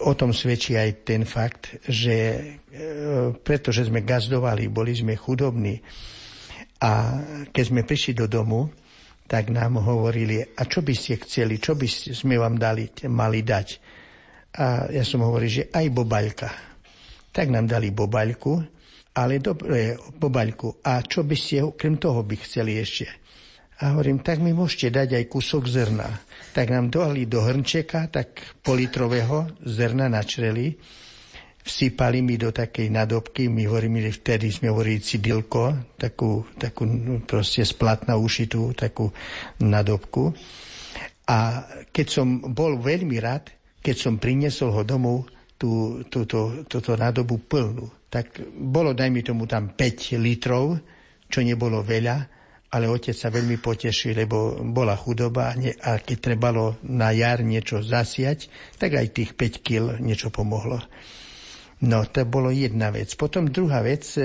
O 0.00 0.16
tom 0.16 0.32
svedčí 0.32 0.78
aj 0.78 1.04
ten 1.04 1.28
fakt, 1.28 1.76
že 1.84 2.16
e, 2.16 2.44
pretože 3.36 3.90
sme 3.90 4.00
gazdovali, 4.00 4.72
boli 4.72 4.96
sme 4.96 5.18
chudobní 5.18 5.76
a 6.80 7.20
keď 7.48 7.64
sme 7.64 7.82
prišli 7.84 8.12
do 8.16 8.26
domu, 8.28 8.68
tak 9.24 9.48
nám 9.48 9.80
hovorili, 9.80 10.40
a 10.40 10.62
čo 10.68 10.84
by 10.84 10.92
ste 10.92 11.20
chceli, 11.24 11.56
čo 11.56 11.72
by 11.76 11.88
sme 11.88 12.36
vám 12.36 12.60
dali, 12.60 12.92
mali 13.08 13.40
dať. 13.40 13.68
A 14.60 14.92
ja 14.92 15.02
som 15.02 15.24
hovoril, 15.24 15.50
že 15.50 15.64
aj 15.72 15.86
bobaľka. 15.90 16.48
Tak 17.34 17.50
nám 17.50 17.66
dali 17.66 17.90
bobaľku, 17.90 18.52
ale 19.16 19.40
dobre, 19.40 19.96
bobaľku. 19.96 20.84
A 20.84 21.00
čo 21.02 21.24
by 21.24 21.34
ste, 21.34 21.64
okrem 21.64 21.96
toho 21.96 22.20
by 22.22 22.36
chceli 22.44 22.78
ešte? 22.78 23.08
A 23.82 23.96
hovorím, 23.96 24.22
tak 24.22 24.38
mi 24.38 24.54
môžete 24.54 24.92
dať 24.92 25.18
aj 25.18 25.24
kúsok 25.26 25.66
zrna. 25.66 26.06
Tak 26.54 26.70
nám 26.70 26.86
dali 26.86 27.26
do 27.26 27.42
hrnčeka, 27.42 28.06
tak 28.14 28.38
politrového 28.62 29.50
zrna 29.66 30.06
načreli 30.06 30.78
vsypali 31.64 32.20
mi 32.20 32.36
do 32.36 32.52
takej 32.52 32.92
nadobky, 32.92 33.48
my 33.48 33.64
hovoríme, 33.64 34.04
vtedy 34.12 34.52
sme 34.52 34.68
hovorili 34.68 35.00
cidilko, 35.00 35.96
takú, 35.96 36.44
takú 36.60 36.84
no, 36.84 37.24
proste 37.24 37.64
splatná 37.64 38.20
ušitú 38.20 38.76
takú 38.76 39.08
nadobku. 39.64 40.36
A 41.24 41.64
keď 41.88 42.06
som 42.06 42.52
bol 42.52 42.76
veľmi 42.76 43.16
rád, 43.16 43.48
keď 43.80 43.96
som 43.96 44.20
priniesol 44.20 44.76
ho 44.76 44.84
domov, 44.84 45.24
tú, 45.56 46.04
túto, 46.12 46.68
túto 46.68 46.92
nádobu 46.92 47.40
plnú, 47.48 47.88
tak 48.12 48.44
bolo, 48.52 48.92
dajme 48.92 49.24
tomu, 49.24 49.48
tam 49.48 49.72
5 49.72 50.20
litrov, 50.20 50.76
čo 51.32 51.40
nebolo 51.40 51.80
veľa, 51.80 52.28
ale 52.74 52.90
otec 52.90 53.14
sa 53.14 53.30
veľmi 53.30 53.62
potešil, 53.62 54.18
lebo 54.18 54.58
bola 54.66 54.98
chudoba 54.98 55.54
a 55.54 55.92
keď 56.02 56.16
trebalo 56.18 56.82
na 56.90 57.14
jar 57.14 57.46
niečo 57.46 57.78
zasiať, 57.78 58.50
tak 58.74 58.98
aj 58.98 59.14
tých 59.14 59.30
5 59.38 59.62
kil 59.62 59.84
niečo 60.02 60.34
pomohlo. 60.34 60.82
No, 61.84 62.02
to 62.08 62.24
bolo 62.26 62.48
jedna 62.48 62.88
vec. 62.90 63.12
Potom 63.14 63.52
druhá 63.52 63.84
vec, 63.84 64.08
e, 64.16 64.22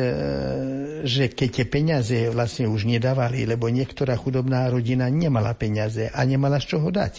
že 1.03 1.27
keď 1.29 1.49
tie 1.49 1.65
peniaze 1.67 2.17
vlastne 2.31 2.71
už 2.71 2.87
nedávali, 2.87 3.43
lebo 3.43 3.67
niektorá 3.67 4.15
chudobná 4.15 4.71
rodina 4.71 5.11
nemala 5.11 5.53
peniaze 5.59 6.07
a 6.07 6.19
nemala 6.23 6.57
z 6.57 6.77
čoho 6.77 6.87
dať, 6.87 7.13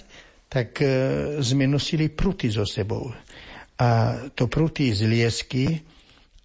tak 0.48 0.80
e, 0.80 0.86
sme 1.44 1.68
nosili 1.68 2.08
pruty 2.08 2.48
so 2.48 2.64
sebou. 2.64 3.12
A 3.78 4.16
to 4.32 4.48
pruty 4.48 4.96
z 4.96 5.04
liesky 5.04 5.76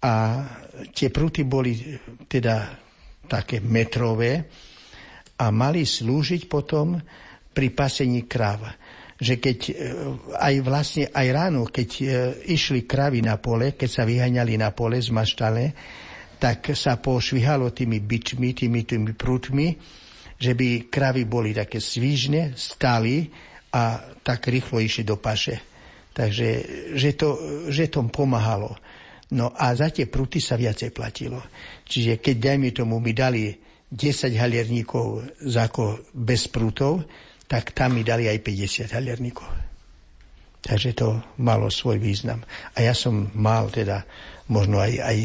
a 0.04 0.44
tie 0.92 1.08
pruty 1.08 1.48
boli 1.48 1.96
teda 2.28 2.68
také 3.26 3.64
metrové 3.64 4.46
a 5.36 5.52
mali 5.52 5.84
slúžiť 5.84 6.48
potom 6.48 7.00
pri 7.52 7.68
pasení 7.72 8.24
kráva 8.24 8.72
že 9.16 9.40
keď 9.40 9.58
e, 9.68 9.72
aj 10.36 10.54
vlastne 10.60 11.04
aj 11.08 11.26
ráno, 11.32 11.64
keď 11.64 11.88
e, 11.96 12.04
išli 12.52 12.84
kravy 12.84 13.24
na 13.24 13.40
pole, 13.40 13.72
keď 13.72 13.88
sa 13.88 14.02
vyhaňali 14.04 14.60
na 14.60 14.76
pole 14.76 15.00
z 15.00 15.08
maštale, 15.08 15.72
tak 16.36 16.76
sa 16.76 17.00
pošvihalo 17.00 17.72
tými 17.72 18.04
bičmi, 18.04 18.52
tými, 18.52 18.84
tými 18.84 19.16
prútmi, 19.16 19.72
že 20.36 20.52
by 20.52 20.92
kravy 20.92 21.24
boli 21.24 21.56
také 21.56 21.80
svížne, 21.80 22.52
stali 22.60 23.24
a 23.72 24.04
tak 24.20 24.52
rýchlo 24.52 24.84
išli 24.84 25.08
do 25.08 25.16
paše. 25.16 25.64
Takže 26.12 26.48
že 26.96 27.10
to, 27.16 27.28
že 27.72 27.88
to 27.88 28.04
pomáhalo. 28.08 28.76
No 29.32 29.52
a 29.52 29.72
za 29.72 29.88
tie 29.88 30.06
pruty 30.06 30.44
sa 30.44 30.60
viacej 30.60 30.92
platilo. 30.92 31.40
Čiže 31.88 32.20
keď, 32.20 32.36
dajme 32.52 32.68
tomu, 32.72 33.00
mi 33.00 33.16
dali 33.16 33.48
10 33.92 34.34
halierníkov 34.34 35.38
za 35.46 35.70
ako 35.70 36.02
bez 36.10 36.50
prútov, 36.50 37.06
tak 37.46 37.70
tam 37.70 37.94
mi 37.94 38.02
dali 38.02 38.26
aj 38.26 38.42
50 38.42 38.96
halierníkov. 38.96 39.46
Takže 40.66 40.98
to 40.98 41.22
malo 41.38 41.70
svoj 41.70 42.02
význam. 42.02 42.42
A 42.74 42.82
ja 42.82 42.90
som 42.90 43.30
mal 43.38 43.70
teda 43.70 44.02
možno 44.50 44.82
aj, 44.82 44.98
aj 44.98 45.18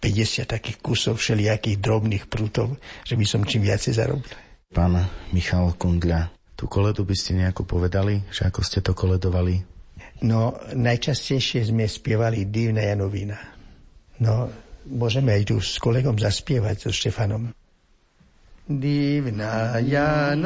50 0.00 0.48
takých 0.48 0.78
kusov 0.80 1.20
všelijakých 1.20 1.76
drobných 1.76 2.24
prútov, 2.32 2.80
že 3.04 3.18
by 3.18 3.24
som 3.28 3.44
čím 3.44 3.68
viacej 3.68 3.92
zarobil. 3.92 4.32
Pán 4.72 4.96
Michal 5.36 5.76
Kundľa, 5.76 6.32
tú 6.56 6.64
koledu 6.64 7.04
by 7.04 7.16
ste 7.16 7.36
nejako 7.36 7.68
povedali, 7.68 8.24
že 8.32 8.48
ako 8.48 8.60
ste 8.64 8.80
to 8.80 8.96
koledovali? 8.96 9.60
No, 10.24 10.56
najčastejšie 10.72 11.68
sme 11.68 11.84
spievali 11.84 12.48
Divná 12.48 12.88
Janovina. 12.88 13.38
No, 14.24 14.50
môžeme 14.88 15.36
aj 15.36 15.42
tu 15.52 15.56
s 15.60 15.76
kolegom 15.78 16.16
zaspievať, 16.16 16.88
so 16.88 16.90
Štefanom. 16.90 17.57
Divná 18.68 19.80
Janovina 19.80 20.36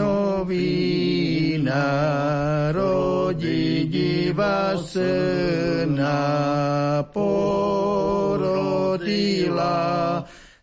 rodí 2.71 3.91
diva 3.91 4.79
syna 4.79 6.23
porodila 7.11 8.63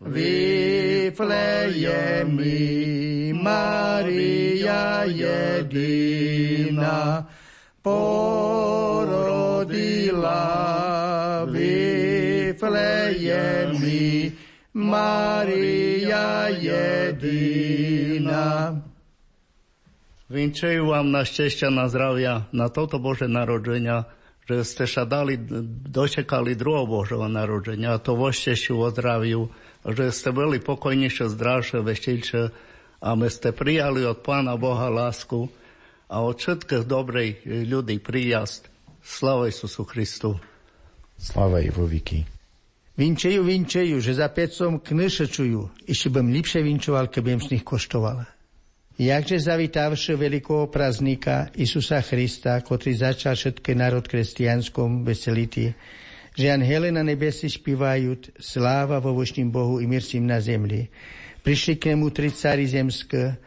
Viflejemi 0.00 1.36
Maria 3.36 5.04
jedina 5.04 6.08
porodila 7.84 9.04
Viflejemi 11.44 13.20
Maria 14.70 16.46
jediná. 16.54 17.58
Vinčujú 20.30 20.94
vám 20.94 21.10
na 21.10 21.26
šťastia, 21.26 21.74
na 21.74 21.90
zdravia, 21.90 22.46
na 22.54 22.70
toto 22.70 23.02
Bože 23.02 23.26
narodženia, 23.26 24.06
že 24.46 24.62
ste 24.62 24.86
sa 24.86 25.02
dali, 25.02 25.34
dočekali 25.90 26.54
druhého 26.54 26.86
Božého 26.86 27.26
narodženia, 27.26 27.98
a 27.98 28.02
to 28.02 28.14
vo 28.14 28.30
šťastiu, 28.30 28.78
o 28.78 28.94
zdraviu, 28.94 29.50
že 29.82 30.14
ste 30.14 30.30
boli 30.30 30.62
pokojnejšie, 30.62 31.34
zdravšie, 31.34 31.82
veštilšie 31.82 32.42
a 33.02 33.08
my 33.18 33.26
ste 33.26 33.50
prijali 33.50 34.06
od 34.06 34.22
Pána 34.22 34.54
Boha 34.54 34.86
lásku 34.86 35.50
a 36.06 36.22
od 36.22 36.38
všetkých 36.38 36.86
dobrej 36.86 37.42
ľudí 37.66 37.98
prijazd. 37.98 38.70
Slava 39.02 39.50
Isusu 39.50 39.82
Christu. 39.82 40.38
Slava 41.18 41.58
i 41.58 41.72
Vinčeju, 43.00 43.40
vinčeju, 43.40 43.96
že 43.96 44.20
za 44.20 44.28
pecom 44.28 44.76
knešečujú. 44.76 45.88
Ešte 45.88 46.12
bym 46.12 46.28
lepšie 46.36 46.60
vinčoval, 46.60 47.08
keby 47.08 47.40
z 47.40 47.56
nich 47.56 47.64
koštoval. 47.64 48.28
Jakže 49.00 49.40
zavítavše 49.40 50.20
veľkého 50.20 50.68
praznika 50.68 51.48
Isusa 51.56 52.04
Krista, 52.04 52.60
ktorý 52.60 52.92
začal 52.92 53.40
všetké 53.40 53.72
národ 53.72 54.04
kresťanskom 54.04 55.08
veselity, 55.08 55.72
že 56.36 56.52
anhele 56.52 56.92
na 56.92 57.00
nebesi 57.00 57.48
špívajú 57.48 58.36
sláva 58.36 59.00
vo 59.00 59.16
vočným 59.16 59.48
Bohu 59.48 59.80
i 59.80 59.88
mircím 59.88 60.28
na 60.28 60.36
zemli. 60.36 60.84
Prišli 61.40 61.80
k 61.80 61.96
nemu 61.96 62.12
tri 62.12 62.28
cári 62.28 62.68
zemské 62.68 63.40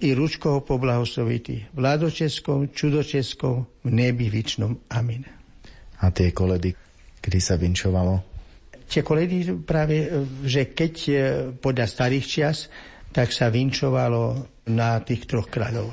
i 0.00 0.16
ručko 0.16 0.56
ho 0.56 0.60
poblahosloviti. 0.64 1.68
Vládočeskom, 1.76 2.72
čudočeskom, 2.72 3.84
v 3.84 3.90
nebi 3.92 4.32
vičnom. 4.32 4.88
Amin. 4.88 5.28
A 6.00 6.08
tie 6.08 6.32
koledy, 6.32 6.72
kedy 7.20 7.38
sa 7.44 7.60
vinčovalo? 7.60 8.35
Tie 8.86 9.02
koledy 9.02 9.66
práve, 9.66 10.06
že 10.46 10.70
keď 10.70 10.94
e, 11.06 11.14
podľa 11.58 11.86
starých 11.86 12.26
čias, 12.26 12.58
tak 13.10 13.34
sa 13.34 13.50
vinčovalo 13.50 14.46
na 14.70 14.98
tých 15.02 15.26
troch 15.26 15.50
kráľov. 15.50 15.90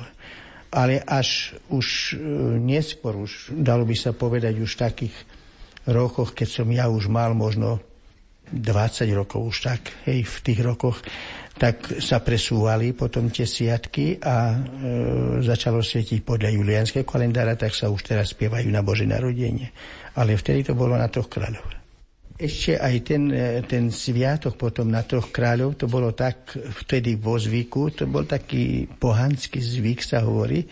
Ale 0.74 1.02
až 1.02 1.58
už 1.70 1.86
e, 1.86 2.16
neskôr, 2.62 3.18
už 3.18 3.54
dalo 3.54 3.82
by 3.86 3.96
sa 3.98 4.14
povedať 4.14 4.58
už 4.58 4.70
v 4.78 4.82
takých 4.82 5.16
rokoch, 5.90 6.32
keď 6.32 6.48
som 6.48 6.68
ja 6.70 6.86
už 6.86 7.10
mal 7.10 7.34
možno 7.34 7.82
20 8.50 9.08
rokov 9.16 9.40
už 9.40 9.56
tak, 9.66 9.82
hej, 10.06 10.22
v 10.22 10.38
tých 10.44 10.60
rokoch, 10.62 11.00
tak 11.54 12.02
sa 12.02 12.18
presúvali 12.18 12.92
potom 12.92 13.30
tie 13.30 13.46
siatky 13.46 14.22
a 14.22 14.36
e, 14.52 14.56
začalo 15.42 15.82
svietiť 15.82 16.22
podľa 16.22 16.50
julianského 16.50 17.06
kalendára, 17.06 17.58
tak 17.58 17.74
sa 17.74 17.90
už 17.90 18.06
teraz 18.06 18.34
spievajú 18.34 18.70
na 18.70 18.82
Bože 18.86 19.06
narodenie. 19.06 19.70
Ale 20.14 20.38
vtedy 20.38 20.66
to 20.66 20.78
bolo 20.78 20.94
na 20.94 21.10
troch 21.10 21.26
kráľov 21.30 21.73
ešte 22.34 22.74
aj 22.74 22.94
ten, 23.06 23.22
e, 23.30 23.62
ten 23.62 23.94
sviatok 23.94 24.58
potom 24.58 24.90
na 24.90 25.06
troch 25.06 25.30
kráľov, 25.30 25.78
to 25.78 25.86
bolo 25.86 26.10
tak 26.10 26.58
vtedy 26.82 27.14
vo 27.14 27.38
zvyku, 27.38 27.94
to 27.94 28.10
bol 28.10 28.26
taký 28.26 28.90
pohanský 28.90 29.62
zvyk, 29.62 30.02
sa 30.02 30.26
hovorí, 30.26 30.66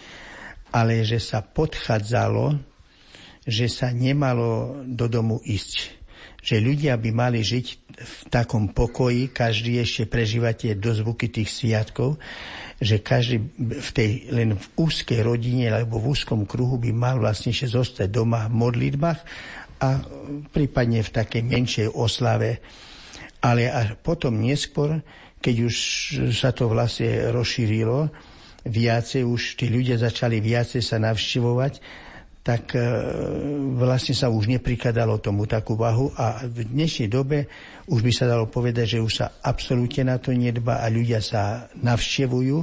ale 0.75 1.07
že 1.07 1.23
sa 1.23 1.45
podchádzalo, 1.45 2.59
že 3.47 3.67
sa 3.71 3.95
nemalo 3.95 4.83
do 4.87 5.07
domu 5.07 5.39
ísť. 5.43 6.03
Že 6.43 6.57
ľudia 6.59 6.99
by 6.99 7.11
mali 7.15 7.39
žiť 7.39 7.67
v 8.03 8.15
takom 8.27 8.75
pokoji, 8.75 9.31
každý 9.31 9.79
ešte 9.79 10.11
prežívať 10.11 10.55
tie 10.59 10.73
dozvuky 10.75 11.31
tých 11.31 11.47
sviatkov, 11.47 12.19
že 12.83 12.99
každý 12.99 13.39
v 13.63 13.91
tej, 13.95 14.11
len 14.35 14.59
v 14.59 14.67
úzkej 14.75 15.23
rodine 15.23 15.71
alebo 15.71 16.03
v 16.03 16.11
úzkom 16.11 16.43
kruhu 16.43 16.83
by 16.83 16.91
mal 16.91 17.23
vlastne 17.23 17.55
ešte 17.55 17.71
zostať 17.71 18.11
doma 18.11 18.51
v 18.51 18.59
modlitbách 18.59 19.21
a 19.83 19.99
prípadne 20.55 21.03
v 21.03 21.11
takej 21.11 21.43
menšej 21.43 21.89
oslave. 21.91 22.62
Ale 23.43 23.66
až 23.66 23.99
potom 23.99 24.39
neskôr, 24.39 25.03
keď 25.43 25.55
už 25.66 25.74
sa 26.30 26.55
to 26.55 26.70
vlastne 26.70 27.35
rozšírilo, 27.35 28.07
viacej 28.62 29.26
už 29.26 29.59
tí 29.59 29.66
ľudia 29.66 29.99
začali 29.99 30.39
viacej 30.39 30.78
sa 30.78 31.03
navštivovať, 31.03 31.83
tak 32.43 32.74
e, 32.74 32.83
vlastne 33.78 34.14
sa 34.14 34.30
už 34.30 34.51
neprikladalo 34.51 35.18
tomu 35.18 35.47
takú 35.47 35.78
váhu 35.78 36.11
a 36.18 36.43
v 36.43 36.66
dnešnej 36.66 37.07
dobe 37.07 37.47
už 37.87 38.03
by 38.03 38.12
sa 38.14 38.26
dalo 38.26 38.51
povedať, 38.51 38.99
že 38.99 39.03
už 39.03 39.12
sa 39.14 39.26
absolútne 39.43 40.11
na 40.11 40.18
to 40.18 40.35
nedba 40.35 40.83
a 40.83 40.87
ľudia 40.91 41.22
sa 41.22 41.70
navštevujú 41.78 42.59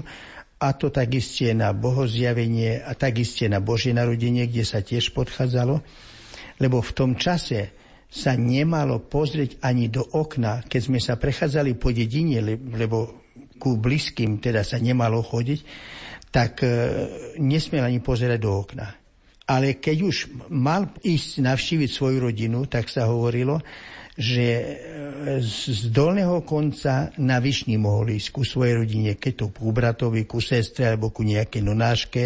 a 0.59 0.67
to 0.75 0.91
takisto 0.91 1.47
na 1.55 1.71
bohozjavenie 1.71 2.83
a 2.83 2.91
takisto 2.91 3.47
na 3.47 3.63
Božie 3.63 3.95
narodenie, 3.95 4.51
kde 4.51 4.63
sa 4.67 4.83
tiež 4.83 5.15
podchádzalo 5.15 5.79
lebo 6.59 6.83
v 6.83 6.91
tom 6.95 7.15
čase 7.15 7.75
sa 8.09 8.33
nemalo 8.33 9.05
pozrieť 9.05 9.61
ani 9.61 9.87
do 9.87 10.01
okna, 10.01 10.65
keď 10.65 10.81
sme 10.81 10.99
sa 10.99 11.15
prechádzali 11.15 11.77
po 11.77 11.93
dedine, 11.93 12.41
lebo 12.73 13.21
ku 13.59 13.77
blízkym 13.77 14.41
teda 14.41 14.65
sa 14.65 14.81
nemalo 14.81 15.21
chodiť, 15.21 15.59
tak 16.33 16.63
e, 16.63 16.69
nesmiel 17.37 17.85
ani 17.85 17.99
pozerať 18.01 18.39
do 18.39 18.51
okna. 18.53 18.87
Ale 19.49 19.81
keď 19.81 19.97
už 20.05 20.15
mal 20.53 20.93
ísť 21.01 21.41
navštíviť 21.41 21.89
svoju 21.89 22.17
rodinu, 22.21 22.69
tak 22.69 22.85
sa 22.89 23.09
hovorilo, 23.09 23.61
že 24.17 24.45
e, 24.45 24.65
z 25.41 25.89
dolného 25.93 26.41
konca 26.45 27.13
na 27.21 27.37
Vyšný 27.37 27.77
mohol 27.77 28.17
ísť 28.17 28.29
ku 28.33 28.41
svojej 28.41 28.77
rodine, 28.81 29.17
keď 29.17 29.33
to 29.37 29.45
ku 29.53 29.69
bratovi, 29.69 30.25
ku 30.25 30.41
sestre 30.41 30.89
alebo 30.89 31.13
ku 31.13 31.21
nejakej 31.21 31.61
nonáške, 31.61 32.23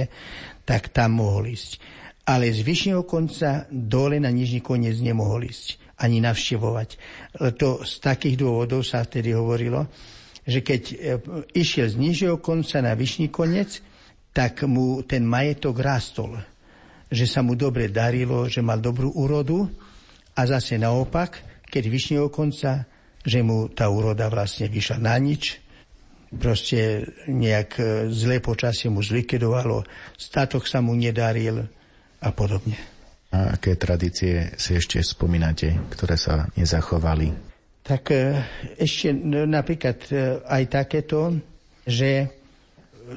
tak 0.63 0.95
tam 0.95 1.19
mohol 1.19 1.51
ísť. 1.51 2.02
Ale 2.23 2.51
z 2.55 2.63
vyššieho 2.63 3.03
konca 3.03 3.67
dole 3.67 4.15
na 4.19 4.31
nižný 4.31 4.63
koniec 4.63 4.95
nemohol 5.03 5.47
ísť 5.47 5.81
ani 5.99 6.23
navštevovať. 6.23 6.89
To 7.59 7.83
z 7.83 7.93
takých 7.99 8.39
dôvodov 8.39 8.87
sa 8.87 9.03
vtedy 9.03 9.35
hovorilo, 9.35 9.87
že 10.43 10.59
keď 10.59 10.81
e, 10.91 10.95
išiel 11.55 11.87
z 11.87 11.95
nižšieho 11.99 12.37
konca 12.43 12.83
na 12.83 12.95
vyšší 12.95 13.31
koniec, 13.31 13.79
tak 14.35 14.65
mu 14.67 15.03
ten 15.05 15.23
majetok 15.23 15.79
rastol 15.79 16.35
že 17.13 17.29
sa 17.29 17.45
mu 17.45 17.53
dobre 17.53 17.93
darilo, 17.93 18.49
že 18.49 18.65
mal 18.65 18.81
dobrú 18.81 19.13
úrodu 19.13 19.69
a 20.33 20.41
zase 20.49 20.81
naopak, 20.81 21.45
keď 21.69 21.83
vyššieho 21.85 22.27
konca, 22.33 22.89
že 23.21 23.45
mu 23.45 23.69
tá 23.69 23.85
úroda 23.87 24.25
vlastne 24.33 24.65
vyšla 24.65 24.97
na 24.97 25.13
nič, 25.21 25.61
proste 26.33 27.05
nejak 27.29 27.69
e, 27.77 27.83
zlé 28.09 28.41
počasie 28.41 28.89
mu 28.89 29.05
zlikvidovalo, 29.05 29.85
statok 30.17 30.65
sa 30.65 30.81
mu 30.81 30.97
nedaril 30.97 31.69
a 32.23 32.31
podobne. 32.31 32.79
A 33.33 33.57
aké 33.57 33.75
tradície 33.75 34.55
si 34.55 34.77
ešte 34.77 35.01
spomínate, 35.03 35.75
ktoré 35.91 36.15
sa 36.15 36.47
nezachovali? 36.55 37.33
Tak 37.83 38.03
e, 38.13 38.39
ešte 38.79 39.11
napríklad 39.27 39.97
e, 40.07 40.39
aj 40.47 40.63
takéto, 40.71 41.35
že 41.83 42.29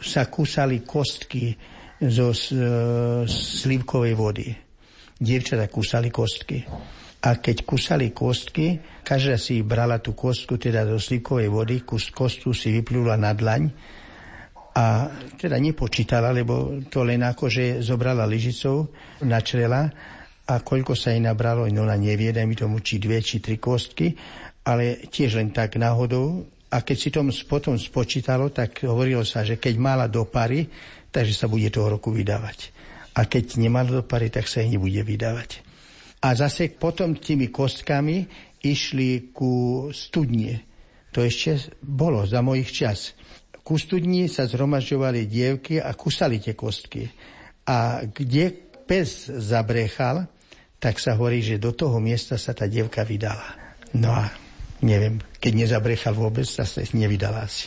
sa 0.02 0.26
kúsali 0.26 0.82
kostky 0.82 1.54
zo 2.02 2.34
slivkovej 3.24 4.14
vody. 4.18 4.50
Dievčata 5.16 5.70
kúsali 5.70 6.12
kostky. 6.12 6.60
A 7.24 7.40
keď 7.40 7.64
kusali 7.64 8.12
kostky, 8.12 8.76
každá 9.00 9.40
si 9.40 9.64
brala 9.64 10.02
tú 10.02 10.12
kostku 10.12 10.60
teda 10.60 10.84
do 10.84 11.00
slivkovej 11.00 11.48
vody, 11.48 11.76
kus 11.86 12.12
kostu 12.12 12.52
si 12.52 12.68
vyplula 12.74 13.16
na 13.16 13.32
dlaň 13.32 13.72
a 14.76 15.08
teda 15.40 15.56
nepočítala, 15.56 16.36
lebo 16.36 16.84
to 16.92 17.00
len 17.00 17.24
ako, 17.24 17.48
že 17.48 17.80
zobrala 17.80 18.28
lyžicou, 18.28 18.92
načrela 19.24 19.88
a 20.46 20.60
koľko 20.60 20.92
sa 20.92 21.16
jej 21.16 21.22
nabralo, 21.24 21.64
no 21.72 21.88
ona 21.88 21.96
nevie, 21.96 22.30
daj 22.30 22.44
mi 22.44 22.52
tomu, 22.52 22.84
či 22.84 23.00
dve, 23.00 23.24
či 23.24 23.40
tri 23.40 23.56
kostky, 23.56 24.12
ale 24.68 25.08
tiež 25.08 25.40
len 25.40 25.50
tak 25.50 25.80
náhodou. 25.80 26.44
A 26.70 26.84
keď 26.84 26.96
si 26.98 27.08
tom 27.08 27.32
potom 27.48 27.80
spočítalo, 27.80 28.52
tak 28.52 28.84
hovorilo 28.84 29.24
sa, 29.24 29.46
že 29.46 29.56
keď 29.56 29.74
mala 29.80 30.06
do 30.12 30.28
pary, 30.28 30.68
takže 31.08 31.32
sa 31.32 31.46
bude 31.48 31.72
toho 31.72 31.96
roku 31.96 32.12
vydávať. 32.12 32.74
A 33.16 33.24
keď 33.24 33.56
nemá 33.56 33.80
do 33.80 34.04
pary, 34.04 34.28
tak 34.28 34.44
sa 34.44 34.60
jej 34.60 34.68
nebude 34.68 35.00
vydávať. 35.00 35.64
A 36.20 36.36
zase 36.36 36.68
potom 36.68 37.16
tými 37.16 37.48
kostkami 37.48 38.28
išli 38.60 39.32
ku 39.32 39.86
studnie. 39.94 40.58
To 41.16 41.24
ešte 41.24 41.80
bolo 41.80 42.28
za 42.28 42.44
mojich 42.44 42.70
čas. 42.76 43.16
Ku 43.66 43.74
studni 43.74 44.30
sa 44.30 44.46
zhromažďovali 44.46 45.26
dievky 45.26 45.82
a 45.82 45.90
kusali 45.98 46.38
tie 46.38 46.54
kostky. 46.54 47.10
A 47.66 48.06
kde 48.06 48.54
pes 48.86 49.26
zabrechal, 49.26 50.30
tak 50.78 51.02
sa 51.02 51.18
hovorí, 51.18 51.42
že 51.42 51.58
do 51.58 51.74
toho 51.74 51.98
miesta 51.98 52.38
sa 52.38 52.54
tá 52.54 52.70
dievka 52.70 53.02
vydala. 53.02 53.58
No 53.98 54.14
a 54.14 54.30
neviem, 54.86 55.18
keď 55.42 55.66
nezabrechal 55.66 56.14
vôbec, 56.14 56.46
sa 56.46 56.62
nevydala 56.94 57.50
asi. 57.50 57.66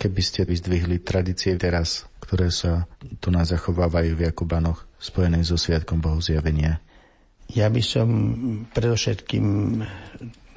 Kundľa, 0.00 0.08
aké 0.08 0.16
by 0.16 0.24
ste 0.24 0.48
vyzdvihli 0.48 0.96
tradície 1.04 1.52
teraz, 1.60 2.08
ktoré 2.24 2.48
sa 2.48 2.88
tu 3.20 3.28
nás 3.28 3.52
zachovávajú 3.52 4.16
v 4.16 4.32
Jakubanoch 4.32 4.88
spojené 4.96 5.44
so 5.44 5.60
Sviatkom 5.60 6.00
Bohozjavenia? 6.00 6.80
Ja 7.52 7.68
by 7.68 7.82
som 7.84 8.08
predovšetkým 8.72 9.44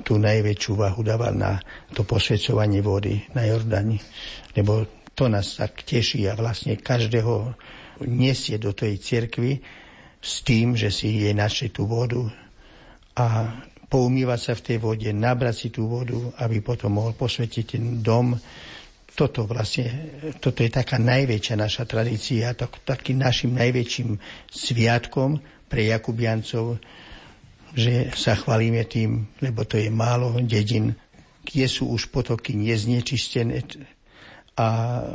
tú 0.07 0.15
najväčšiu 0.15 0.79
váhu 0.79 1.03
dával 1.03 1.35
na 1.35 1.59
to 1.91 2.07
posvedcovanie 2.07 2.79
vody 2.79 3.19
na 3.35 3.43
Jordani, 3.43 3.99
lebo 4.55 4.87
to 5.11 5.27
nás 5.27 5.59
tak 5.59 5.83
teší 5.83 6.31
a 6.31 6.39
vlastne 6.39 6.79
každého 6.79 7.51
nesie 8.07 8.55
do 8.55 8.71
tej 8.71 8.95
cirkvi 8.95 9.59
s 10.23 10.39
tým, 10.47 10.79
že 10.79 10.87
si 10.87 11.19
je 11.19 11.35
našli 11.35 11.67
tú 11.67 11.83
vodu 11.83 12.31
a 13.19 13.59
poumývať 13.91 14.39
sa 14.39 14.53
v 14.55 14.65
tej 14.71 14.77
vode, 14.79 15.09
nabrať 15.11 15.67
si 15.67 15.67
tú 15.67 15.91
vodu, 15.91 16.15
aby 16.39 16.63
potom 16.63 16.95
mohol 16.95 17.11
posvetiť 17.11 17.65
ten 17.75 17.99
dom. 17.99 18.39
Toto 19.14 19.45
vlastne, 19.45 20.09
toto 20.41 20.66
je 20.66 20.74
taká 20.74 20.97
najväčšia 20.97 21.55
naša 21.57 21.86
tradícia, 21.86 22.57
tak, 22.57 22.82
takým 22.82 23.22
našim 23.22 23.53
najväčším 23.53 24.18
sviatkom 24.49 25.38
pre 25.70 25.86
Jakubiancov, 25.93 26.82
že 27.78 28.09
sa 28.18 28.34
chválime 28.34 28.86
tým, 28.89 29.30
lebo 29.41 29.66
to 29.70 29.78
je 29.78 29.93
málo 29.93 30.34
dedin, 30.41 30.97
kde 31.45 31.66
sú 31.70 31.93
už 31.93 32.09
potoky 32.09 32.57
neznečistené, 32.57 33.61
a 34.53 35.01
e, 35.01 35.05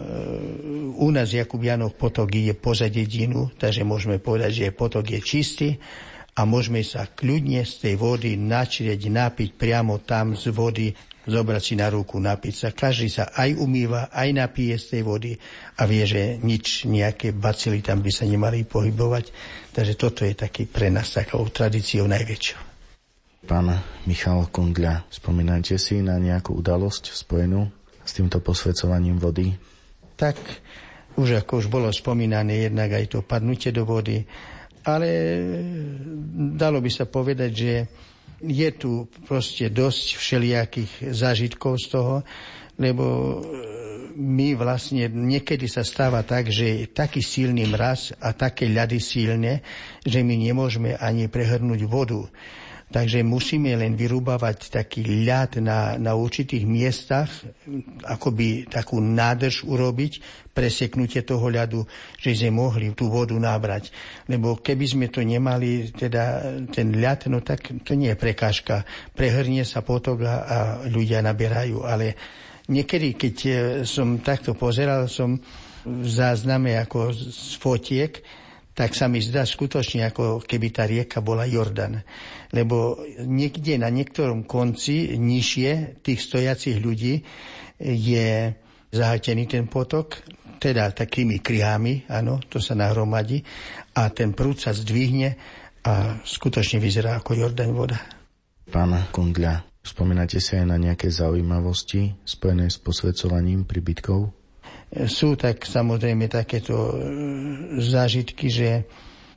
u 0.98 1.08
nás 1.14 1.30
v 1.30 1.46
Jakubianoch 1.46 1.94
potok 1.94 2.34
je 2.34 2.54
poza 2.58 2.90
dedinu, 2.90 3.54
takže 3.54 3.86
môžeme 3.86 4.18
povedať, 4.18 4.66
že 4.66 4.74
potok 4.74 5.14
je 5.14 5.20
čistý 5.22 5.68
a 6.38 6.46
môžeme 6.46 6.86
sa 6.86 7.10
kľudne 7.10 7.66
z 7.66 7.74
tej 7.82 7.94
vody 7.98 8.38
načrieť, 8.38 9.10
napiť 9.10 9.58
priamo 9.58 9.98
tam 10.06 10.38
z 10.38 10.54
vody, 10.54 10.94
zobrať 11.26 11.62
si 11.62 11.74
na 11.74 11.90
ruku, 11.90 12.22
napiť 12.22 12.54
sa. 12.54 12.68
Každý 12.70 13.10
sa 13.10 13.34
aj 13.34 13.58
umýva, 13.58 14.14
aj 14.14 14.38
napije 14.38 14.78
z 14.78 14.86
tej 14.94 15.02
vody 15.02 15.32
a 15.76 15.82
vie, 15.84 16.06
že 16.06 16.38
nič, 16.38 16.86
nejaké 16.86 17.34
bacily 17.34 17.82
tam 17.82 18.00
by 18.06 18.10
sa 18.14 18.22
nemali 18.24 18.62
pohybovať. 18.62 19.34
Takže 19.74 19.94
toto 19.98 20.22
je 20.22 20.38
taký 20.38 20.70
pre 20.70 20.94
nás 20.94 21.10
takou 21.10 21.42
tradíciou 21.50 22.06
najväčšou. 22.06 22.70
Pán 23.50 23.74
Michal 24.06 24.46
Kundľa, 24.46 25.10
spomínate 25.10 25.74
si 25.74 25.98
na 26.06 26.22
nejakú 26.22 26.54
udalosť 26.54 27.18
spojenú 27.18 27.66
s 28.06 28.14
týmto 28.14 28.38
posvedcovaním 28.38 29.18
vody? 29.18 29.58
Tak 30.14 30.38
už 31.18 31.42
ako 31.42 31.52
už 31.62 31.66
bolo 31.66 31.90
spomínané 31.90 32.70
jednak 32.70 32.94
aj 32.94 33.04
to 33.10 33.18
padnutie 33.26 33.74
do 33.74 33.82
vody, 33.82 34.22
ale 34.88 35.08
dalo 36.56 36.80
by 36.80 36.88
sa 36.88 37.04
povedať, 37.04 37.50
že 37.52 37.72
je 38.38 38.68
tu 38.78 39.10
proste 39.26 39.68
dosť 39.68 40.16
všelijakých 40.16 40.92
zážitkov 41.10 41.76
z 41.82 41.86
toho, 41.90 42.16
lebo 42.78 43.06
my 44.18 44.54
vlastne 44.58 45.06
niekedy 45.10 45.70
sa 45.70 45.86
stáva 45.86 46.22
tak, 46.26 46.50
že 46.50 46.86
je 46.86 46.86
taký 46.90 47.22
silný 47.22 47.66
mraz 47.70 48.14
a 48.18 48.34
také 48.34 48.66
ľady 48.66 48.98
silné, 48.98 49.62
že 50.02 50.22
my 50.22 50.34
nemôžeme 50.34 50.98
ani 50.98 51.30
prehrnúť 51.30 51.86
vodu. 51.86 52.26
Takže 52.88 53.20
musíme 53.20 53.76
len 53.76 53.92
vyrúbavať 53.92 54.72
taký 54.72 55.04
ľad 55.28 55.60
na, 55.60 56.00
na 56.00 56.16
určitých 56.16 56.64
miestach, 56.64 57.28
akoby 58.00 58.64
takú 58.64 58.96
nádrž 58.96 59.68
urobiť, 59.68 60.12
preseknutie 60.56 61.20
toho 61.20 61.52
ľadu, 61.52 61.84
že 62.16 62.32
sme 62.32 62.64
mohli 62.64 62.96
tú 62.96 63.12
vodu 63.12 63.36
nabrať. 63.36 63.92
Lebo 64.24 64.56
keby 64.56 64.84
sme 64.88 65.06
to 65.12 65.20
nemali, 65.20 65.92
teda 65.92 66.56
ten 66.72 66.96
ľad, 66.96 67.28
no 67.28 67.44
tak 67.44 67.76
to 67.84 67.92
nie 67.92 68.08
je 68.08 68.16
prekážka. 68.16 68.88
Prehrnie 69.12 69.68
sa 69.68 69.84
potok 69.84 70.24
a, 70.24 70.34
ľudia 70.88 71.20
naberajú. 71.20 71.84
Ale 71.84 72.16
niekedy, 72.72 73.20
keď 73.20 73.34
e, 73.44 73.50
som 73.84 74.16
takto 74.24 74.56
pozeral, 74.56 75.12
som 75.12 75.36
v 75.84 76.08
zázname 76.08 76.74
ako 76.80 77.12
z 77.12 77.52
fotiek, 77.60 78.12
tak 78.78 78.94
sa 78.94 79.10
mi 79.10 79.18
zdá 79.18 79.42
skutočne, 79.42 80.06
ako 80.06 80.46
keby 80.46 80.68
tá 80.70 80.86
rieka 80.86 81.18
bola 81.18 81.42
Jordan. 81.50 81.98
Lebo 82.54 83.02
niekde 83.26 83.74
na 83.74 83.90
niektorom 83.90 84.46
konci, 84.46 85.18
nižšie 85.18 85.98
tých 85.98 86.22
stojacich 86.22 86.78
ľudí, 86.78 87.18
je 87.82 88.54
zahatený 88.94 89.50
ten 89.50 89.66
potok, 89.66 90.22
teda 90.62 90.94
takými 90.94 91.42
kriami, 91.42 92.06
áno, 92.06 92.38
to 92.46 92.62
sa 92.62 92.78
nahromadí, 92.78 93.42
a 93.98 94.14
ten 94.14 94.30
prúd 94.30 94.62
sa 94.62 94.70
zdvihne 94.70 95.34
a 95.82 96.22
skutočne 96.22 96.78
vyzerá 96.78 97.18
ako 97.18 97.34
Jordan 97.34 97.74
voda. 97.74 97.98
Pán 98.70 98.94
Kundľa, 99.10 99.82
spomínate 99.82 100.38
si 100.38 100.54
aj 100.54 100.66
na 100.70 100.78
nejaké 100.78 101.10
zaujímavosti 101.10 102.14
spojené 102.22 102.70
s 102.70 102.78
posvedcovaním 102.78 103.66
príbytkov? 103.66 104.37
Sú 104.88 105.36
tak 105.36 105.68
samozrejme 105.68 106.32
takéto 106.32 106.76
e, 106.76 106.94
zážitky, 107.76 108.48
že 108.48 108.68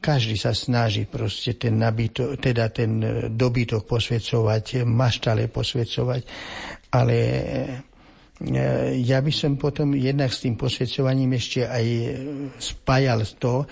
každý 0.02 0.40
sa 0.40 0.56
snaží 0.56 1.06
proste 1.06 1.60
ten, 1.60 1.76
nabito, 1.76 2.40
teda 2.40 2.72
ten 2.72 3.04
e, 3.04 3.10
dobytok 3.28 3.84
posvedcovať, 3.84 4.88
maštale 4.88 5.52
posvedcovať, 5.52 6.22
ale 6.96 7.16
e, 7.20 7.42
ja 9.06 9.22
by 9.22 9.30
som 9.30 9.60
potom 9.60 9.94
jednak 9.94 10.34
s 10.34 10.48
tým 10.48 10.58
posvedcovaním 10.58 11.38
ešte 11.38 11.68
aj 11.68 11.86
spájal 12.58 13.22
to, 13.38 13.70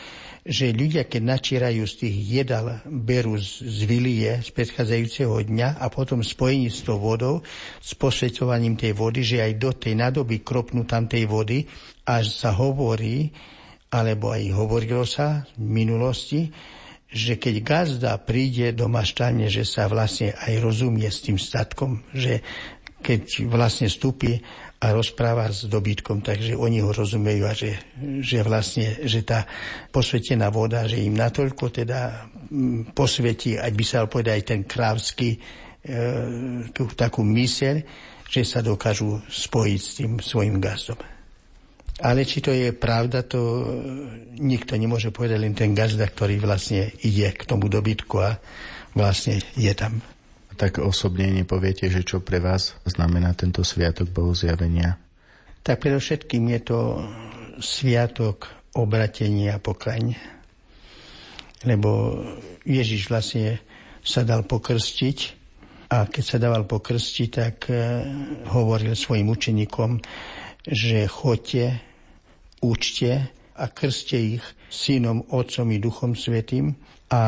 že 0.50 0.74
ľudia, 0.74 1.06
keď 1.06 1.22
načierajú 1.38 1.86
z 1.86 1.94
tých 2.02 2.16
jedal, 2.42 2.82
berú 2.90 3.38
z, 3.38 3.62
z 3.62 3.80
vilie 3.86 4.42
z 4.42 4.50
predchádzajúceho 4.50 5.46
dňa 5.46 5.78
a 5.78 5.86
potom 5.94 6.26
spojení 6.26 6.74
s 6.74 6.82
tou 6.82 6.98
vodou, 6.98 7.46
s 7.78 7.94
posvetovaním 7.94 8.74
tej 8.74 8.98
vody, 8.98 9.22
že 9.22 9.46
aj 9.46 9.54
do 9.62 9.72
tej 9.78 9.94
nadoby 9.94 10.42
kropnú 10.42 10.90
tam 10.90 11.06
tej 11.06 11.30
vody, 11.30 11.70
až 12.02 12.34
sa 12.34 12.50
hovorí, 12.58 13.30
alebo 13.94 14.34
aj 14.34 14.50
hovorilo 14.50 15.06
sa 15.06 15.46
v 15.54 15.86
minulosti, 15.86 16.50
že 17.10 17.38
keď 17.38 17.56
gazda 17.62 18.14
príde 18.18 18.74
do 18.74 18.90
maštane, 18.90 19.50
že 19.54 19.66
sa 19.66 19.86
vlastne 19.86 20.34
aj 20.34 20.62
rozumie 20.62 21.10
s 21.10 21.26
tým 21.26 21.38
statkom, 21.38 22.02
že 22.10 22.42
keď 23.06 23.50
vlastne 23.50 23.88
vstúpi 23.88 24.42
a 24.80 24.96
rozpráva 24.96 25.52
s 25.52 25.68
dobytkom, 25.68 26.24
takže 26.24 26.56
oni 26.56 26.80
ho 26.80 26.96
rozumejú 26.96 27.44
a 27.44 27.52
že, 27.52 27.76
že 28.24 28.40
vlastne, 28.48 29.04
že 29.04 29.28
tá 29.28 29.44
posvetená 29.92 30.48
voda, 30.48 30.88
že 30.88 31.04
im 31.04 31.20
natoľko 31.20 31.84
teda 31.84 32.32
mm, 32.48 32.96
posvetí, 32.96 33.60
ať 33.60 33.74
by 33.76 33.84
sa 33.84 34.08
povedať 34.08 34.34
aj 34.40 34.44
ten 34.48 34.62
krávsky, 34.64 35.36
e, 35.36 35.38
takú 36.96 37.28
myseľ, 37.28 37.76
že 38.24 38.42
sa 38.48 38.64
dokážu 38.64 39.20
spojiť 39.28 39.80
s 39.84 39.92
tým 40.00 40.12
svojim 40.24 40.64
gazdom. 40.64 41.00
Ale 42.00 42.24
či 42.24 42.40
to 42.40 42.56
je 42.56 42.72
pravda, 42.72 43.28
to 43.28 43.36
e, 43.36 43.64
nikto 44.40 44.80
nemôže 44.80 45.12
povedať, 45.12 45.44
len 45.44 45.52
ten 45.60 45.76
gazda, 45.76 46.08
ktorý 46.08 46.40
vlastne 46.40 46.88
ide 47.04 47.36
k 47.36 47.44
tomu 47.44 47.68
dobytku 47.68 48.16
a 48.24 48.40
vlastne 48.96 49.44
je 49.60 49.76
tam 49.76 50.00
tak 50.60 50.84
osobne 50.84 51.32
nepoviete, 51.32 51.88
že 51.88 52.04
čo 52.04 52.20
pre 52.20 52.44
vás 52.44 52.76
znamená 52.84 53.32
tento 53.32 53.64
sviatok 53.64 54.12
Bohozjavenia? 54.12 55.00
Tak 55.64 55.80
predovšetkým 55.80 56.52
je 56.52 56.60
to 56.68 56.80
sviatok 57.64 58.52
obratenia 58.76 59.56
a 59.56 59.64
pokaň. 59.64 60.20
Lebo 61.64 62.20
Ježiš 62.68 63.08
vlastne 63.08 63.64
sa 64.04 64.28
dal 64.28 64.44
pokrstiť 64.44 65.18
a 65.96 66.12
keď 66.12 66.24
sa 66.24 66.38
dával 66.38 66.68
pokrstiť, 66.68 67.30
tak 67.32 67.72
e, 67.72 67.76
hovoril 68.52 68.94
svojim 68.94 69.32
učeníkom, 69.32 70.00
že 70.68 71.08
chodte, 71.08 71.82
učte 72.60 73.32
a 73.56 73.66
krste 73.72 74.40
ich 74.40 74.44
synom, 74.68 75.24
otcom 75.32 75.72
i 75.72 75.80
duchom 75.80 76.14
svetým 76.20 76.76
a 77.10 77.22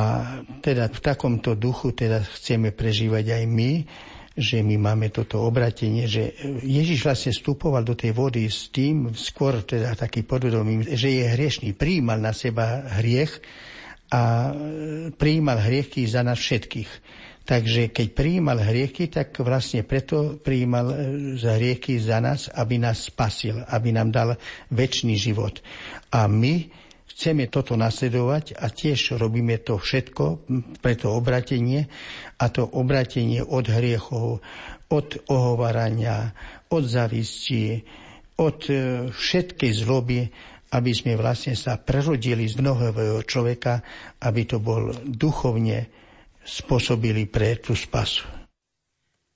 teda 0.62 0.94
v 0.94 1.00
takomto 1.02 1.58
duchu 1.58 1.98
teda 1.98 2.22
chceme 2.22 2.70
prežívať 2.70 3.42
aj 3.42 3.44
my, 3.50 3.72
že 4.38 4.64
my 4.64 4.80
máme 4.80 5.12
toto 5.12 5.44
obratenie, 5.44 6.08
že 6.08 6.38
Ježiš 6.64 7.04
vlastne 7.04 7.36
vstupoval 7.36 7.84
do 7.84 7.98
tej 7.98 8.16
vody 8.16 8.48
s 8.48 8.72
tým, 8.72 9.12
skôr 9.12 9.60
teda 9.66 9.98
taký 9.98 10.24
podvedomý, 10.24 10.88
že 10.96 11.12
je 11.12 11.26
hriešný, 11.36 11.76
prijímal 11.76 12.22
na 12.22 12.32
seba 12.32 12.88
hriech 13.02 13.42
a 14.12 14.54
prijímal 15.18 15.60
hriechy 15.60 16.08
za 16.08 16.24
nás 16.24 16.40
všetkých. 16.40 16.92
Takže 17.42 17.90
keď 17.90 18.08
prijímal 18.14 18.62
hriechy, 18.62 19.10
tak 19.10 19.34
vlastne 19.42 19.82
preto 19.82 20.38
prijímal 20.40 20.94
e, 20.94 20.96
hriechy 21.36 21.98
za 21.98 22.22
nás, 22.22 22.48
aby 22.54 22.78
nás 22.78 23.10
spasil, 23.10 23.66
aby 23.66 23.90
nám 23.92 24.14
dal 24.14 24.30
väčší 24.70 25.18
život. 25.18 25.60
A 26.14 26.30
my 26.30 26.70
Chceme 27.22 27.54
toto 27.54 27.78
nasledovať 27.78 28.58
a 28.58 28.74
tiež 28.74 29.14
robíme 29.22 29.62
to 29.62 29.78
všetko 29.78 30.42
pre 30.82 30.98
to 30.98 31.14
obratenie 31.14 31.86
a 32.42 32.50
to 32.50 32.66
obratenie 32.66 33.46
od 33.46 33.70
hriechov, 33.70 34.42
od 34.90 35.08
ohovarania, 35.30 36.34
od 36.74 36.82
zavisti, 36.82 37.78
od 38.42 38.66
e, 38.66 38.74
všetkej 39.14 39.70
zloby, 39.70 40.26
aby 40.74 40.92
sme 40.98 41.14
vlastne 41.14 41.54
sa 41.54 41.78
prerodili 41.78 42.50
z 42.50 42.58
mnohového 42.58 43.22
človeka, 43.22 43.86
aby 44.26 44.42
to 44.50 44.58
bol 44.58 44.90
duchovne 45.06 45.94
spôsobili 46.42 47.30
pre 47.30 47.62
tú 47.62 47.78
spasu. 47.78 48.26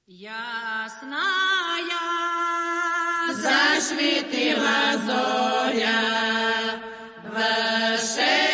Jasná 0.09 1.29
ja, 1.85 2.09
zašvitila 3.29 5.05
zoria, 7.97 8.44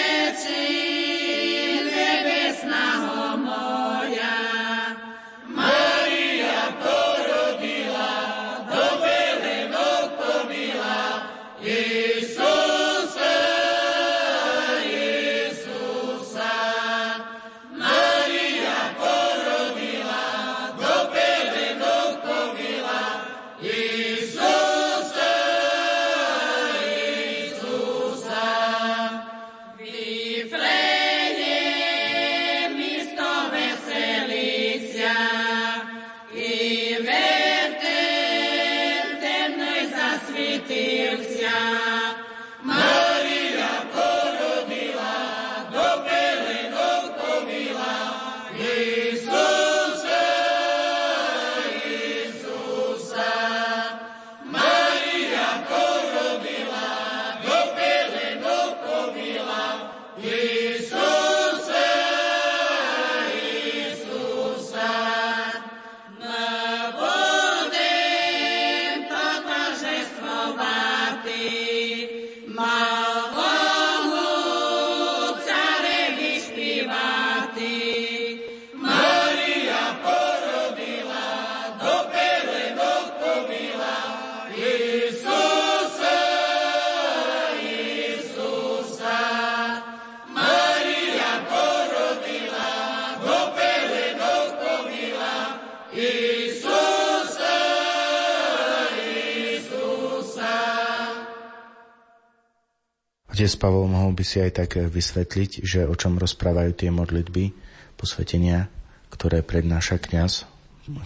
Otec 103.42 103.58
Pavol, 103.58 103.90
mohol 103.90 104.14
by 104.14 104.22
si 104.22 104.38
aj 104.38 104.54
tak 104.54 104.78
vysvetliť, 104.78 105.66
že 105.66 105.90
o 105.90 105.98
čom 105.98 106.22
rozprávajú 106.22 106.78
tie 106.78 106.94
modlitby, 106.94 107.50
posvetenia, 107.98 108.70
ktoré 109.10 109.42
prednáša 109.42 109.98
kňaz, 109.98 110.46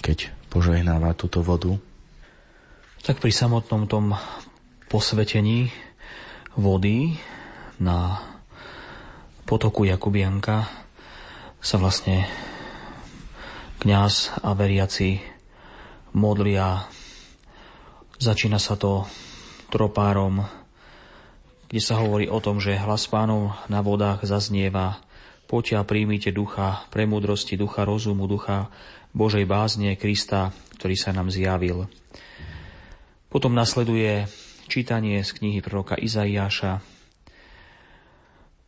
keď 0.03 0.35
požehnáva 0.51 1.15
túto 1.15 1.39
vodu? 1.39 1.79
Tak 3.07 3.23
pri 3.23 3.31
samotnom 3.31 3.87
tom 3.87 4.19
posvetení 4.91 5.71
vody 6.59 7.15
na 7.79 8.19
potoku 9.47 9.87
Jakubianka 9.87 10.67
sa 11.63 11.79
vlastne 11.79 12.27
kňaz 13.79 14.43
a 14.43 14.51
veriaci 14.51 15.23
modlia. 16.11 16.83
Začína 18.19 18.59
sa 18.59 18.75
to 18.75 19.07
tropárom, 19.71 20.64
kde 21.75 21.83
sa 21.83 21.99
hovorí 21.99 22.31
o 22.31 22.39
tom, 22.39 22.63
že 22.63 22.79
hlas 22.79 23.03
pánov 23.11 23.51
na 23.67 23.83
vodách 23.83 24.23
zaznieva. 24.23 25.03
Poďte 25.43 25.75
a 25.75 25.83
príjmite 25.83 26.31
ducha 26.31 26.87
premudrosti, 26.87 27.59
ducha 27.59 27.83
rozumu, 27.83 28.31
ducha 28.31 28.71
Božej 29.11 29.43
bázne 29.43 29.99
Krista, 29.99 30.55
ktorý 30.79 30.95
sa 30.95 31.11
nám 31.11 31.27
zjavil. 31.27 31.91
Potom 33.27 33.51
nasleduje 33.51 34.23
čítanie 34.71 35.19
z 35.19 35.35
knihy 35.35 35.59
proroka 35.59 35.99
Izaiáša. 35.99 36.79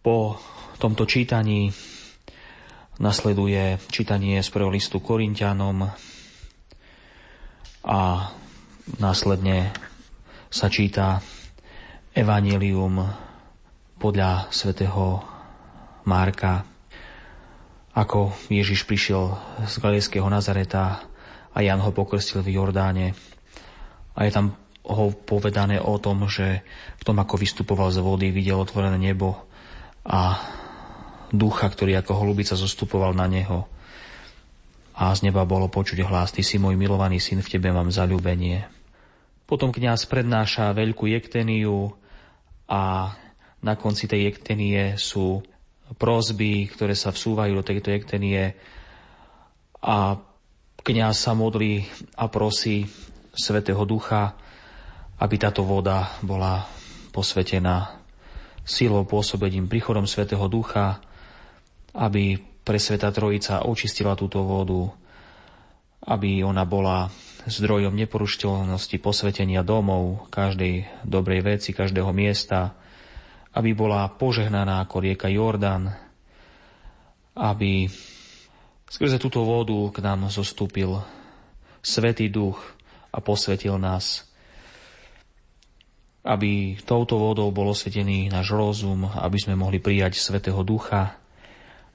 Po 0.04 0.36
tomto 0.76 1.08
čítaní 1.08 1.72
nasleduje 3.00 3.80
čítanie 3.88 4.36
z 4.44 4.52
prvého 4.52 4.76
listu 4.76 5.00
Korintianom 5.00 5.88
a 7.88 8.00
následne 9.00 9.72
sa 10.52 10.68
číta 10.68 11.24
Evangelium 12.18 12.98
podľa 14.02 14.50
svätého 14.50 15.22
Márka, 16.10 16.66
ako 17.94 18.34
Ježiš 18.50 18.90
prišiel 18.90 19.38
z 19.70 19.78
Galilejského 19.78 20.26
Nazareta 20.26 21.06
a 21.54 21.58
Jan 21.62 21.78
ho 21.78 21.94
pokrstil 21.94 22.42
v 22.42 22.58
Jordáne. 22.58 23.14
A 24.18 24.26
je 24.26 24.34
tam 24.34 24.58
ho 24.82 25.14
povedané 25.14 25.78
o 25.78 26.02
tom, 26.02 26.26
že 26.26 26.66
v 26.98 27.04
tom, 27.06 27.22
ako 27.22 27.38
vystupoval 27.38 27.94
z 27.94 28.02
vody, 28.02 28.34
videl 28.34 28.58
otvorené 28.58 28.98
nebo 28.98 29.38
a 30.02 30.42
ducha, 31.30 31.70
ktorý 31.70 32.02
ako 32.02 32.18
holubica 32.18 32.58
zostupoval 32.58 33.14
na 33.14 33.30
neho. 33.30 33.70
A 34.98 35.14
z 35.14 35.22
neba 35.22 35.46
bolo 35.46 35.70
počuť 35.70 36.02
hlas, 36.02 36.34
ty 36.34 36.42
si 36.42 36.58
môj 36.58 36.82
milovaný 36.82 37.22
syn, 37.22 37.46
v 37.46 37.52
tebe 37.62 37.70
mám 37.70 37.94
zalúbenie. 37.94 38.66
Potom 39.46 39.70
kňaz 39.70 40.10
prednáša 40.10 40.74
veľkú 40.74 41.06
jekteniu 41.14 41.94
a 42.68 43.16
na 43.64 43.74
konci 43.80 44.06
tej 44.06 44.32
jektenie 44.32 45.00
sú 45.00 45.42
prosby, 45.96 46.68
ktoré 46.68 46.94
sa 46.94 47.16
vsúvajú 47.16 47.56
do 47.56 47.64
tejto 47.64 47.96
jektenie. 47.96 48.54
A 49.80 50.20
kňaz 50.84 51.16
sa 51.16 51.32
modlí 51.32 51.88
a 52.20 52.28
prosí 52.28 52.84
Svetého 53.32 53.82
Ducha, 53.88 54.36
aby 55.18 55.36
táto 55.40 55.64
voda 55.64 56.12
bola 56.20 56.68
posvetená 57.16 57.98
silou 58.68 59.08
pôsobením 59.08 59.72
príchodom 59.72 60.04
Svetého 60.04 60.44
Ducha, 60.52 61.00
aby 61.96 62.36
pre 62.68 62.78
Sveta 62.78 63.16
Trojica 63.16 63.64
očistila 63.64 64.14
túto 64.20 64.44
vodu, 64.44 64.92
aby 66.04 66.44
ona 66.44 66.68
bola 66.68 67.08
zdrojom 67.48 67.96
neporušiteľnosti 67.96 68.98
posvetenia 69.00 69.64
domov, 69.64 70.28
každej 70.30 71.04
dobrej 71.08 71.42
veci, 71.56 71.72
každého 71.72 72.12
miesta, 72.12 72.76
aby 73.56 73.72
bola 73.72 74.12
požehnaná 74.12 74.84
ako 74.84 75.02
rieka 75.02 75.32
Jordan, 75.32 75.90
aby 77.34 77.88
skrze 78.86 79.18
túto 79.18 79.42
vodu 79.48 79.76
k 79.96 79.98
nám 80.04 80.28
zostúpil 80.28 81.00
Svetý 81.80 82.28
Duch 82.28 82.60
a 83.16 83.24
posvetil 83.24 83.80
nás 83.80 84.28
aby 86.28 86.76
touto 86.84 87.16
vodou 87.16 87.48
bol 87.56 87.72
osvetený 87.72 88.28
náš 88.28 88.52
rozum, 88.52 89.08
aby 89.08 89.40
sme 89.40 89.56
mohli 89.56 89.80
prijať 89.80 90.20
Svetého 90.20 90.60
Ducha, 90.60 91.16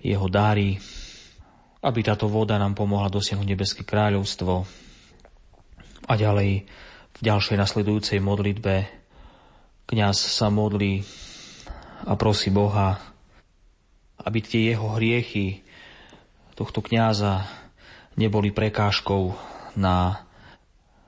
jeho 0.01 0.25
dáry, 0.33 0.81
aby 1.85 2.01
táto 2.01 2.33
voda 2.33 2.57
nám 2.57 2.73
pomohla 2.73 3.13
dosiahnuť 3.13 3.45
nebeské 3.47 3.83
kráľovstvo. 3.85 4.65
A 6.11 6.19
ďalej, 6.19 6.67
v 7.13 7.21
ďalšej 7.23 7.57
nasledujúcej 7.59 8.19
modlitbe, 8.19 8.89
kňaz 9.87 10.19
sa 10.19 10.51
modlí 10.51 11.07
a 12.03 12.19
prosí 12.19 12.51
Boha, 12.51 12.99
aby 14.23 14.39
tie 14.43 14.75
jeho 14.75 14.99
hriechy 14.99 15.63
tohto 16.59 16.83
kňaza 16.83 17.47
neboli 18.19 18.51
prekážkou 18.51 19.35
na 19.79 20.27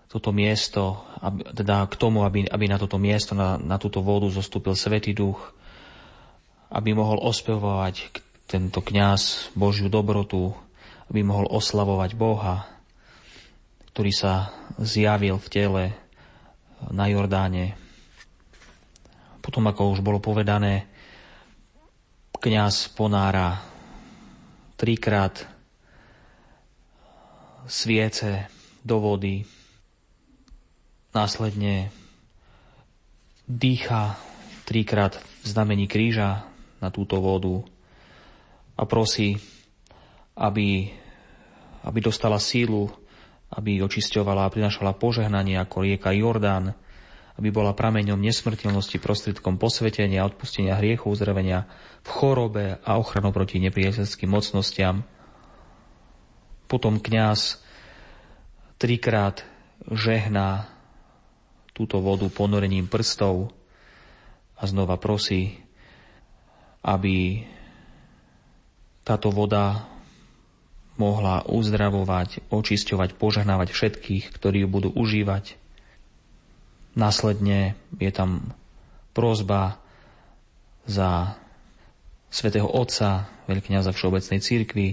toto 0.09 0.31
miesto, 0.31 1.03
aby, 1.19 1.43
teda 1.51 1.91
k 1.91 1.95
tomu, 1.99 2.23
aby, 2.23 2.47
aby 2.47 2.65
na 2.71 2.79
toto 2.79 3.03
miesto, 3.03 3.35
na, 3.35 3.59
na 3.59 3.83
túto 3.83 3.99
vodu 3.99 4.31
zostúpil 4.31 4.79
Svetý 4.79 5.11
Duch, 5.11 5.51
aby 6.71 6.95
mohol 6.95 7.19
ospevovať 7.19 8.15
tento 8.47 8.79
kňaz 8.79 9.51
Božiu 9.59 9.91
dobrotu, 9.91 10.55
aby 11.11 11.27
mohol 11.27 11.51
oslavovať 11.51 12.15
Boha, 12.15 12.74
ktorý 13.95 14.11
sa 14.11 14.51
zjavil 14.83 15.39
v 15.39 15.49
tele 15.55 15.85
na 16.91 17.07
Jordáne. 17.07 17.79
Potom, 19.39 19.63
ako 19.71 19.95
už 19.95 20.01
bolo 20.03 20.19
povedané, 20.19 20.91
kňaz 22.43 22.91
ponára 22.93 23.63
trikrát 24.75 25.47
sviece 27.71 28.51
do 28.83 28.99
vody, 28.99 29.47
Následne 31.15 31.95
dýcha 33.47 34.19
trikrát 34.67 35.15
v 35.15 35.47
znamení 35.47 35.87
kríža 35.87 36.43
na 36.83 36.91
túto 36.91 37.23
vodu 37.23 37.63
a 38.75 38.83
prosí, 38.83 39.39
aby, 40.35 40.91
aby 41.87 41.99
dostala 42.03 42.43
sílu, 42.43 42.91
aby 43.55 43.83
očisťovala 43.83 44.47
a 44.47 44.53
prinašala 44.53 44.99
požehnanie 44.99 45.59
ako 45.59 45.87
rieka 45.87 46.11
Jordán, 46.11 46.75
aby 47.35 47.51
bola 47.51 47.75
prameňom 47.75 48.19
nesmrteľnosti 48.19 48.99
prostredkom 49.03 49.59
posvetenia, 49.59 50.27
odpustenia 50.27 50.79
hriechov, 50.79 51.19
uzdravenia 51.19 51.67
v 52.07 52.09
chorobe 52.11 52.65
a 52.83 52.91
ochranu 52.99 53.35
proti 53.35 53.59
nepriateľským 53.59 54.31
mocnostiam. 54.31 55.03
Potom 56.71 57.03
kňaz 57.03 57.59
trikrát 58.79 59.43
žehná 59.91 60.71
túto 61.75 61.99
vodu 61.99 62.27
ponorením 62.31 62.87
prstov 62.87 63.51
a 64.55 64.63
znova 64.71 64.95
prosí, 64.99 65.59
aby 66.87 67.43
táto 69.03 69.35
voda 69.35 69.94
mohla 70.97 71.43
uzdravovať, 71.47 72.49
očisťovať, 72.51 73.19
požehnávať 73.19 73.75
všetkých, 73.75 74.31
ktorí 74.31 74.65
ju 74.65 74.69
budú 74.71 74.89
užívať. 74.95 75.59
Následne 76.95 77.75
je 77.99 78.11
tam 78.15 78.55
prozba 79.11 79.83
za 80.87 81.35
svätého 82.31 82.71
Otca, 82.71 83.27
veľkňaza 83.51 83.91
Všeobecnej 83.91 84.39
církvy. 84.39 84.89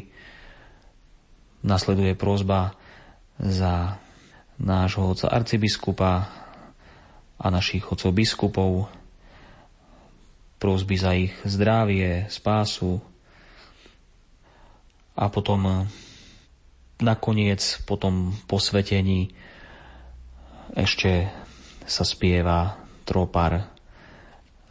Nasleduje 1.62 2.18
prozba 2.18 2.74
za 3.38 4.02
nášho 4.62 5.14
otca 5.14 5.30
arcibiskupa, 5.30 6.42
a 7.42 7.50
našich 7.50 7.90
otcov 7.90 8.14
biskupov, 8.14 8.72
prosby 10.62 10.96
za 10.96 11.12
ich 11.18 11.34
zdravie, 11.42 12.30
spásu 12.30 13.02
a 15.16 15.28
potom 15.28 15.88
nakoniec 17.02 17.60
po 17.84 17.98
tom 17.98 18.36
posvetení 18.46 19.34
ešte 20.72 21.28
sa 21.84 22.08
spieva 22.08 22.80
tropar 23.04 23.68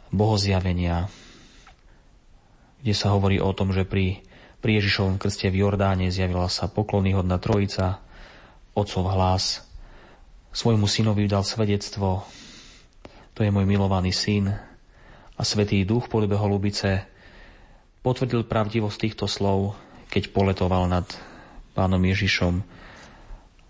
bohozjavenia, 0.09 1.11
kde 2.81 2.93
sa 2.97 3.13
hovorí 3.13 3.37
o 3.37 3.53
tom, 3.53 3.69
že 3.69 3.85
pri, 3.85 4.25
pri 4.59 4.81
Ježišovom 4.81 5.21
krste 5.21 5.53
v 5.53 5.61
Jordáne 5.61 6.09
zjavila 6.09 6.49
sa 6.49 6.65
poklonyhodná 6.65 7.37
trojica, 7.37 8.01
otcov 8.73 9.03
hlas, 9.11 9.61
svojmu 10.51 10.87
synovi 10.87 11.29
dal 11.29 11.45
svedectvo, 11.45 12.25
to 13.31 13.47
je 13.47 13.53
môj 13.53 13.63
milovaný 13.63 14.11
syn. 14.11 14.51
A 15.39 15.41
Svetý 15.47 15.81
Duch 15.87 16.05
v 16.05 16.11
podobe 16.11 16.35
holubice 16.37 17.07
potvrdil 18.03 18.45
pravdivosť 18.45 18.97
týchto 18.99 19.25
slov, 19.25 19.73
keď 20.11 20.35
poletoval 20.35 20.91
nad 20.91 21.07
pánom 21.71 22.03
Ježišom. 22.03 22.59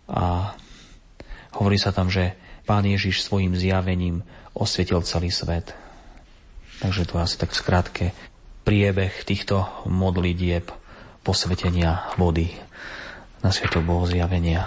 A 0.09 0.57
hovorí 1.55 1.77
sa 1.77 1.93
tam, 1.93 2.09
že 2.09 2.33
pán 2.65 2.83
Ježiš 2.83 3.21
svojim 3.21 3.53
zjavením 3.53 4.25
osvietil 4.57 5.05
celý 5.05 5.29
svet. 5.29 5.77
Takže 6.81 7.05
to 7.05 7.21
asi 7.21 7.37
tak 7.37 7.53
skrátke 7.53 8.11
priebeh 8.65 9.21
týchto 9.21 9.69
modlitieb 9.85 10.65
posvetenia 11.21 12.09
vody 12.17 12.49
na 13.45 13.53
Sviatok 13.53 13.85
Bohozjavenia. 13.85 14.65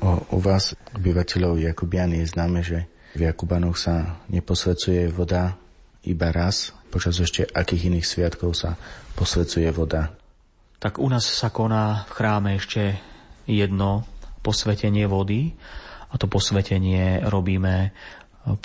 O, 0.00 0.20
u 0.36 0.38
vás, 0.40 0.76
obyvateľov 0.96 1.60
Jakubian, 1.60 2.12
je 2.12 2.24
známe, 2.28 2.60
že 2.60 2.88
v 3.16 3.28
Jakubanoch 3.28 3.76
sa 3.76 4.20
neposvecuje 4.32 5.08
voda 5.12 5.56
iba 6.04 6.32
raz, 6.32 6.72
počas 6.88 7.20
ešte 7.20 7.44
akých 7.44 7.92
iných 7.92 8.06
sviatkov 8.08 8.56
sa 8.56 8.76
posvecuje 9.16 9.68
voda. 9.72 10.21
Tak 10.82 10.98
u 10.98 11.06
nás 11.06 11.22
sa 11.22 11.54
koná 11.54 12.02
v 12.10 12.12
chráme 12.18 12.58
ešte 12.58 12.98
jedno 13.46 14.02
posvetenie 14.42 15.06
vody 15.06 15.54
a 16.10 16.18
to 16.18 16.26
posvetenie 16.26 17.22
robíme 17.22 17.94
1. 18.50 18.58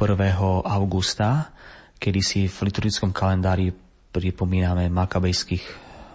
augusta, 0.65 1.53
kedy 2.01 2.21
si 2.25 2.41
v 2.49 2.57
liturgickom 2.65 3.13
kalendári 3.13 3.69
pripomíname 4.09 4.89
makabejských 4.89 5.61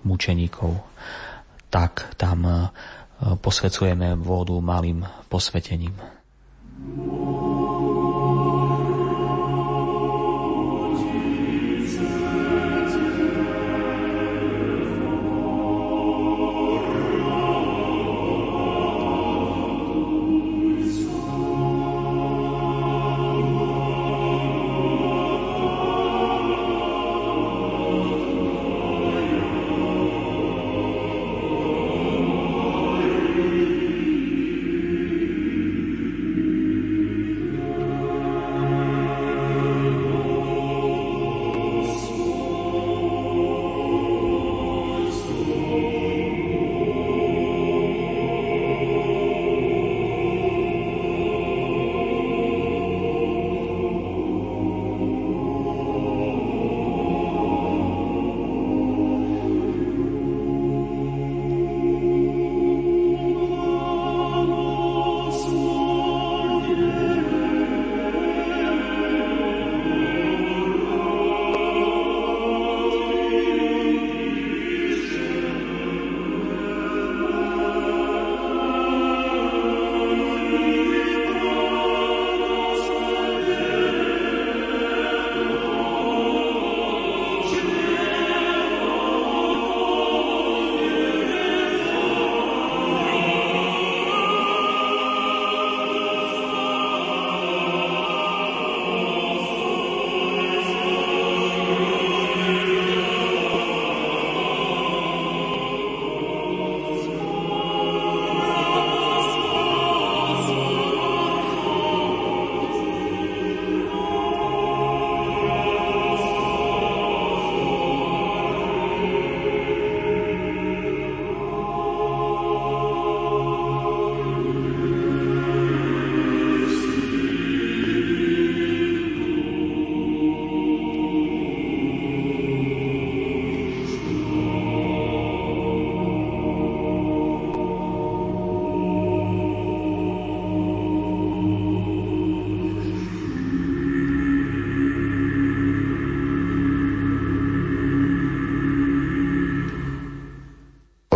mučeníkov. 0.03 0.75
Tak 1.71 2.19
tam 2.19 2.51
e, 2.51 2.55
posvecujeme 3.39 4.19
vodu 4.19 4.59
malým 4.59 5.07
posvetením. 5.31 5.95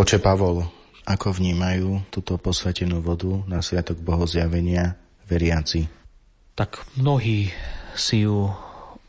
Oče 0.07 0.23
Pavol, 0.23 0.63
ako 1.03 1.35
vnímajú 1.35 2.07
túto 2.07 2.39
posvetenú 2.39 3.03
vodu 3.03 3.43
na 3.43 3.59
Sviatok 3.59 3.99
Bohozjavenia 3.99 4.95
veriaci? 5.27 5.83
Tak 6.55 6.79
mnohí 6.95 7.51
si 7.91 8.23
ju 8.23 8.47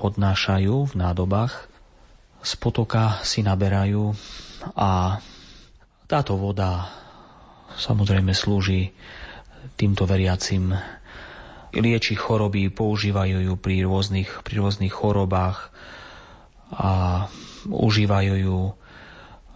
odnášajú 0.02 0.90
v 0.90 0.94
nádobách, 0.98 1.70
z 2.42 2.52
potoka 2.58 3.22
si 3.22 3.46
naberajú 3.46 4.10
a 4.74 5.22
táto 6.10 6.34
voda 6.34 6.90
samozrejme 7.78 8.34
slúži 8.34 8.90
týmto 9.78 10.02
veriacim 10.02 10.74
lieči 11.78 12.18
choroby, 12.18 12.74
používajú 12.74 13.46
ju 13.46 13.54
pri 13.54 13.86
rôznych, 13.86 14.42
pri 14.42 14.66
rôznych 14.66 14.90
chorobách 14.90 15.70
a 16.74 16.90
užívajú 17.70 18.34
ju 18.50 18.58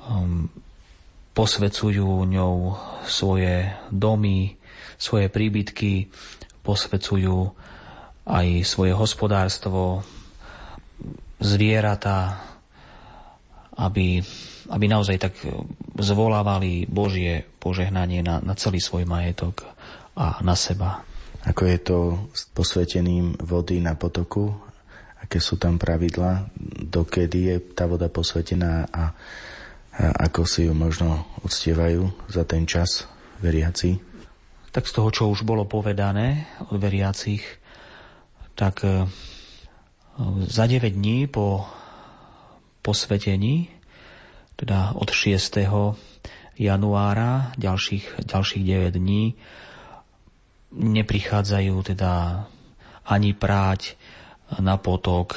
um, 0.07 0.47
posvecujú 1.33 2.29
ňou 2.29 2.77
svoje 3.09 3.73
domy, 3.89 4.57
svoje 5.01 5.33
príbytky, 5.33 6.13
posvecujú 6.63 7.51
aj 8.29 8.47
svoje 8.63 8.93
hospodárstvo, 8.95 10.07
zvieratá, 11.43 12.39
aby, 13.75 14.23
aby 14.71 14.85
naozaj 14.87 15.17
tak 15.19 15.35
zvolávali 15.99 16.87
Božie 16.87 17.43
požehnanie 17.59 18.23
na, 18.23 18.39
na 18.39 18.55
celý 18.55 18.79
svoj 18.79 19.09
majetok 19.09 19.67
a 20.15 20.39
na 20.45 20.55
seba. 20.55 21.03
Ako 21.43 21.67
je 21.67 21.79
to 21.83 21.99
s 22.31 22.47
posvetením 22.55 23.35
vody 23.43 23.83
na 23.83 23.99
potoku? 23.99 24.55
Aké 25.19 25.43
sú 25.43 25.59
tam 25.59 25.81
pravidla? 25.81 26.47
Dokedy 26.87 27.41
je 27.51 27.57
tá 27.75 27.91
voda 27.91 28.07
posvetená 28.07 28.87
a 28.93 29.11
ako 29.99 30.49
si 30.49 30.65
ju 30.65 30.73
možno 30.73 31.29
uctievajú 31.45 32.09
za 32.33 32.49
ten 32.49 32.65
čas 32.65 33.05
veriaci? 33.45 34.01
Tak 34.73 34.89
z 34.89 34.93
toho, 34.97 35.09
čo 35.13 35.29
už 35.29 35.45
bolo 35.45 35.69
povedané 35.69 36.49
od 36.73 36.81
veriacich, 36.81 37.45
tak 38.57 38.81
e, 38.89 39.05
za 40.49 40.65
9 40.65 40.97
dní 40.97 41.29
po 41.29 41.69
posvetení, 42.81 43.69
teda 44.57 44.97
od 44.97 45.13
6. 45.13 45.61
januára, 46.57 47.53
ďalších, 47.61 48.25
ďalších 48.25 48.65
9 48.65 48.97
dní, 48.97 49.37
neprichádzajú 50.73 51.75
teda 51.93 52.45
ani 53.05 53.37
práť 53.37 54.01
na 54.57 54.81
potok, 54.81 55.37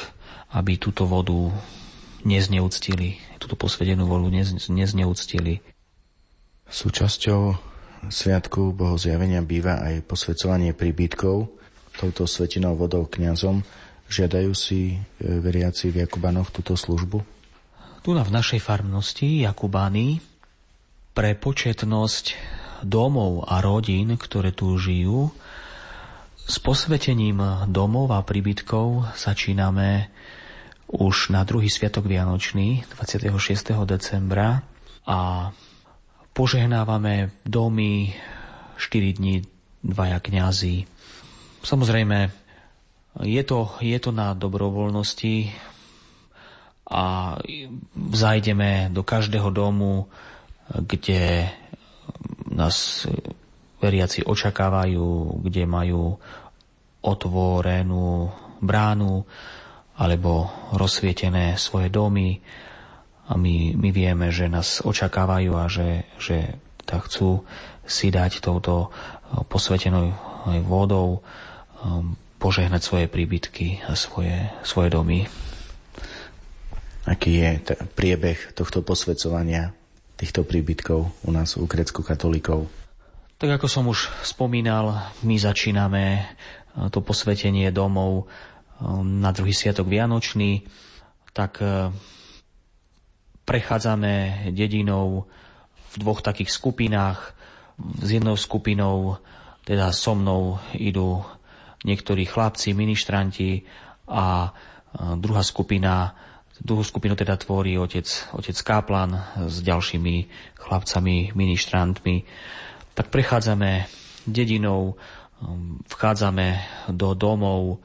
aby 0.56 0.80
túto 0.80 1.04
vodu 1.04 1.52
nezneúctili, 2.24 3.20
túto 3.46 3.54
posvedenú 3.62 4.10
voľu 4.10 4.34
nez, 4.34 4.50
nezneúctili. 4.66 5.62
Súčasťou 6.66 7.54
Sviatku 8.10 8.74
Boho 8.74 8.98
zjavenia 8.98 9.46
býva 9.46 9.86
aj 9.86 10.02
posvedcovanie 10.10 10.74
príbytkov 10.74 11.54
touto 11.94 12.26
svetinou 12.26 12.74
vodou 12.74 13.06
kňazom. 13.06 13.62
Žiadajú 14.10 14.52
si 14.58 14.98
e, 14.98 14.98
veriaci 15.22 15.94
v 15.94 16.06
Jakubanoch 16.06 16.50
túto 16.50 16.74
službu? 16.74 17.22
Tu 18.02 18.10
na 18.14 18.26
v 18.26 18.34
našej 18.34 18.62
farnosti 18.62 19.46
Jakubány 19.46 20.22
pre 21.14 21.34
početnosť 21.38 22.26
domov 22.82 23.46
a 23.46 23.62
rodín, 23.62 24.14
ktoré 24.18 24.54
tu 24.54 24.74
žijú, 24.78 25.30
s 26.46 26.62
posvetením 26.62 27.66
domov 27.74 28.14
a 28.14 28.22
príbytkov 28.22 29.18
začíname 29.18 30.14
už 30.96 31.36
na 31.36 31.44
druhý 31.44 31.68
sviatok 31.68 32.08
Vianočný 32.08 32.88
26. 32.96 33.76
decembra 33.84 34.64
a 35.04 35.52
požehnávame 36.32 37.36
domy 37.44 38.16
4 38.80 39.20
dní 39.20 39.44
dvaja 39.84 40.20
kňazi. 40.24 40.88
Samozrejme, 41.64 42.32
je 43.24 43.44
to, 43.44 43.76
je 43.84 44.00
to 44.00 44.12
na 44.16 44.32
dobrovoľnosti 44.36 45.52
a 46.86 47.36
zajdeme 47.96 48.94
do 48.94 49.02
každého 49.04 49.50
domu, 49.52 50.08
kde 50.70 51.50
nás 52.52 53.08
veriaci 53.82 54.24
očakávajú, 54.24 55.40
kde 55.44 55.64
majú 55.68 56.16
otvorenú 57.06 58.32
bránu 58.62 59.26
alebo 59.96 60.52
rozsvietené 60.76 61.56
svoje 61.56 61.88
domy 61.88 62.44
a 63.26 63.40
my, 63.40 63.74
my 63.74 63.90
vieme, 63.90 64.30
že 64.30 64.52
nás 64.52 64.84
očakávajú 64.86 65.52
a 65.58 65.66
že, 65.66 66.06
že 66.22 66.60
tak 66.86 67.10
chcú 67.10 67.42
si 67.86 68.14
dať 68.14 68.42
touto 68.44 68.90
eh, 68.90 69.42
posvetenou 69.50 70.14
vodou 70.66 71.22
eh, 71.22 72.26
požehnať 72.38 72.82
svoje 72.86 73.06
príbytky 73.10 73.82
a 73.90 73.98
svoje, 73.98 74.52
svoje 74.62 74.94
domy. 74.94 75.26
Aký 77.06 77.42
je 77.42 77.50
t- 77.62 77.78
priebeh 77.98 78.54
tohto 78.54 78.82
posvedcovania 78.82 79.74
týchto 80.18 80.46
príbytkov 80.46 81.10
u 81.26 81.30
nás, 81.34 81.58
u 81.58 81.66
grecko 81.66 82.06
katolíkov? 82.06 82.70
Tak 83.36 83.62
ako 83.62 83.68
som 83.68 83.86
už 83.90 84.10
spomínal, 84.22 85.14
my 85.26 85.36
začíname 85.40 86.04
eh, 86.22 86.26
to 86.94 87.02
posvetenie 87.02 87.74
domov 87.74 88.30
na 89.04 89.30
druhý 89.32 89.54
sviatok 89.56 89.88
Vianočný, 89.88 90.68
tak 91.32 91.64
prechádzame 93.46 94.48
dedinou 94.52 95.28
v 95.92 95.96
dvoch 96.00 96.20
takých 96.20 96.52
skupinách. 96.52 97.36
S 97.76 98.08
jednou 98.08 98.40
skupinou, 98.40 99.20
teda 99.68 99.92
so 99.92 100.16
mnou, 100.16 100.64
idú 100.80 101.24
niektorí 101.84 102.24
chlapci, 102.24 102.72
ministranti 102.72 103.68
a 104.08 104.56
druhá 105.20 105.44
skupina, 105.44 106.16
druhú 106.56 106.88
skupinu 106.88 107.20
teda 107.20 107.36
tvorí 107.36 107.76
otec, 107.76 108.08
otec 108.32 108.56
Káplan 108.64 109.12
s 109.44 109.60
ďalšími 109.60 110.16
chlapcami, 110.56 111.36
ministrantmi. 111.36 112.24
Tak 112.96 113.12
prechádzame 113.12 113.92
dedinou, 114.24 114.96
vchádzame 115.92 116.48
do 116.96 117.12
domov, 117.12 117.84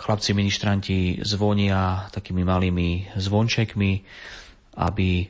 chlapci 0.00 0.32
ministranti 0.32 1.20
zvonia 1.20 2.08
takými 2.08 2.40
malými 2.40 3.12
zvončekmi, 3.20 3.92
aby 4.80 5.28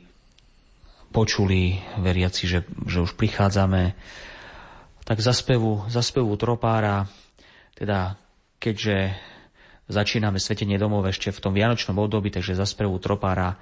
počuli 1.11 1.75
veriaci, 1.99 2.47
že, 2.47 2.63
že 2.87 3.03
už 3.03 3.19
prichádzame, 3.19 3.93
tak 5.03 5.17
za 5.19 5.35
spevu, 5.35 5.83
za 5.91 5.99
spevu 5.99 6.31
tropára, 6.39 7.03
teda 7.75 8.15
keďže 8.63 9.11
začíname 9.91 10.39
svetenie 10.39 10.79
domov 10.79 11.03
ešte 11.11 11.35
v 11.35 11.41
tom 11.43 11.51
vianočnom 11.51 11.99
období, 11.99 12.31
takže 12.31 12.55
za 12.55 12.63
spevu 12.63 12.95
tropára 13.03 13.59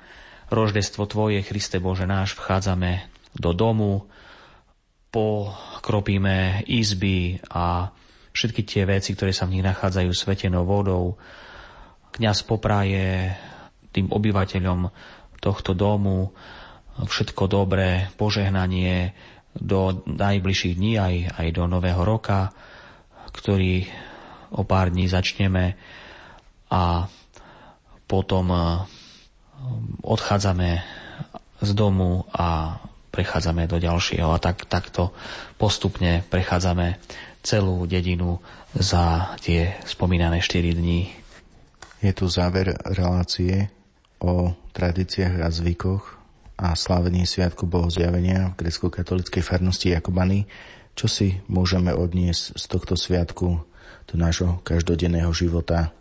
Roždestvo 0.54 1.10
Tvoje, 1.10 1.42
Christe 1.42 1.82
Bože 1.82 2.06
náš, 2.06 2.38
vchádzame 2.38 3.10
do 3.34 3.54
domu, 3.54 4.06
pokropíme 5.10 6.66
izby 6.70 7.42
a 7.50 7.90
všetky 8.40 8.64
tie 8.64 8.88
veci, 8.88 9.12
ktoré 9.12 9.36
sa 9.36 9.44
v 9.44 9.60
nich 9.60 9.68
nachádzajú 9.68 10.16
svetenou 10.16 10.64
vodou. 10.64 11.20
Kňaz 12.16 12.48
popraje 12.48 13.36
tým 13.92 14.08
obyvateľom 14.08 14.88
tohto 15.44 15.76
domu 15.76 16.32
všetko 17.00 17.52
dobré, 17.52 18.08
požehnanie 18.16 19.12
do 19.56 20.04
najbližších 20.08 20.76
dní, 20.80 20.96
aj, 20.96 21.16
aj 21.36 21.48
do 21.52 21.64
Nového 21.68 22.04
roka, 22.08 22.56
ktorý 23.36 23.88
o 24.56 24.64
pár 24.64 24.92
dní 24.92 25.12
začneme 25.12 25.76
a 26.72 27.08
potom 28.08 28.46
eh, 28.52 28.64
odchádzame 30.02 30.70
z 31.60 31.72
domu 31.76 32.24
a 32.32 32.80
prechádzame 33.10 33.68
do 33.68 33.82
ďalšieho 33.82 34.32
a 34.32 34.40
tak, 34.40 34.70
takto 34.70 35.12
postupne 35.60 36.24
prechádzame 36.30 36.96
celú 37.40 37.88
dedinu 37.88 38.40
za 38.76 39.36
tie 39.40 39.80
spomínané 39.88 40.44
4 40.44 40.76
dní. 40.76 41.10
Je 42.00 42.12
tu 42.16 42.28
záver 42.32 42.76
relácie 42.96 43.72
o 44.20 44.56
tradíciách 44.76 45.44
a 45.44 45.48
zvykoch 45.52 46.04
a 46.60 46.76
slávení 46.76 47.24
Sviatku 47.24 47.64
Bohozjavenia 47.68 48.52
v 48.52 48.68
grecko-katolíckej 48.68 49.44
farnosti 49.44 49.96
Jakobany. 49.96 50.44
Čo 50.96 51.08
si 51.08 51.40
môžeme 51.48 51.96
odniesť 51.96 52.60
z 52.60 52.64
tohto 52.68 53.00
sviatku 53.00 53.48
do 54.12 54.16
nášho 54.20 54.60
každodenného 54.68 55.32
života? 55.32 55.96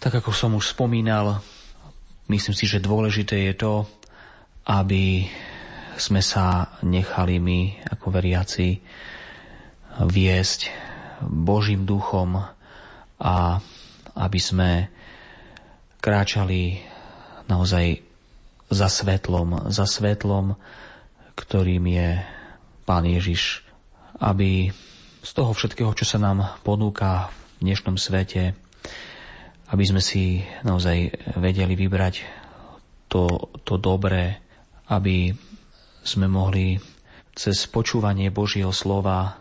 Tak 0.00 0.24
ako 0.24 0.32
som 0.32 0.56
už 0.56 0.72
spomínal, 0.72 1.44
myslím 2.32 2.56
si, 2.56 2.64
že 2.64 2.80
dôležité 2.80 3.52
je 3.52 3.54
to, 3.60 3.84
aby 4.64 5.28
sme 6.00 6.24
sa 6.24 6.72
nechali 6.80 7.36
my 7.36 7.84
ako 7.92 8.08
veriaci 8.08 8.80
viesť 9.98 10.70
Božím 11.24 11.84
duchom 11.84 12.46
a 13.20 13.34
aby 14.16 14.40
sme 14.40 14.70
kráčali 16.00 16.80
naozaj 17.50 18.00
za 18.70 18.88
svetlom, 18.88 19.68
za 19.68 19.84
svetlom, 19.84 20.54
ktorým 21.34 21.84
je 21.90 22.08
Pán 22.86 23.04
Ježiš, 23.04 23.66
aby 24.22 24.70
z 25.20 25.30
toho 25.36 25.52
všetkého, 25.52 25.92
čo 25.92 26.06
sa 26.06 26.18
nám 26.22 26.60
ponúka 26.64 27.28
v 27.58 27.68
dnešnom 27.68 28.00
svete, 28.00 28.56
aby 29.70 29.84
sme 29.84 30.00
si 30.00 30.42
naozaj 30.64 31.12
vedeli 31.38 31.76
vybrať 31.76 32.24
to, 33.10 33.52
to 33.66 33.76
dobré, 33.76 34.40
aby 34.88 35.34
sme 36.00 36.26
mohli 36.26 36.80
cez 37.36 37.68
počúvanie 37.68 38.32
Božieho 38.32 38.72
slova 38.72 39.39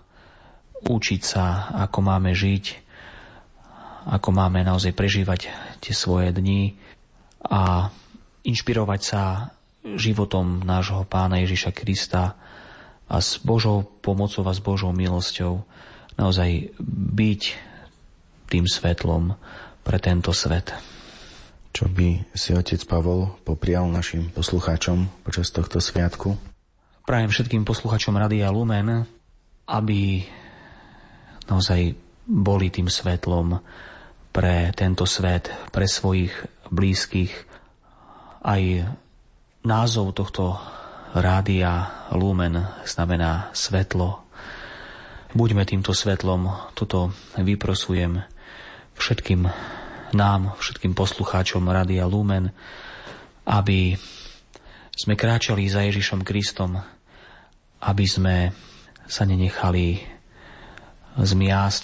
učiť 0.86 1.22
sa, 1.22 1.74
ako 1.88 2.00
máme 2.06 2.32
žiť, 2.32 2.66
ako 4.10 4.30
máme 4.32 4.64
naozaj 4.64 4.96
prežívať 4.96 5.52
tie 5.84 5.94
svoje 5.94 6.32
dni 6.32 6.76
a 7.44 7.92
inšpirovať 8.48 9.02
sa 9.02 9.52
životom 9.84 10.64
nášho 10.64 11.04
pána 11.08 11.40
Ježiša 11.44 11.72
Krista 11.72 12.36
a 13.10 13.16
s 13.20 13.40
Božou 13.42 13.84
pomocou 14.04 14.44
a 14.46 14.54
s 14.54 14.62
Božou 14.62 14.92
milosťou 14.92 15.64
naozaj 16.20 16.76
byť 17.16 17.42
tým 18.52 18.66
svetlom 18.68 19.38
pre 19.86 19.98
tento 20.02 20.36
svet. 20.36 20.76
Čo 21.70 21.88
by 21.88 22.34
si 22.34 22.52
otec 22.58 22.82
Pavol 22.90 23.30
poprial 23.46 23.88
našim 23.88 24.34
poslucháčom 24.34 25.24
počas 25.24 25.54
tohto 25.54 25.80
sviatku? 25.80 26.36
Prajem 27.06 27.30
všetkým 27.30 27.64
poslucháčom 27.64 28.18
Radia 28.18 28.50
Lumen, 28.52 29.06
aby 29.70 30.26
naozaj 31.50 31.98
boli 32.30 32.70
tým 32.70 32.88
svetlom 32.88 33.58
pre 34.30 34.70
tento 34.78 35.10
svet, 35.10 35.50
pre 35.74 35.90
svojich 35.90 36.32
blízkych, 36.70 37.34
aj 38.46 38.86
názov 39.66 40.16
tohto 40.16 40.56
rádia 41.18 42.06
Lumen 42.14 42.62
znamená 42.86 43.50
svetlo. 43.52 44.24
Buďme 45.34 45.66
týmto 45.66 45.94
svetlom, 45.94 46.74
tuto 46.78 47.14
vyprosujem 47.38 48.22
všetkým 48.98 49.50
nám, 50.14 50.58
všetkým 50.58 50.98
poslucháčom 50.98 51.70
Rádia 51.70 52.10
Lumen, 52.10 52.50
aby 53.46 53.94
sme 54.94 55.14
kráčali 55.16 55.70
za 55.70 55.86
Ježišom 55.86 56.26
Kristom, 56.26 56.76
aby 57.80 58.06
sme 58.06 58.52
sa 59.08 59.24
nenechali 59.24 60.19
zmiasť 61.20 61.84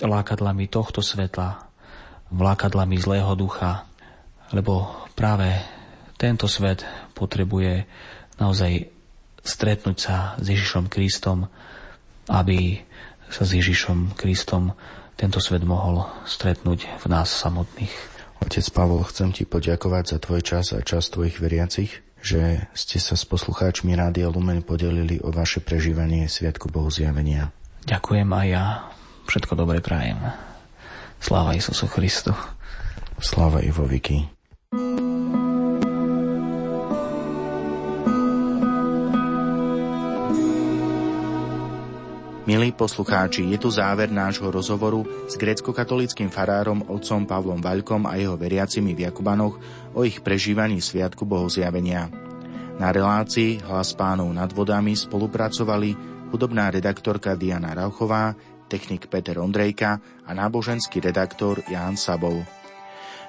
lákadlami 0.00 0.68
tohto 0.68 1.04
svetla, 1.04 1.68
vlákadlami 2.32 2.96
zlého 2.96 3.32
ducha, 3.36 3.84
lebo 4.52 4.88
práve 5.12 5.52
tento 6.16 6.48
svet 6.48 6.84
potrebuje 7.16 7.84
naozaj 8.40 8.88
stretnúť 9.40 9.98
sa 9.98 10.16
s 10.36 10.46
Ježišom 10.48 10.88
Kristom, 10.92 11.48
aby 12.28 12.80
sa 13.30 13.44
s 13.44 13.56
Ježišom 13.56 14.16
Kristom 14.16 14.76
tento 15.16 15.36
svet 15.40 15.64
mohol 15.64 16.08
stretnúť 16.24 16.88
v 17.00 17.06
nás 17.12 17.28
samotných. 17.28 17.92
Otec 18.40 18.64
Pavol, 18.72 19.04
chcem 19.04 19.36
ti 19.36 19.44
poďakovať 19.44 20.16
za 20.16 20.18
tvoj 20.18 20.40
čas 20.40 20.72
a 20.72 20.80
čas 20.80 21.12
tvojich 21.12 21.44
veriacich, 21.44 22.00
že 22.24 22.68
ste 22.72 22.96
sa 22.96 23.16
s 23.16 23.28
poslucháčmi 23.28 23.92
Rádia 23.92 24.32
Lumen 24.32 24.64
podelili 24.64 25.20
o 25.20 25.28
vaše 25.28 25.60
prežívanie 25.60 26.24
Sviatku 26.24 26.72
Bohu 26.72 26.88
zjavenia. 26.88 27.52
Ďakujem 27.84 28.28
a 28.32 28.40
ja 28.44 28.64
všetko 29.28 29.56
dobre 29.56 29.80
prajem. 29.80 30.20
Sláva 31.20 31.56
Isusu 31.56 31.88
Christu. 31.88 32.32
Slava 33.20 33.60
Ivoviky. 33.60 34.40
Milí 42.50 42.74
poslucháči, 42.74 43.46
je 43.46 43.62
tu 43.62 43.70
záver 43.70 44.10
nášho 44.10 44.50
rozhovoru 44.50 45.06
s 45.30 45.38
grecko-katolickým 45.38 46.34
farárom 46.34 46.82
otcom 46.90 47.22
Pavlom 47.22 47.62
Vaľkom 47.62 48.10
a 48.10 48.18
jeho 48.18 48.34
veriacimi 48.34 48.90
v 48.90 49.06
Jakubanoch 49.06 49.54
o 49.94 50.02
ich 50.02 50.18
prežívaní 50.18 50.82
Sviatku 50.82 51.22
Bohozjavenia. 51.22 52.10
Na 52.82 52.90
relácii 52.90 53.62
Hlas 53.62 53.94
pánov 53.94 54.34
nad 54.34 54.50
vodami 54.50 54.98
spolupracovali 54.98 55.94
hudobná 56.30 56.70
redaktorka 56.70 57.34
Diana 57.34 57.74
Rauchová, 57.74 58.38
technik 58.70 59.10
Peter 59.10 59.36
Ondrejka 59.42 59.98
a 60.22 60.30
náboženský 60.30 61.02
redaktor 61.02 61.60
Ján 61.66 61.98
Sabov. 61.98 62.46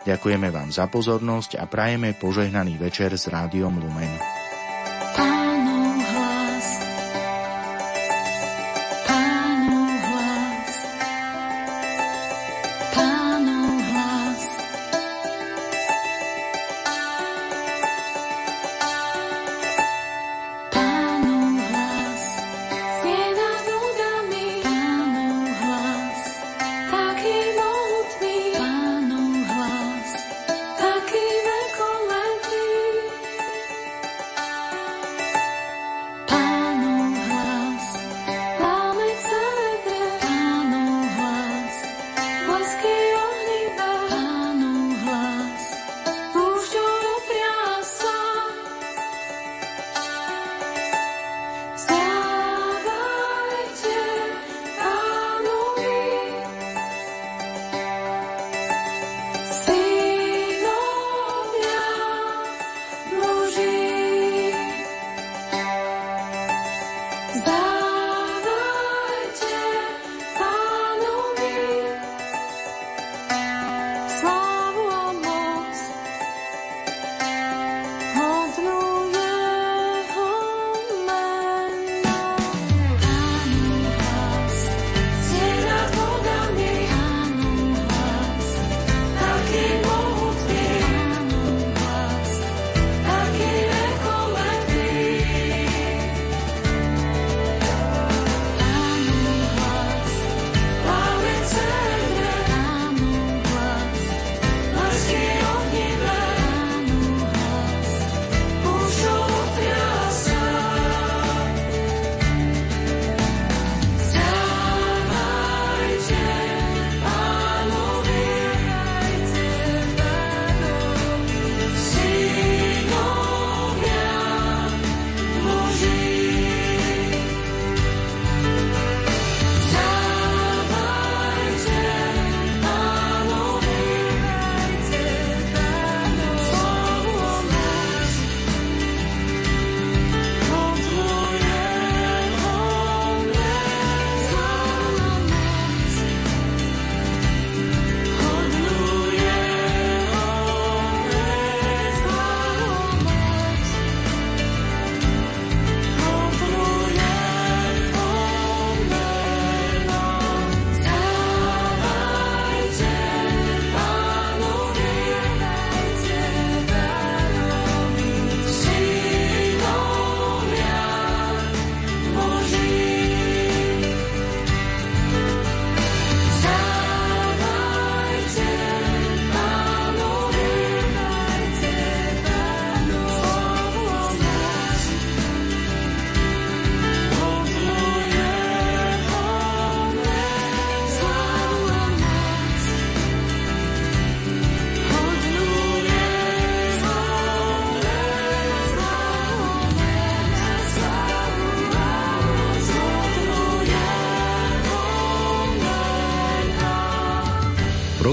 Ďakujeme 0.06 0.50
vám 0.50 0.70
za 0.74 0.90
pozornosť 0.90 1.62
a 1.62 1.66
prajeme 1.70 2.18
požehnaný 2.18 2.78
večer 2.78 3.14
s 3.18 3.30
rádiom 3.30 3.78
Lumen. 3.78 4.18